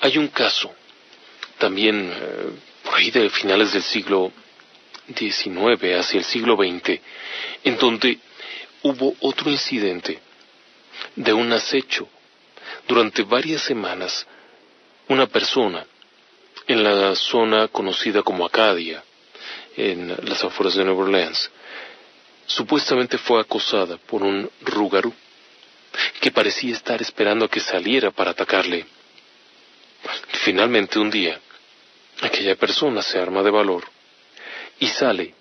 hay 0.00 0.18
un 0.18 0.28
caso, 0.28 0.72
también 1.58 2.12
eh, 2.14 2.50
por 2.84 2.94
ahí 2.94 3.10
de 3.10 3.30
finales 3.30 3.72
del 3.72 3.82
siglo 3.82 4.32
XIX 5.14 5.98
hacia 5.98 6.18
el 6.18 6.24
siglo 6.24 6.56
XX, 6.56 7.00
en 7.64 7.78
donde 7.78 8.18
hubo 8.82 9.14
otro 9.20 9.50
incidente 9.50 10.20
de 11.16 11.32
un 11.32 11.52
acecho. 11.52 12.08
Durante 12.86 13.22
varias 13.22 13.62
semanas, 13.62 14.26
una 15.08 15.26
persona 15.26 15.84
en 16.66 16.82
la 16.82 17.14
zona 17.16 17.68
conocida 17.68 18.22
como 18.22 18.44
Acadia, 18.44 19.02
en 19.76 20.08
las 20.22 20.42
afueras 20.44 20.74
de 20.74 20.84
Nueva 20.84 21.02
Orleans, 21.02 21.50
supuestamente 22.46 23.18
fue 23.18 23.40
acosada 23.40 23.96
por 23.96 24.22
un 24.22 24.48
rugarú 24.62 25.12
que 26.20 26.30
parecía 26.30 26.74
estar 26.74 27.00
esperando 27.00 27.44
a 27.44 27.50
que 27.50 27.60
saliera 27.60 28.10
para 28.10 28.30
atacarle. 28.30 28.86
Finalmente 30.44 30.98
un 30.98 31.10
día, 31.10 31.40
aquella 32.20 32.56
persona 32.56 33.02
se 33.02 33.18
arma 33.18 33.42
de 33.42 33.50
valor 33.50 33.84
y 34.78 34.86
sale 34.86 35.34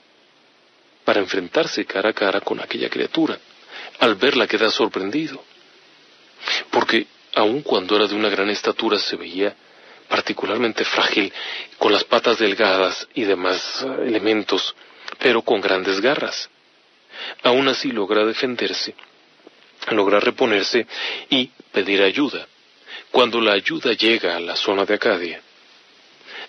para 1.04 1.20
enfrentarse 1.20 1.86
cara 1.86 2.10
a 2.10 2.14
cara 2.14 2.42
con 2.42 2.60
aquella 2.60 2.90
criatura. 2.90 3.38
Al 4.00 4.16
verla 4.16 4.48
queda 4.48 4.70
sorprendido, 4.72 5.44
porque 6.76 7.08
aun 7.36 7.62
cuando 7.62 7.96
era 7.96 8.06
de 8.06 8.16
una 8.16 8.28
gran 8.28 8.50
estatura 8.50 9.00
se 9.00 9.16
veía 9.16 9.56
particularmente 10.10 10.84
frágil, 10.84 11.32
con 11.78 11.94
las 11.94 12.04
patas 12.04 12.38
delgadas 12.38 13.08
y 13.14 13.24
demás 13.24 13.82
eh, 13.82 14.08
elementos, 14.08 14.76
pero 15.18 15.42
con 15.42 15.62
grandes 15.62 16.02
garras. 16.02 16.50
Aún 17.44 17.70
así 17.70 17.94
logra 17.94 18.26
defenderse, 18.26 18.94
logra 19.92 20.20
reponerse 20.20 20.86
y 21.30 21.50
pedir 21.72 22.02
ayuda. 22.04 22.46
Cuando 23.10 23.40
la 23.40 23.54
ayuda 23.54 23.94
llega 23.94 24.36
a 24.36 24.42
la 24.42 24.58
zona 24.58 24.84
de 24.84 24.96
Acadia, 24.96 25.42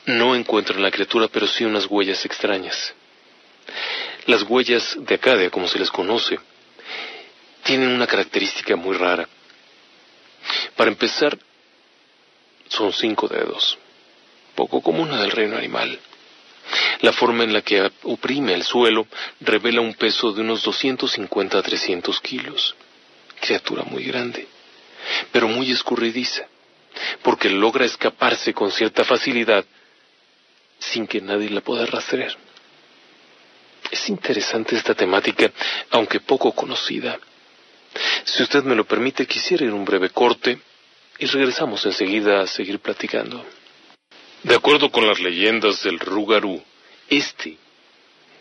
no 0.06 0.34
encuentran 0.34 0.82
la 0.82 0.90
criatura, 0.90 1.28
pero 1.28 1.46
sí 1.46 1.64
unas 1.64 1.86
huellas 1.86 2.24
extrañas. 2.24 2.92
Las 4.26 4.42
huellas 4.42 4.96
de 4.98 5.14
Acadia, 5.14 5.50
como 5.50 5.68
se 5.68 5.78
les 5.78 5.90
conoce, 5.90 6.36
tienen 7.62 7.90
una 7.90 8.08
característica 8.08 8.74
muy 8.74 8.96
rara. 8.96 9.28
Para 10.76 10.90
empezar, 10.90 11.38
son 12.68 12.92
cinco 12.92 13.28
dedos, 13.28 13.78
poco 14.54 14.80
común 14.80 15.10
del 15.10 15.30
reino 15.30 15.56
animal. 15.56 15.98
La 17.00 17.12
forma 17.12 17.44
en 17.44 17.52
la 17.52 17.62
que 17.62 17.90
oprime 18.02 18.54
el 18.54 18.64
suelo 18.64 19.06
revela 19.40 19.80
un 19.80 19.94
peso 19.94 20.32
de 20.32 20.40
unos 20.40 20.62
250 20.62 21.58
a 21.58 21.62
300 21.62 22.20
kilos. 22.20 22.74
Criatura 23.40 23.84
muy 23.84 24.04
grande, 24.04 24.48
pero 25.30 25.46
muy 25.46 25.70
escurridiza, 25.70 26.48
porque 27.22 27.50
logra 27.50 27.84
escaparse 27.84 28.52
con 28.52 28.72
cierta 28.72 29.04
facilidad 29.04 29.64
sin 30.78 31.06
que 31.06 31.20
nadie 31.20 31.50
la 31.50 31.60
pueda 31.60 31.86
rastrear. 31.86 32.36
Es 33.90 34.08
interesante 34.08 34.74
esta 34.74 34.94
temática, 34.94 35.50
aunque 35.90 36.20
poco 36.20 36.52
conocida. 36.52 37.18
Si 38.24 38.42
usted 38.42 38.64
me 38.64 38.74
lo 38.74 38.84
permite, 38.84 39.26
quisiera 39.26 39.64
ir 39.64 39.72
un 39.72 39.84
breve 39.84 40.10
corte 40.10 40.58
y 41.18 41.26
regresamos 41.26 41.84
enseguida 41.86 42.40
a 42.40 42.46
seguir 42.46 42.80
platicando. 42.80 43.44
De 44.42 44.54
acuerdo 44.54 44.90
con 44.90 45.06
las 45.06 45.18
leyendas 45.18 45.82
del 45.82 45.98
Rugarú, 45.98 46.62
este 47.08 47.56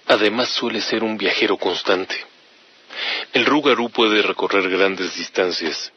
además 0.08 0.50
suele 0.50 0.82
ser 0.82 1.04
un 1.04 1.18
viajero 1.18 1.58
constante. 1.58 2.16
El 3.34 3.46
Rugarú 3.46 3.90
puede 3.90 4.22
recorrer 4.22 4.70
grandes 4.70 5.16
distancias 5.16 5.92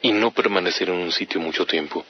y 0.00 0.12
no 0.12 0.30
permanecer 0.30 0.88
en 0.88 0.96
un 0.96 1.12
sitio 1.12 1.40
mucho 1.40 1.66
tiempo. 1.66 2.04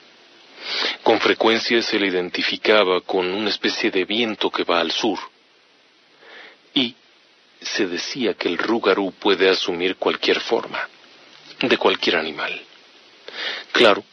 Con 1.03 1.21
frecuencia 1.21 1.83
se 1.83 1.99
le 1.99 2.09
identificaba 2.09 3.01
con 3.01 3.27
una 3.27 3.51
especie 3.51 3.91
de 3.91 4.05
viento 4.05 4.51
que 4.51 4.65
va 4.65 4.81
al 4.81 4.91
sur. 4.91 5.19
Y 6.75 6.95
se 7.61 7.87
decía 7.87 8.35
que 8.35 8.49
el 8.49 8.59
Rugarú 8.59 9.13
puede 9.13 9.49
asumir 9.49 9.97
cualquier 9.97 10.41
forma, 10.41 10.89
de 11.61 11.77
cualquier 11.77 12.17
animal. 12.17 12.61
Claro 13.73 14.05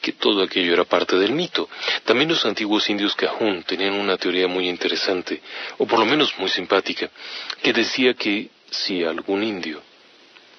que 0.00 0.12
todo 0.12 0.42
aquello 0.42 0.74
era 0.74 0.84
parte 0.84 1.16
del 1.16 1.32
mito. 1.32 1.68
También 2.04 2.28
los 2.28 2.44
antiguos 2.44 2.90
indios 2.90 3.14
Cajún 3.16 3.62
tenían 3.62 3.94
una 3.94 4.18
teoría 4.18 4.46
muy 4.46 4.68
interesante, 4.68 5.40
o 5.78 5.86
por 5.86 5.98
lo 5.98 6.04
menos 6.04 6.38
muy 6.38 6.50
simpática, 6.50 7.10
que 7.62 7.72
decía 7.72 8.12
que 8.12 8.50
si 8.70 9.02
algún 9.02 9.42
indio, 9.42 9.82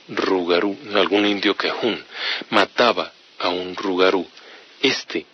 Rugarú, 0.08 0.76
algún 0.95 1.28
indio 1.28 1.56
Cajún, 1.56 2.03
mataba 2.49 3.12
a 3.38 3.49
un 3.49 3.76
Rugarú, 3.76 4.28
éste 4.82 5.26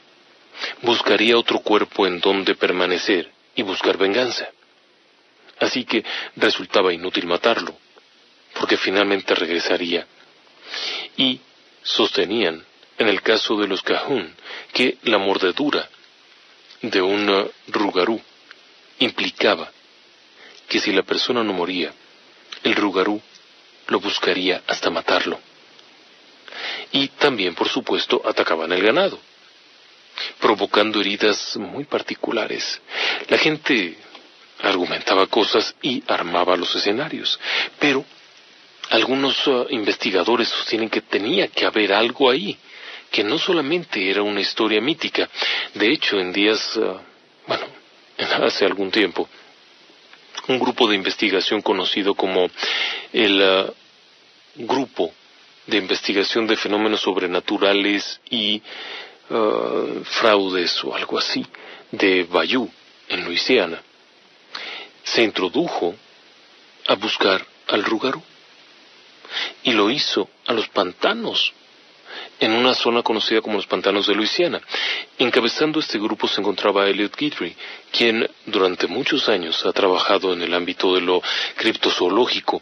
buscaría 0.81 1.37
otro 1.37 1.59
cuerpo 1.59 2.05
en 2.05 2.19
donde 2.19 2.55
permanecer 2.55 3.31
y 3.55 3.63
buscar 3.63 3.97
venganza. 3.97 4.49
Así 5.61 5.85
que 5.85 6.03
resultaba 6.35 6.91
inútil 6.91 7.27
matarlo, 7.27 7.77
porque 8.59 8.77
finalmente 8.77 9.35
regresaría. 9.35 10.07
Y 11.17 11.39
sostenían, 11.83 12.65
en 12.97 13.07
el 13.07 13.21
caso 13.21 13.55
de 13.57 13.67
los 13.67 13.83
cajún, 13.83 14.35
que 14.73 14.97
la 15.03 15.19
mordedura 15.19 15.87
de 16.81 17.01
un 17.01 17.51
rugarú 17.67 18.19
implicaba 18.99 19.71
que 20.67 20.79
si 20.79 20.91
la 20.91 21.03
persona 21.03 21.43
no 21.43 21.53
moría, 21.53 21.93
el 22.63 22.75
rugarú 22.75 23.21
lo 23.87 23.99
buscaría 23.99 24.63
hasta 24.65 24.89
matarlo. 24.89 25.39
Y 26.91 27.07
también, 27.09 27.53
por 27.53 27.69
supuesto, 27.69 28.21
atacaban 28.25 28.71
el 28.71 28.81
ganado, 28.81 29.19
provocando 30.39 30.99
heridas 30.99 31.55
muy 31.57 31.83
particulares. 31.83 32.81
La 33.27 33.37
gente 33.37 33.97
argumentaba 34.61 35.27
cosas 35.27 35.75
y 35.81 36.03
armaba 36.07 36.55
los 36.55 36.75
escenarios, 36.75 37.39
pero 37.79 38.05
algunos 38.89 39.47
uh, 39.47 39.67
investigadores 39.69 40.49
sostienen 40.49 40.89
que 40.89 41.01
tenía 41.01 41.47
que 41.47 41.65
haber 41.65 41.93
algo 41.93 42.29
ahí, 42.29 42.57
que 43.09 43.23
no 43.23 43.37
solamente 43.39 44.09
era 44.09 44.21
una 44.21 44.41
historia 44.41 44.81
mítica. 44.81 45.29
De 45.73 45.91
hecho, 45.91 46.19
en 46.19 46.31
días, 46.33 46.75
uh, 46.75 46.99
bueno, 47.47 47.65
hace 48.45 48.65
algún 48.65 48.91
tiempo, 48.91 49.27
un 50.47 50.59
grupo 50.59 50.87
de 50.87 50.95
investigación 50.95 51.61
conocido 51.61 52.15
como 52.15 52.49
el 53.13 53.41
uh, 53.41 53.73
Grupo 54.53 55.13
de 55.65 55.77
Investigación 55.77 56.45
de 56.45 56.57
Fenómenos 56.57 57.01
Sobrenaturales 57.01 58.19
y 58.29 58.61
Fraudes 60.03 60.83
o 60.83 60.93
algo 60.93 61.17
así, 61.17 61.45
de 61.89 62.23
Bayou, 62.25 62.69
en 63.07 63.23
Luisiana, 63.23 63.81
se 65.03 65.23
introdujo 65.23 65.95
a 66.87 66.95
buscar 66.95 67.45
al 67.67 67.83
Rugarú 67.83 68.21
y 69.63 69.71
lo 69.71 69.89
hizo 69.89 70.29
a 70.45 70.53
los 70.53 70.67
pantanos, 70.69 71.53
en 72.39 72.51
una 72.53 72.73
zona 72.73 73.03
conocida 73.03 73.41
como 73.41 73.57
los 73.57 73.67
pantanos 73.67 74.07
de 74.07 74.15
Luisiana. 74.15 74.61
Encabezando 75.17 75.79
este 75.79 75.99
grupo 75.99 76.27
se 76.27 76.41
encontraba 76.41 76.87
Elliot 76.87 77.15
Guidry, 77.15 77.55
quien 77.91 78.29
durante 78.45 78.87
muchos 78.87 79.29
años 79.29 79.65
ha 79.65 79.71
trabajado 79.71 80.33
en 80.33 80.41
el 80.41 80.53
ámbito 80.53 80.95
de 80.95 81.01
lo 81.01 81.21
criptozoológico. 81.55 82.61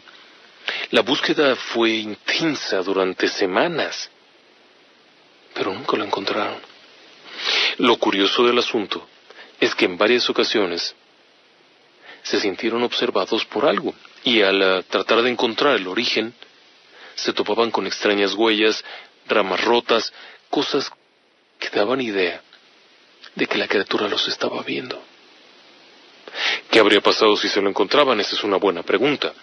La 0.91 1.01
búsqueda 1.01 1.55
fue 1.55 1.91
intensa 1.91 2.81
durante 2.81 3.27
semanas, 3.27 4.09
pero 5.53 5.73
nunca 5.73 5.97
lo 5.97 6.03
encontraron. 6.03 6.59
Lo 7.77 7.97
curioso 7.97 8.43
del 8.43 8.59
asunto 8.59 9.07
es 9.59 9.73
que 9.73 9.85
en 9.85 9.97
varias 9.97 10.29
ocasiones 10.29 10.95
se 12.29 12.39
sintieron 12.39 12.83
observados 12.83 13.43
por 13.45 13.65
algo 13.65 13.95
y 14.23 14.43
al 14.43 14.61
eh, 14.61 14.83
tratar 14.87 15.23
de 15.23 15.31
encontrar 15.31 15.75
el 15.75 15.87
origen, 15.87 16.31
se 17.15 17.33
topaban 17.33 17.71
con 17.71 17.87
extrañas 17.87 18.35
huellas, 18.35 18.85
ramas 19.27 19.63
rotas, 19.65 20.13
cosas 20.51 20.91
que 21.57 21.69
daban 21.71 22.01
idea 22.01 22.43
de 23.33 23.47
que 23.47 23.57
la 23.57 23.67
criatura 23.67 24.07
los 24.07 24.27
estaba 24.27 24.61
viendo. 24.61 25.01
¿Qué 26.69 26.79
habría 26.79 27.01
pasado 27.01 27.35
si 27.35 27.49
se 27.49 27.61
lo 27.61 27.67
encontraban? 27.67 28.19
Esa 28.19 28.35
es 28.35 28.43
una 28.43 28.57
buena 28.57 28.83
pregunta. 28.83 29.33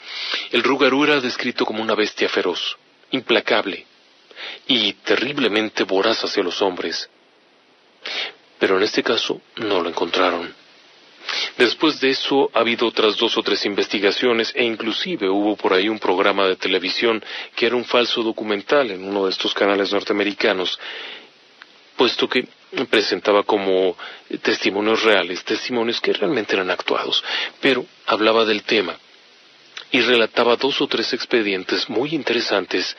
El 0.53 0.63
Rugarú 0.63 1.03
era 1.03 1.21
descrito 1.21 1.67
como 1.67 1.83
una 1.83 1.97
bestia 1.97 2.29
feroz, 2.29 2.77
implacable 3.11 3.85
y 4.69 4.93
terriblemente 4.93 5.83
voraz 5.83 6.23
hacia 6.23 6.45
los 6.45 6.63
hombres. 6.63 7.11
Pero 8.61 8.77
en 8.77 8.85
este 8.85 9.03
caso 9.03 9.43
no 9.57 9.81
lo 9.81 9.89
encontraron. 9.89 10.55
Después 11.59 12.01
de 12.01 12.11
eso 12.11 12.51
ha 12.53 12.61
habido 12.61 12.87
otras 12.87 13.17
dos 13.17 13.37
o 13.39 13.43
tres 13.43 13.65
investigaciones 13.65 14.53
e 14.55 14.63
inclusive 14.65 15.29
hubo 15.29 15.57
por 15.57 15.73
ahí 15.73 15.89
un 15.89 15.99
programa 15.99 16.47
de 16.47 16.57
televisión 16.57 17.23
que 17.55 17.67
era 17.67 17.77
un 17.77 17.85
falso 17.85 18.23
documental 18.23 18.91
en 18.91 19.03
uno 19.05 19.25
de 19.25 19.31
estos 19.31 19.55
canales 19.55 19.91
norteamericanos, 19.93 20.79
puesto 21.97 22.29
que 22.29 22.47
presentaba 22.91 23.43
como 23.43 23.97
testimonios 24.43 25.03
reales, 25.03 25.45
testimonios 25.45 26.01
que 26.01 26.13
realmente 26.13 26.55
eran 26.55 26.71
actuados, 26.71 27.25
pero 27.61 27.87
hablaba 28.07 28.45
del 28.45 28.63
tema 28.65 28.99
y 29.91 30.01
relataba 30.03 30.57
dos 30.57 30.81
o 30.83 30.87
tres 30.89 31.13
expedientes 31.15 31.89
muy 31.89 32.15
interesantes 32.15 32.95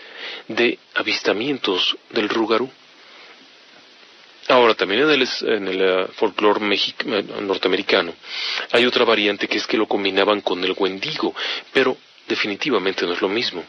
de 0.48 0.80
avistamientos 0.96 1.96
del 2.10 2.28
Rugarú. 2.30 2.72
Ahora, 4.50 4.76
también 4.76 5.02
en 5.02 5.10
el, 5.10 5.28
en 5.42 5.68
el 5.68 5.82
eh, 5.82 6.08
folclore 6.14 6.62
eh, 6.74 7.24
norteamericano 7.42 8.14
hay 8.72 8.86
otra 8.86 9.04
variante 9.04 9.48
que 9.48 9.58
es 9.58 9.68
que 9.68 9.78
lo 9.78 9.88
combinaban 9.88 10.42
con 10.42 10.64
el 10.64 10.74
wendigo, 10.78 11.36
pero 11.74 11.98
definitivamente 12.28 13.06
no 13.06 13.14
es 13.14 13.22
lo 13.22 13.28
mismo. 13.28 13.64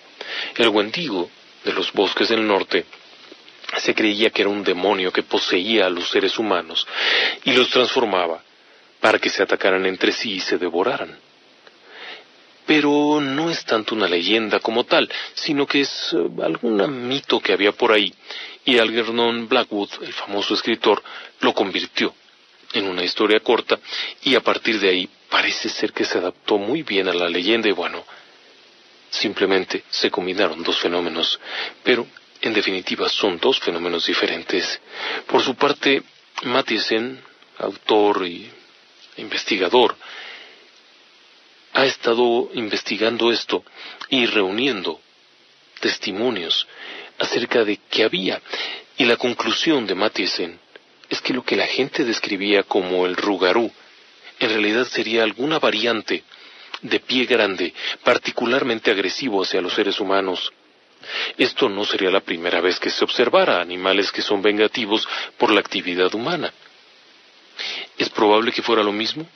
El 0.56 0.68
wendigo 0.68 1.30
de 1.64 1.72
los 1.72 1.92
bosques 1.92 2.28
del 2.28 2.46
norte 2.46 2.86
se 3.76 3.94
creía 3.94 4.30
que 4.30 4.42
era 4.42 4.50
un 4.50 4.62
demonio 4.62 5.12
que 5.12 5.24
poseía 5.24 5.86
a 5.86 5.90
los 5.90 6.08
seres 6.10 6.38
humanos 6.38 6.86
y 7.44 7.52
los 7.52 7.70
transformaba 7.70 8.42
para 9.00 9.18
que 9.18 9.30
se 9.30 9.42
atacaran 9.42 9.84
entre 9.86 10.12
sí 10.12 10.34
y 10.34 10.40
se 10.40 10.58
devoraran. 10.58 11.27
Pero 12.68 13.20
no 13.20 13.50
es 13.50 13.64
tanto 13.64 13.96
una 13.96 14.06
leyenda 14.06 14.60
como 14.60 14.84
tal, 14.84 15.10
sino 15.34 15.66
que 15.66 15.80
es 15.80 16.12
eh, 16.12 16.42
algún 16.44 17.08
mito 17.08 17.40
que 17.40 17.52
había 17.52 17.72
por 17.72 17.90
ahí 17.90 18.14
y 18.68 18.78
Algernon 18.78 19.48
Blackwood, 19.48 19.88
el 20.02 20.12
famoso 20.12 20.52
escritor, 20.52 21.02
lo 21.40 21.54
convirtió 21.54 22.14
en 22.74 22.86
una 22.86 23.02
historia 23.02 23.40
corta 23.40 23.78
y 24.24 24.34
a 24.34 24.42
partir 24.42 24.78
de 24.78 24.90
ahí 24.90 25.08
parece 25.30 25.70
ser 25.70 25.94
que 25.94 26.04
se 26.04 26.18
adaptó 26.18 26.58
muy 26.58 26.82
bien 26.82 27.08
a 27.08 27.14
la 27.14 27.30
leyenda 27.30 27.66
y 27.66 27.72
bueno, 27.72 28.04
simplemente 29.08 29.84
se 29.88 30.10
combinaron 30.10 30.62
dos 30.62 30.78
fenómenos, 30.78 31.40
pero 31.82 32.06
en 32.42 32.52
definitiva 32.52 33.08
son 33.08 33.38
dos 33.38 33.58
fenómenos 33.58 34.06
diferentes. 34.06 34.78
Por 35.26 35.42
su 35.42 35.54
parte, 35.54 36.02
Mathisen, 36.42 37.22
autor 37.56 38.26
y 38.26 38.50
investigador, 39.16 39.96
ha 41.78 41.86
estado 41.86 42.50
investigando 42.54 43.30
esto 43.30 43.64
y 44.10 44.26
reuniendo 44.26 45.00
testimonios 45.78 46.66
acerca 47.20 47.62
de 47.62 47.78
qué 47.88 48.02
había. 48.02 48.42
Y 48.96 49.04
la 49.04 49.16
conclusión 49.16 49.86
de 49.86 49.94
Mathisen 49.94 50.58
es 51.08 51.20
que 51.20 51.32
lo 51.32 51.44
que 51.44 51.54
la 51.54 51.68
gente 51.68 52.02
describía 52.02 52.64
como 52.64 53.06
el 53.06 53.14
rugarú 53.14 53.70
en 54.40 54.48
realidad 54.50 54.88
sería 54.88 55.22
alguna 55.22 55.60
variante 55.60 56.24
de 56.82 56.98
pie 56.98 57.26
grande, 57.26 57.72
particularmente 58.02 58.90
agresivo 58.90 59.44
hacia 59.44 59.60
los 59.60 59.74
seres 59.74 60.00
humanos. 60.00 60.52
Esto 61.36 61.68
no 61.68 61.84
sería 61.84 62.10
la 62.10 62.20
primera 62.20 62.60
vez 62.60 62.80
que 62.80 62.90
se 62.90 63.04
observara 63.04 63.60
animales 63.60 64.10
que 64.10 64.22
son 64.22 64.42
vengativos 64.42 65.06
por 65.36 65.52
la 65.52 65.60
actividad 65.60 66.12
humana. 66.12 66.52
¿Es 67.96 68.08
probable 68.08 68.50
que 68.50 68.62
fuera 68.62 68.82
lo 68.82 68.92
mismo? 68.92 69.28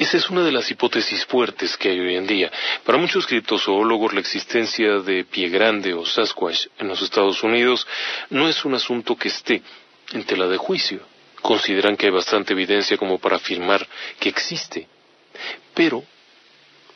Esa 0.00 0.16
es 0.16 0.30
una 0.30 0.42
de 0.42 0.50
las 0.50 0.70
hipótesis 0.70 1.26
fuertes 1.26 1.76
que 1.76 1.90
hay 1.90 2.00
hoy 2.00 2.16
en 2.16 2.26
día. 2.26 2.50
Para 2.84 2.96
muchos 2.96 3.26
criptozoólogos 3.26 4.14
la 4.14 4.20
existencia 4.20 5.00
de 5.00 5.24
pie 5.24 5.50
grande 5.50 5.92
o 5.92 6.06
Sasquatch 6.06 6.68
en 6.78 6.88
los 6.88 7.02
Estados 7.02 7.42
Unidos 7.42 7.86
no 8.30 8.48
es 8.48 8.64
un 8.64 8.74
asunto 8.74 9.14
que 9.14 9.28
esté 9.28 9.60
en 10.12 10.24
tela 10.24 10.46
de 10.46 10.56
juicio. 10.56 11.00
Consideran 11.42 11.98
que 11.98 12.06
hay 12.06 12.12
bastante 12.12 12.54
evidencia 12.54 12.96
como 12.96 13.18
para 13.18 13.36
afirmar 13.36 13.86
que 14.18 14.30
existe. 14.30 14.88
Pero, 15.74 16.02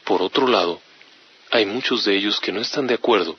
por 0.04 0.22
otro 0.22 0.48
lado, 0.48 0.80
hay 1.50 1.66
muchos 1.66 2.06
de 2.06 2.16
ellos 2.16 2.40
que 2.40 2.52
no 2.52 2.62
están 2.62 2.86
de 2.86 2.94
acuerdo 2.94 3.36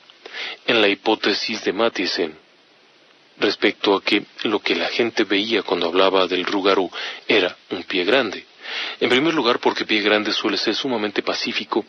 en 0.64 0.80
la 0.80 0.86
hipótesis 0.86 1.64
de 1.64 1.72
Mathisen 1.72 2.38
respecto 3.38 3.96
a 3.96 4.00
que 4.00 4.26
lo 4.44 4.60
que 4.60 4.76
la 4.76 4.90
gente 4.90 5.24
veía 5.24 5.64
cuando 5.64 5.88
hablaba 5.88 6.28
del 6.28 6.44
rugarú 6.44 6.88
era 7.26 7.56
un 7.70 7.82
pie 7.82 8.04
grande. 8.04 8.46
En 9.00 9.08
primer 9.08 9.34
lugar, 9.34 9.58
porque 9.58 9.84
pie 9.84 10.00
grande 10.00 10.32
suele 10.32 10.56
ser 10.56 10.74
sumamente 10.74 11.22
pacífico 11.22 11.84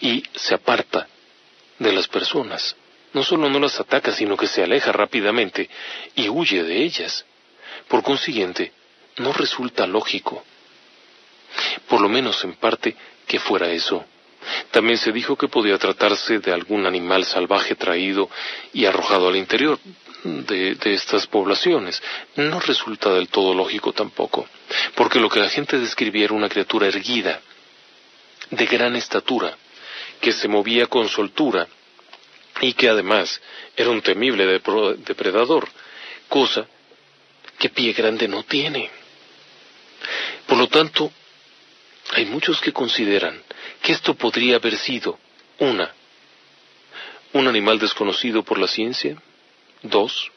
y 0.00 0.22
se 0.34 0.54
aparta 0.54 1.06
de 1.78 1.92
las 1.92 2.08
personas. 2.08 2.76
No 3.12 3.22
solo 3.22 3.48
no 3.48 3.58
las 3.58 3.78
ataca, 3.80 4.12
sino 4.12 4.36
que 4.36 4.46
se 4.46 4.62
aleja 4.62 4.92
rápidamente 4.92 5.68
y 6.14 6.28
huye 6.28 6.62
de 6.62 6.82
ellas. 6.82 7.24
Por 7.88 8.02
consiguiente, 8.02 8.72
no 9.18 9.32
resulta 9.32 9.86
lógico, 9.86 10.44
por 11.88 12.00
lo 12.00 12.08
menos 12.08 12.42
en 12.44 12.54
parte, 12.54 12.96
que 13.26 13.38
fuera 13.38 13.70
eso. 13.70 14.04
También 14.70 14.98
se 14.98 15.12
dijo 15.12 15.36
que 15.36 15.48
podía 15.48 15.78
tratarse 15.78 16.38
de 16.38 16.52
algún 16.52 16.86
animal 16.86 17.24
salvaje 17.24 17.74
traído 17.74 18.30
y 18.72 18.84
arrojado 18.84 19.28
al 19.28 19.36
interior 19.36 19.78
de, 20.24 20.76
estas 20.94 21.26
poblaciones. 21.26 22.02
No 22.36 22.60
resulta 22.60 23.12
del 23.12 23.28
todo 23.28 23.54
lógico 23.54 23.92
tampoco, 23.92 24.48
porque 24.94 25.20
lo 25.20 25.28
que 25.28 25.40
la 25.40 25.48
gente 25.48 25.78
describía 25.78 26.24
era 26.24 26.34
una 26.34 26.48
criatura 26.48 26.86
erguida, 26.86 27.40
de 28.50 28.66
gran 28.66 28.94
estatura, 28.96 29.56
que 30.20 30.32
se 30.32 30.48
movía 30.48 30.86
con 30.86 31.08
soltura 31.08 31.66
y 32.60 32.72
que 32.72 32.88
además 32.88 33.40
era 33.76 33.90
un 33.90 34.00
temible 34.00 34.46
depredador, 34.46 35.68
cosa 36.28 36.66
que 37.58 37.68
pie 37.70 37.92
grande 37.92 38.28
no 38.28 38.44
tiene. 38.44 38.90
Por 40.46 40.58
lo 40.58 40.68
tanto, 40.68 41.12
hay 42.12 42.26
muchos 42.26 42.60
que 42.60 42.72
consideran 42.72 43.42
que 43.82 43.92
esto 43.92 44.14
podría 44.14 44.56
haber 44.56 44.76
sido, 44.76 45.18
una, 45.58 45.92
un 47.32 47.48
animal 47.48 47.78
desconocido 47.78 48.42
por 48.42 48.58
la 48.58 48.68
ciencia, 48.68 49.20
dos, 49.82 50.30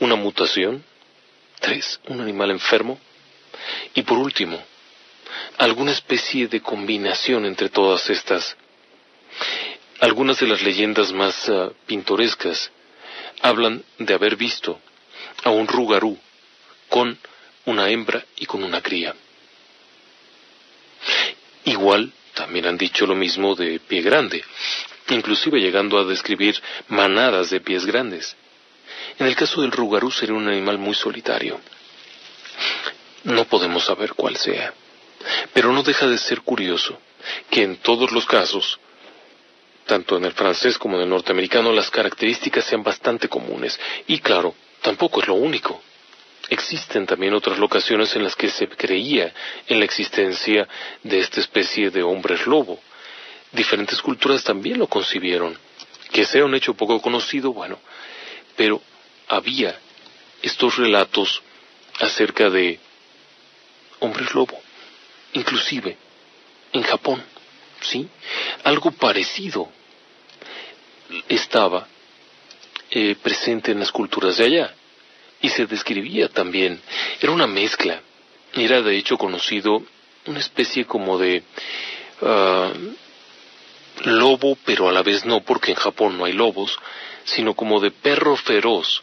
una 0.00 0.14
mutación, 0.14 0.84
tres, 1.60 2.00
un 2.06 2.20
animal 2.20 2.50
enfermo, 2.50 2.98
y 3.94 4.02
por 4.02 4.18
último, 4.18 4.62
alguna 5.58 5.92
especie 5.92 6.48
de 6.48 6.60
combinación 6.60 7.44
entre 7.44 7.68
todas 7.68 8.08
estas. 8.10 8.56
Algunas 10.00 10.38
de 10.38 10.46
las 10.46 10.62
leyendas 10.62 11.12
más 11.12 11.48
ah, 11.48 11.70
pintorescas 11.86 12.70
hablan 13.40 13.84
de 13.98 14.14
haber 14.14 14.36
visto 14.36 14.80
a 15.44 15.50
un 15.50 15.66
rugarú 15.66 16.16
con 16.88 17.18
una 17.64 17.90
hembra 17.90 18.24
y 18.36 18.46
con 18.46 18.62
una 18.62 18.80
cría. 18.80 19.14
Igual 21.68 22.10
también 22.32 22.64
han 22.66 22.78
dicho 22.78 23.06
lo 23.06 23.14
mismo 23.14 23.54
de 23.54 23.78
pie 23.78 24.00
grande, 24.00 24.42
inclusive 25.10 25.60
llegando 25.60 25.98
a 25.98 26.04
describir 26.04 26.58
manadas 26.88 27.50
de 27.50 27.60
pies 27.60 27.84
grandes. 27.84 28.34
En 29.18 29.26
el 29.26 29.36
caso 29.36 29.60
del 29.60 29.70
rugarú 29.70 30.10
sería 30.10 30.34
un 30.34 30.48
animal 30.48 30.78
muy 30.78 30.94
solitario. 30.94 31.60
No 33.24 33.44
podemos 33.44 33.84
saber 33.84 34.14
cuál 34.14 34.38
sea, 34.38 34.72
pero 35.52 35.70
no 35.70 35.82
deja 35.82 36.06
de 36.06 36.16
ser 36.16 36.40
curioso 36.40 36.98
que 37.50 37.64
en 37.64 37.76
todos 37.76 38.12
los 38.12 38.24
casos, 38.24 38.80
tanto 39.84 40.16
en 40.16 40.24
el 40.24 40.32
francés 40.32 40.78
como 40.78 40.96
en 40.96 41.02
el 41.02 41.10
norteamericano, 41.10 41.70
las 41.70 41.90
características 41.90 42.64
sean 42.64 42.82
bastante 42.82 43.28
comunes. 43.28 43.78
Y 44.06 44.20
claro, 44.20 44.54
tampoco 44.80 45.20
es 45.20 45.28
lo 45.28 45.34
único. 45.34 45.82
Existen 46.50 47.06
también 47.06 47.34
otras 47.34 47.58
locaciones 47.58 48.14
en 48.16 48.22
las 48.22 48.34
que 48.34 48.48
se 48.48 48.68
creía 48.68 49.34
en 49.66 49.78
la 49.78 49.84
existencia 49.84 50.66
de 51.02 51.18
esta 51.18 51.40
especie 51.40 51.90
de 51.90 52.02
hombres 52.02 52.46
lobo. 52.46 52.80
Diferentes 53.52 54.00
culturas 54.00 54.42
también 54.42 54.78
lo 54.78 54.86
concibieron. 54.86 55.58
Que 56.10 56.24
sea 56.24 56.46
un 56.46 56.54
hecho 56.54 56.72
poco 56.72 57.02
conocido, 57.02 57.52
bueno, 57.52 57.78
pero 58.56 58.80
había 59.28 59.78
estos 60.40 60.76
relatos 60.78 61.42
acerca 62.00 62.48
de 62.48 62.80
hombres 63.98 64.32
lobo, 64.32 64.58
inclusive 65.34 65.98
en 66.72 66.82
Japón, 66.82 67.22
¿sí? 67.82 68.08
Algo 68.64 68.90
parecido 68.92 69.70
estaba 71.28 71.86
eh, 72.90 73.16
presente 73.22 73.72
en 73.72 73.80
las 73.80 73.92
culturas 73.92 74.38
de 74.38 74.44
allá 74.44 74.74
y 75.40 75.48
se 75.48 75.66
describía 75.66 76.28
también. 76.28 76.80
Era 77.20 77.32
una 77.32 77.46
mezcla. 77.46 78.02
Era 78.54 78.82
de 78.82 78.96
hecho 78.96 79.18
conocido 79.18 79.82
una 80.26 80.38
especie 80.38 80.84
como 80.84 81.18
de 81.18 81.42
ah, 82.22 82.72
lobo, 84.04 84.56
pero 84.64 84.88
a 84.88 84.92
la 84.92 85.02
vez 85.02 85.24
no, 85.24 85.42
porque 85.42 85.72
en 85.72 85.76
Japón 85.76 86.18
no 86.18 86.24
hay 86.24 86.32
lobos, 86.32 86.78
sino 87.24 87.54
como 87.54 87.80
de 87.80 87.90
perro 87.90 88.36
feroz 88.36 89.02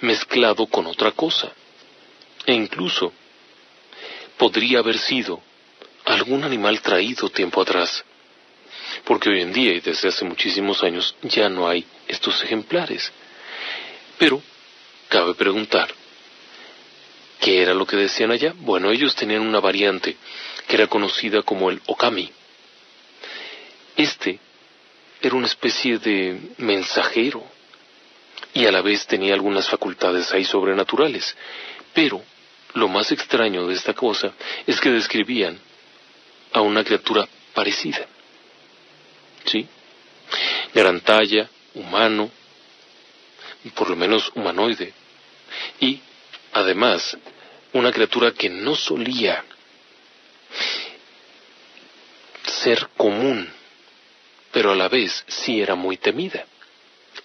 mezclado 0.00 0.66
con 0.66 0.86
otra 0.86 1.12
cosa. 1.12 1.52
E 2.46 2.52
incluso 2.52 3.12
podría 4.36 4.78
haber 4.78 4.98
sido 4.98 5.40
algún 6.04 6.44
animal 6.44 6.80
traído 6.80 7.28
tiempo 7.28 7.60
atrás, 7.60 8.04
porque 9.04 9.28
hoy 9.28 9.42
en 9.42 9.52
día 9.52 9.74
y 9.74 9.80
desde 9.80 10.08
hace 10.08 10.24
muchísimos 10.24 10.82
años 10.82 11.14
ya 11.22 11.48
no 11.48 11.68
hay 11.68 11.84
estos 12.06 12.42
ejemplares. 12.42 13.12
Pero 14.16 14.42
Cabe 15.08 15.34
preguntar, 15.34 15.88
¿qué 17.40 17.62
era 17.62 17.72
lo 17.72 17.86
que 17.86 17.96
decían 17.96 18.30
allá? 18.30 18.52
Bueno, 18.56 18.90
ellos 18.90 19.14
tenían 19.14 19.40
una 19.40 19.60
variante 19.60 20.16
que 20.66 20.76
era 20.76 20.86
conocida 20.86 21.42
como 21.42 21.70
el 21.70 21.80
okami. 21.86 22.30
Este 23.96 24.38
era 25.20 25.34
una 25.34 25.46
especie 25.46 25.98
de 25.98 26.38
mensajero 26.58 27.42
y 28.54 28.66
a 28.66 28.72
la 28.72 28.82
vez 28.82 29.06
tenía 29.06 29.34
algunas 29.34 29.68
facultades 29.68 30.32
ahí 30.32 30.44
sobrenaturales. 30.44 31.36
Pero 31.94 32.22
lo 32.74 32.88
más 32.88 33.10
extraño 33.10 33.66
de 33.66 33.74
esta 33.74 33.94
cosa 33.94 34.32
es 34.66 34.80
que 34.80 34.90
describían 34.90 35.58
a 36.52 36.60
una 36.60 36.84
criatura 36.84 37.26
parecida. 37.54 38.06
¿Sí? 39.44 39.66
Gran 40.74 41.00
talla, 41.00 41.48
humano, 41.74 42.30
por 43.70 43.90
lo 43.90 43.96
menos 43.96 44.30
humanoide, 44.34 44.92
y, 45.80 46.00
además, 46.52 47.16
una 47.72 47.92
criatura 47.92 48.32
que 48.32 48.48
no 48.48 48.74
solía 48.74 49.44
ser 52.44 52.88
común, 52.96 53.48
pero 54.52 54.72
a 54.72 54.76
la 54.76 54.88
vez 54.88 55.24
sí 55.26 55.60
era 55.60 55.74
muy 55.74 55.96
temida. 55.96 56.46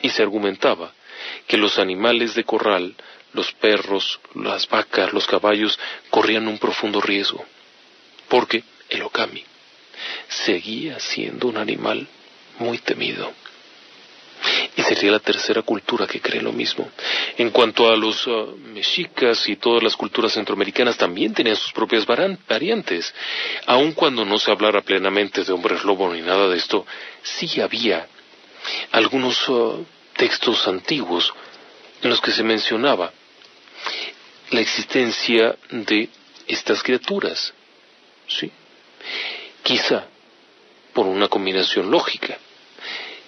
Y 0.01 0.09
se 0.09 0.21
argumentaba 0.21 0.93
que 1.47 1.57
los 1.57 1.79
animales 1.79 2.35
de 2.35 2.43
corral, 2.43 2.95
los 3.33 3.51
perros, 3.53 4.19
las 4.35 4.67
vacas, 4.67 5.13
los 5.13 5.25
caballos, 5.25 5.79
corrían 6.09 6.47
un 6.47 6.59
profundo 6.59 6.99
riesgo, 7.01 7.45
porque 8.27 8.63
el 8.89 9.01
okami 9.01 9.43
seguía 10.27 10.99
siendo 10.99 11.47
un 11.47 11.57
animal 11.57 12.07
muy 12.59 12.77
temido. 12.79 13.33
Sería 14.95 15.11
la 15.11 15.19
tercera 15.19 15.61
cultura 15.61 16.05
que 16.05 16.21
cree 16.21 16.41
lo 16.41 16.51
mismo. 16.51 16.89
En 17.37 17.49
cuanto 17.49 17.89
a 17.89 17.97
los 17.97 18.27
ah, 18.27 18.45
mexicas 18.73 19.47
y 19.49 19.55
todas 19.55 19.83
las 19.83 19.95
culturas 19.95 20.33
centroamericanas 20.33 20.97
también 20.97 21.33
tenían 21.33 21.55
sus 21.55 21.71
propias 21.71 22.05
variantes. 22.05 23.13
Aun 23.65 23.93
cuando 23.93 24.23
no 24.23 24.37
se 24.37 24.51
hablara 24.51 24.81
plenamente 24.81 25.43
de 25.43 25.51
hombres 25.51 25.83
lobo 25.83 26.13
ni 26.13 26.21
nada 26.21 26.47
de 26.47 26.57
esto, 26.57 26.85
sí 27.23 27.59
había 27.59 28.07
algunos 28.91 29.43
ah, 29.49 29.77
textos 30.15 30.67
antiguos 30.67 31.33
en 32.01 32.09
los 32.09 32.21
que 32.21 32.31
se 32.31 32.43
mencionaba 32.43 33.11
la 34.51 34.61
existencia 34.61 35.55
de 35.69 36.09
estas 36.47 36.83
criaturas. 36.83 37.53
¿sí? 38.27 38.51
Quizá 39.63 40.05
por 40.93 41.07
una 41.07 41.27
combinación 41.27 41.89
lógica. 41.89 42.37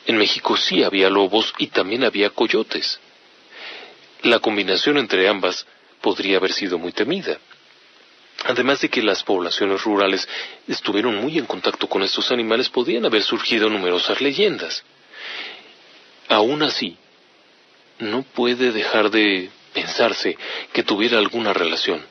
En 0.06 0.18
México 0.18 0.56
sí 0.56 0.84
había 0.84 1.10
lobos 1.10 1.54
y 1.58 1.68
también 1.68 2.04
había 2.04 2.30
coyotes. 2.30 3.00
La 4.22 4.40
combinación 4.40 4.98
entre 4.98 5.28
ambas 5.28 5.66
podría 6.02 6.38
haber 6.38 6.54
sido 6.54 6.78
muy 6.78 6.92
temida. 6.92 7.40
Además 8.44 8.82
de 8.82 8.90
que 8.90 9.02
las 9.02 9.24
poblaciones 9.24 9.84
rurales 9.84 10.28
estuvieron 10.68 11.16
muy 11.16 11.40
en 11.40 11.46
contacto 11.46 11.88
con 11.88 12.04
estos 12.04 12.32
animales, 12.32 12.70
podían 12.70 13.06
haber 13.06 13.24
surgido 13.24 13.70
numerosas 13.70 14.22
leyendas. 14.22 14.84
Aún 16.28 16.62
así, 16.62 16.98
no 18.00 18.24
puede 18.24 18.72
dejar 18.72 19.10
de 19.10 19.50
pensarse 19.74 20.38
que 20.74 20.84
tuviera 20.84 21.18
alguna 21.18 21.54
relación, 21.54 22.06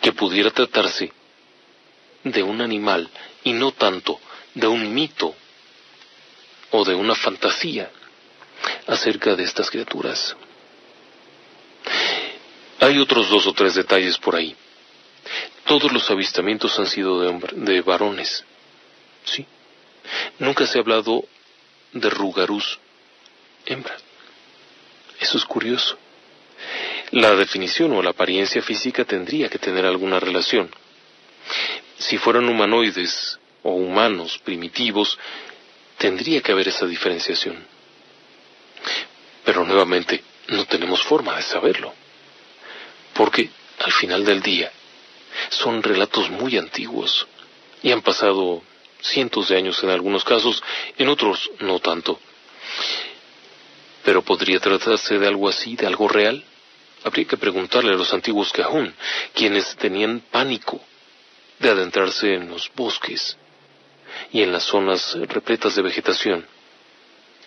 que 0.00 0.12
pudiera 0.12 0.50
tratarse 0.50 1.12
de 2.24 2.42
un 2.42 2.60
animal 2.60 3.10
y 3.44 3.52
no 3.52 3.72
tanto 3.72 4.18
de 4.54 4.66
un 4.66 4.94
mito 4.94 5.34
o 6.70 6.84
de 6.84 6.94
una 6.94 7.14
fantasía 7.14 7.90
acerca 8.86 9.34
de 9.34 9.44
estas 9.44 9.70
criaturas. 9.70 10.36
Hay 12.80 12.98
otros 12.98 13.28
dos 13.28 13.46
o 13.46 13.52
tres 13.52 13.74
detalles 13.74 14.18
por 14.18 14.36
ahí. 14.36 14.56
Todos 15.64 15.92
los 15.92 16.10
avistamientos 16.10 16.78
han 16.78 16.86
sido 16.86 17.20
de, 17.20 17.38
de 17.52 17.80
varones. 17.82 18.44
Sí. 19.24 19.46
Nunca 20.38 20.66
se 20.66 20.78
ha 20.78 20.80
hablado 20.80 21.24
de 21.92 22.10
rugarús 22.10 22.78
hembra. 23.66 23.96
Eso 25.18 25.36
es 25.36 25.44
curioso. 25.44 25.98
La 27.10 27.34
definición 27.34 27.92
o 27.92 28.02
la 28.02 28.10
apariencia 28.10 28.62
física 28.62 29.04
tendría 29.04 29.48
que 29.48 29.58
tener 29.58 29.84
alguna 29.84 30.20
relación. 30.20 30.70
Si 31.98 32.16
fueran 32.18 32.48
humanoides 32.48 33.38
o 33.62 33.72
humanos 33.72 34.38
primitivos, 34.38 35.18
tendría 36.00 36.40
que 36.40 36.52
haber 36.52 36.68
esa 36.68 36.86
diferenciación. 36.86 37.62
Pero 39.44 39.66
nuevamente, 39.66 40.24
no 40.48 40.64
tenemos 40.64 41.02
forma 41.02 41.36
de 41.36 41.42
saberlo. 41.42 41.92
Porque, 43.12 43.50
al 43.78 43.92
final 43.92 44.24
del 44.24 44.40
día, 44.40 44.72
son 45.50 45.82
relatos 45.82 46.30
muy 46.30 46.56
antiguos 46.56 47.26
y 47.82 47.92
han 47.92 48.00
pasado 48.00 48.62
cientos 49.02 49.48
de 49.50 49.58
años 49.58 49.82
en 49.82 49.90
algunos 49.90 50.24
casos, 50.24 50.62
en 50.96 51.08
otros 51.08 51.50
no 51.60 51.80
tanto. 51.80 52.18
Pero 54.02 54.22
podría 54.22 54.58
tratarse 54.58 55.18
de 55.18 55.26
algo 55.26 55.50
así, 55.50 55.76
de 55.76 55.86
algo 55.86 56.08
real. 56.08 56.42
Habría 57.04 57.26
que 57.26 57.36
preguntarle 57.36 57.92
a 57.92 57.98
los 57.98 58.14
antiguos 58.14 58.52
Cajún, 58.52 58.94
quienes 59.34 59.76
tenían 59.76 60.20
pánico 60.30 60.80
de 61.58 61.68
adentrarse 61.68 62.34
en 62.34 62.48
los 62.48 62.70
bosques 62.74 63.36
y 64.32 64.42
en 64.42 64.52
las 64.52 64.64
zonas 64.64 65.16
repletas 65.28 65.74
de 65.74 65.82
vegetación, 65.82 66.46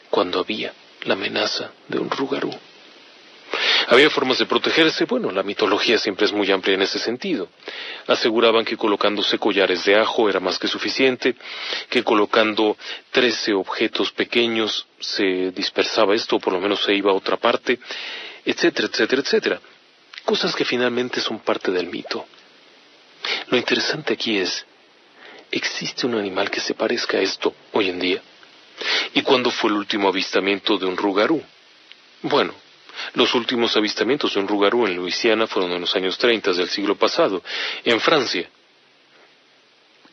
cuando 0.09 0.39
había 0.39 0.74
la 1.03 1.14
amenaza 1.14 1.72
de 1.88 1.99
un 1.99 2.09
rugarú. 2.09 2.53
Había 3.88 4.09
formas 4.09 4.39
de 4.39 4.45
protegerse, 4.45 5.05
bueno, 5.05 5.30
la 5.32 5.43
mitología 5.43 5.97
siempre 5.97 6.26
es 6.26 6.32
muy 6.32 6.49
amplia 6.51 6.76
en 6.76 6.82
ese 6.82 6.99
sentido. 6.99 7.49
Aseguraban 8.07 8.66
que 8.66 8.78
colocándose 8.78 9.38
collares 9.38 9.84
de 9.86 9.95
ajo 9.95 10.30
era 10.30 10.39
más 10.39 10.57
que 10.57 10.68
suficiente, 10.68 11.36
que 11.89 12.03
colocando 12.03 12.78
trece 13.11 13.53
objetos 13.53 14.11
pequeños 14.11 14.88
se 14.99 15.51
dispersaba 15.51 16.16
esto, 16.16 16.38
o 16.38 16.39
por 16.39 16.53
lo 16.53 16.61
menos 16.61 16.82
se 16.84 16.93
iba 16.95 17.11
a 17.11 17.16
otra 17.16 17.38
parte, 17.38 17.80
etcétera, 18.45 18.88
etcétera, 18.91 19.22
etcétera. 19.22 19.61
Cosas 20.26 20.55
que 20.55 20.66
finalmente 20.66 21.20
son 21.20 21.39
parte 21.39 21.72
del 21.72 21.88
mito. 21.88 22.26
Lo 23.49 23.57
interesante 23.57 24.14
aquí 24.14 24.38
es, 24.38 24.66
¿existe 25.54 26.08
un 26.08 26.16
animal 26.16 26.49
que 26.49 26.60
se 26.60 26.74
parezca 26.74 27.18
a 27.18 27.22
esto 27.22 27.54
hoy 27.74 27.89
en 27.89 27.99
día? 27.99 28.22
¿Y 29.14 29.22
cuándo 29.22 29.51
fue 29.51 29.70
el 29.70 29.78
último 29.78 30.10
avistamiento 30.10 30.78
de 30.78 30.86
un 30.86 30.97
rugarú? 30.97 31.41
Bueno, 32.24 32.54
los 33.14 33.34
últimos 33.36 33.76
avistamientos 33.78 34.34
de 34.34 34.39
un 34.39 34.47
rugarú 34.47 34.88
en 34.88 34.95
Luisiana 34.95 35.45
fueron 35.45 35.72
en 35.72 35.82
los 35.82 35.95
años 35.95 36.18
30 36.18 36.54
del 36.54 36.70
siglo 36.70 36.95
pasado. 36.95 37.43
En 37.84 37.99
Francia, 37.99 38.49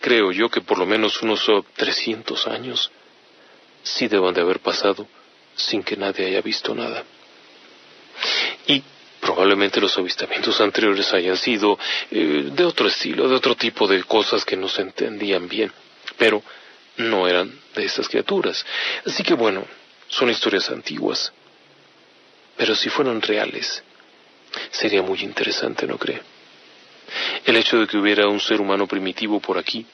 creo 0.01 0.30
yo 0.30 0.51
que 0.51 0.61
por 0.61 0.78
lo 0.78 0.84
menos 0.84 1.22
unos 1.22 1.47
300 1.76 2.47
años 2.49 2.91
sí 3.82 4.09
deben 4.09 4.34
de 4.34 4.43
haber 4.43 4.61
pasado 4.61 5.07
sin 5.55 5.82
que 5.82 5.97
nadie 5.97 6.26
haya 6.26 6.43
visto 6.43 6.74
nada. 6.74 7.03
Y 8.66 8.82
probablemente 9.31 9.81
los 9.81 9.97
avistamientos 9.97 10.61
anteriores 10.61 11.12
hayan 11.12 11.37
sido 11.37 11.78
eh, 12.11 12.51
de 12.53 12.64
otro 12.64 12.89
estilo, 12.89 13.28
de 13.28 13.37
otro 13.37 13.55
tipo 13.55 13.87
de 13.87 14.03
cosas 14.03 14.45
que 14.45 14.57
no 14.57 14.68
se 14.68 14.83
entendían 14.83 15.49
bien, 15.49 15.72
pero 16.18 16.43
no 16.97 17.28
eran 17.28 17.53
de 17.74 17.85
estas 17.85 18.09
criaturas. 18.09 18.66
Así 19.07 19.22
que 19.22 19.35
bueno, 19.35 19.64
son 20.09 20.31
historias 20.31 20.68
antiguas, 20.70 21.33
pero 22.57 22.74
si 22.74 22.91
fueran 22.91 23.22
reales, 23.22 23.85
sería 24.72 25.01
muy 25.01 25.20
interesante, 25.20 25.87
¿no 25.87 25.97
cree? 25.97 26.20
El 27.45 27.57
hecho 27.57 27.78
de 27.78 27.87
que 27.87 27.99
hubiera 27.99 28.26
un 28.26 28.41
ser 28.41 28.61
humano 28.61 28.89
primitivo 28.89 29.39
por 29.39 29.59
aquí, 29.59 29.87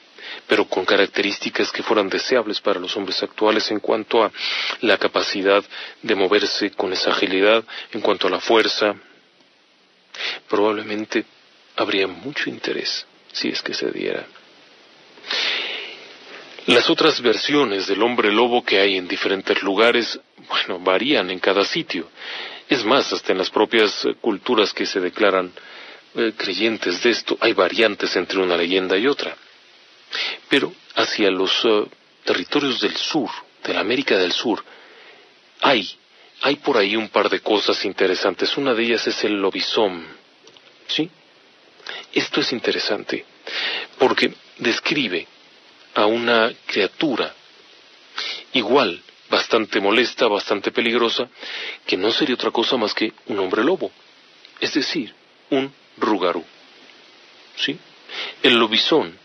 pero 0.47 0.65
con 0.65 0.83
características 0.83 1.71
que 1.71 1.83
fueran 1.83 2.09
deseables 2.09 2.59
para 2.59 2.79
los 2.79 2.97
hombres 2.97 3.21
actuales 3.21 3.69
en 3.69 3.79
cuanto 3.81 4.23
a 4.23 4.31
la 4.81 4.97
capacidad 4.97 5.63
de 6.01 6.15
moverse 6.15 6.71
con 6.71 6.91
esa 6.91 7.11
agilidad, 7.11 7.63
en 7.91 8.01
cuanto 8.01 8.27
a 8.27 8.31
la 8.31 8.39
fuerza, 8.39 8.95
probablemente 10.47 11.25
habría 11.75 12.07
mucho 12.07 12.49
interés 12.49 13.05
si 13.31 13.49
es 13.49 13.61
que 13.61 13.73
se 13.73 13.91
diera. 13.91 14.25
Las 16.67 16.89
otras 16.89 17.21
versiones 17.21 17.87
del 17.87 18.01
hombre 18.03 18.31
lobo 18.31 18.63
que 18.63 18.79
hay 18.79 18.97
en 18.97 19.07
diferentes 19.07 19.61
lugares, 19.63 20.19
bueno, 20.49 20.79
varían 20.79 21.29
en 21.29 21.39
cada 21.39 21.63
sitio. 21.63 22.09
Es 22.67 22.83
más, 22.83 23.13
hasta 23.13 23.31
en 23.31 23.37
las 23.37 23.49
propias 23.49 24.03
eh, 24.03 24.15
culturas 24.19 24.73
que 24.73 24.85
se 24.85 24.99
declaran 24.99 25.51
eh, 26.15 26.33
creyentes 26.35 27.01
de 27.03 27.11
esto, 27.11 27.37
hay 27.39 27.53
variantes 27.53 28.13
entre 28.17 28.39
una 28.39 28.57
leyenda 28.57 28.97
y 28.97 29.07
otra. 29.07 29.37
Pero 30.49 30.73
hacia 30.95 31.31
los 31.31 31.53
eh, 31.63 31.85
territorios 32.25 32.81
del 32.81 32.97
sur, 32.97 33.29
de 33.63 33.73
la 33.73 33.79
América 33.79 34.17
del 34.17 34.33
Sur, 34.33 34.61
hay 35.61 35.89
hay 36.41 36.57
por 36.57 36.77
ahí 36.77 36.95
un 36.95 37.09
par 37.09 37.29
de 37.29 37.39
cosas 37.39 37.83
interesantes. 37.85 38.57
Una 38.57 38.73
de 38.73 38.83
ellas 38.83 39.07
es 39.07 39.23
el 39.23 39.33
lobizón. 39.33 40.05
¿Sí? 40.87 41.09
Esto 42.13 42.41
es 42.41 42.51
interesante 42.53 43.25
porque 43.97 44.33
describe 44.57 45.27
a 45.95 46.05
una 46.05 46.51
criatura 46.65 47.33
igual, 48.53 49.01
bastante 49.29 49.79
molesta, 49.79 50.27
bastante 50.27 50.71
peligrosa, 50.71 51.29
que 51.85 51.97
no 51.97 52.11
sería 52.11 52.35
otra 52.35 52.51
cosa 52.51 52.77
más 52.77 52.93
que 52.93 53.13
un 53.27 53.39
hombre 53.39 53.63
lobo, 53.63 53.91
es 54.59 54.73
decir, 54.73 55.13
un 55.49 55.73
rugarú. 55.97 56.43
¿Sí? 57.55 57.77
El 58.41 58.55
lobizón 58.57 59.17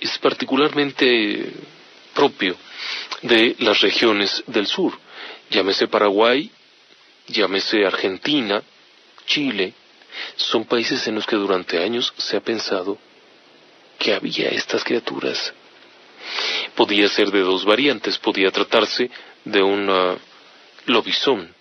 es 0.00 0.18
particularmente 0.18 1.52
propio 2.14 2.56
de 3.22 3.56
las 3.58 3.80
regiones 3.80 4.44
del 4.46 4.66
sur 4.66 4.96
llámese 5.50 5.88
Paraguay, 5.88 6.50
llámese 7.28 7.84
Argentina, 7.86 8.62
Chile, 9.26 9.74
son 10.36 10.64
países 10.64 11.06
en 11.06 11.16
los 11.16 11.26
que 11.26 11.36
durante 11.36 11.82
años 11.82 12.12
se 12.16 12.36
ha 12.36 12.40
pensado 12.40 12.98
que 13.98 14.14
había 14.14 14.48
estas 14.48 14.84
criaturas. 14.84 15.52
Podía 16.74 17.08
ser 17.08 17.30
de 17.30 17.40
dos 17.40 17.64
variantes, 17.64 18.18
podía 18.18 18.50
tratarse 18.50 19.10
de 19.44 19.62
un 19.62 20.18
lobizón, 20.86 21.54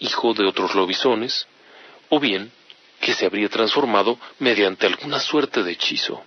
hijo 0.00 0.34
de 0.34 0.46
otros 0.46 0.74
lobizones, 0.74 1.46
o 2.08 2.20
bien 2.20 2.50
que 3.00 3.14
se 3.14 3.26
habría 3.26 3.48
transformado 3.48 4.18
mediante 4.38 4.86
alguna 4.86 5.20
suerte 5.20 5.62
de 5.62 5.72
hechizo. 5.72 6.22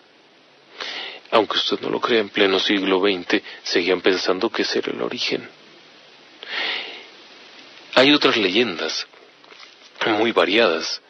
Aunque 1.32 1.58
usted 1.58 1.80
no 1.82 1.90
lo 1.90 2.00
crea, 2.00 2.22
en 2.22 2.30
pleno 2.30 2.60
siglo 2.60 3.00
XX 3.00 3.42
seguían 3.64 4.02
pensando 4.02 4.50
que 4.50 4.64
ese 4.64 4.80
era 4.80 4.92
el 4.92 5.02
origen. 5.02 5.48
Hay 7.96 8.14
otras 8.14 8.38
leyendas 8.38 9.08
muy 10.08 10.32
variadas 10.32 11.02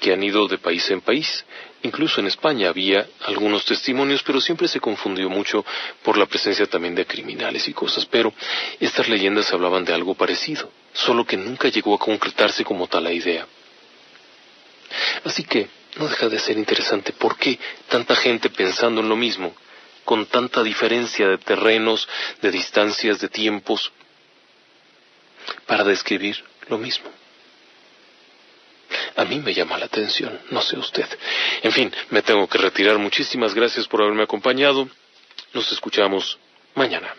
que 0.00 0.12
han 0.12 0.22
ido 0.22 0.48
de 0.48 0.58
país 0.58 0.90
en 0.90 1.00
país. 1.00 1.44
Incluso 1.82 2.20
en 2.20 2.26
España 2.26 2.68
había 2.68 3.06
algunos 3.26 3.64
testimonios, 3.64 4.22
pero 4.22 4.40
siempre 4.40 4.68
se 4.68 4.80
confundió 4.80 5.28
mucho 5.28 5.64
por 6.02 6.16
la 6.16 6.26
presencia 6.26 6.66
también 6.66 6.94
de 6.94 7.06
criminales 7.06 7.66
y 7.68 7.72
cosas. 7.72 8.06
Pero 8.06 8.32
estas 8.80 9.08
leyendas 9.08 9.52
hablaban 9.52 9.84
de 9.84 9.92
algo 9.92 10.14
parecido, 10.14 10.70
solo 10.92 11.24
que 11.24 11.36
nunca 11.36 11.68
llegó 11.68 11.94
a 11.94 11.98
concretarse 11.98 12.64
como 12.64 12.86
tal 12.86 13.04
la 13.04 13.12
idea. 13.12 13.46
Así 15.24 15.44
que 15.44 15.68
no 15.96 16.08
deja 16.08 16.28
de 16.28 16.38
ser 16.38 16.56
interesante 16.56 17.12
por 17.12 17.36
qué 17.36 17.58
tanta 17.88 18.16
gente 18.16 18.50
pensando 18.50 19.00
en 19.00 19.08
lo 19.08 19.16
mismo, 19.16 19.54
con 20.04 20.26
tanta 20.26 20.62
diferencia 20.62 21.28
de 21.28 21.38
terrenos, 21.38 22.08
de 22.40 22.50
distancias, 22.50 23.20
de 23.20 23.28
tiempos, 23.28 23.92
para 25.66 25.84
describir 25.84 26.36
lo 26.68 26.78
mismo. 26.78 27.10
A 29.16 29.24
mí 29.24 29.38
me 29.38 29.54
llama 29.54 29.78
la 29.78 29.86
atención, 29.86 30.38
no 30.50 30.62
sé 30.62 30.78
usted. 30.78 31.06
En 31.62 31.72
fin, 31.72 31.92
me 32.10 32.22
tengo 32.22 32.46
que 32.48 32.58
retirar. 32.58 32.98
Muchísimas 32.98 33.54
gracias 33.54 33.86
por 33.86 34.02
haberme 34.02 34.22
acompañado. 34.22 34.88
Nos 35.52 35.70
escuchamos 35.72 36.38
mañana. 36.74 37.14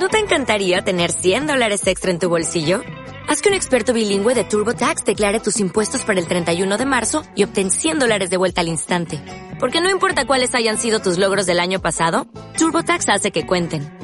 ¿No 0.00 0.08
te 0.08 0.18
encantaría 0.18 0.82
tener 0.82 1.12
100 1.12 1.46
dólares 1.46 1.86
extra 1.86 2.10
en 2.10 2.18
tu 2.18 2.28
bolsillo? 2.28 2.82
Haz 3.26 3.40
que 3.40 3.48
un 3.48 3.54
experto 3.54 3.94
bilingüe 3.94 4.34
de 4.34 4.44
TurboTax 4.44 5.04
declare 5.04 5.40
tus 5.40 5.58
impuestos 5.58 6.02
para 6.02 6.20
el 6.20 6.28
31 6.28 6.76
de 6.76 6.84
marzo 6.84 7.24
y 7.34 7.44
obtén 7.44 7.70
100 7.70 8.00
dólares 8.00 8.30
de 8.30 8.36
vuelta 8.36 8.60
al 8.60 8.68
instante. 8.68 9.18
Porque 9.58 9.80
no 9.80 9.90
importa 9.90 10.26
cuáles 10.26 10.54
hayan 10.54 10.78
sido 10.78 11.00
tus 11.00 11.16
logros 11.16 11.46
del 11.46 11.58
año 11.58 11.80
pasado, 11.80 12.26
TurboTax 12.58 13.08
hace 13.08 13.30
que 13.30 13.46
cuenten. 13.46 14.03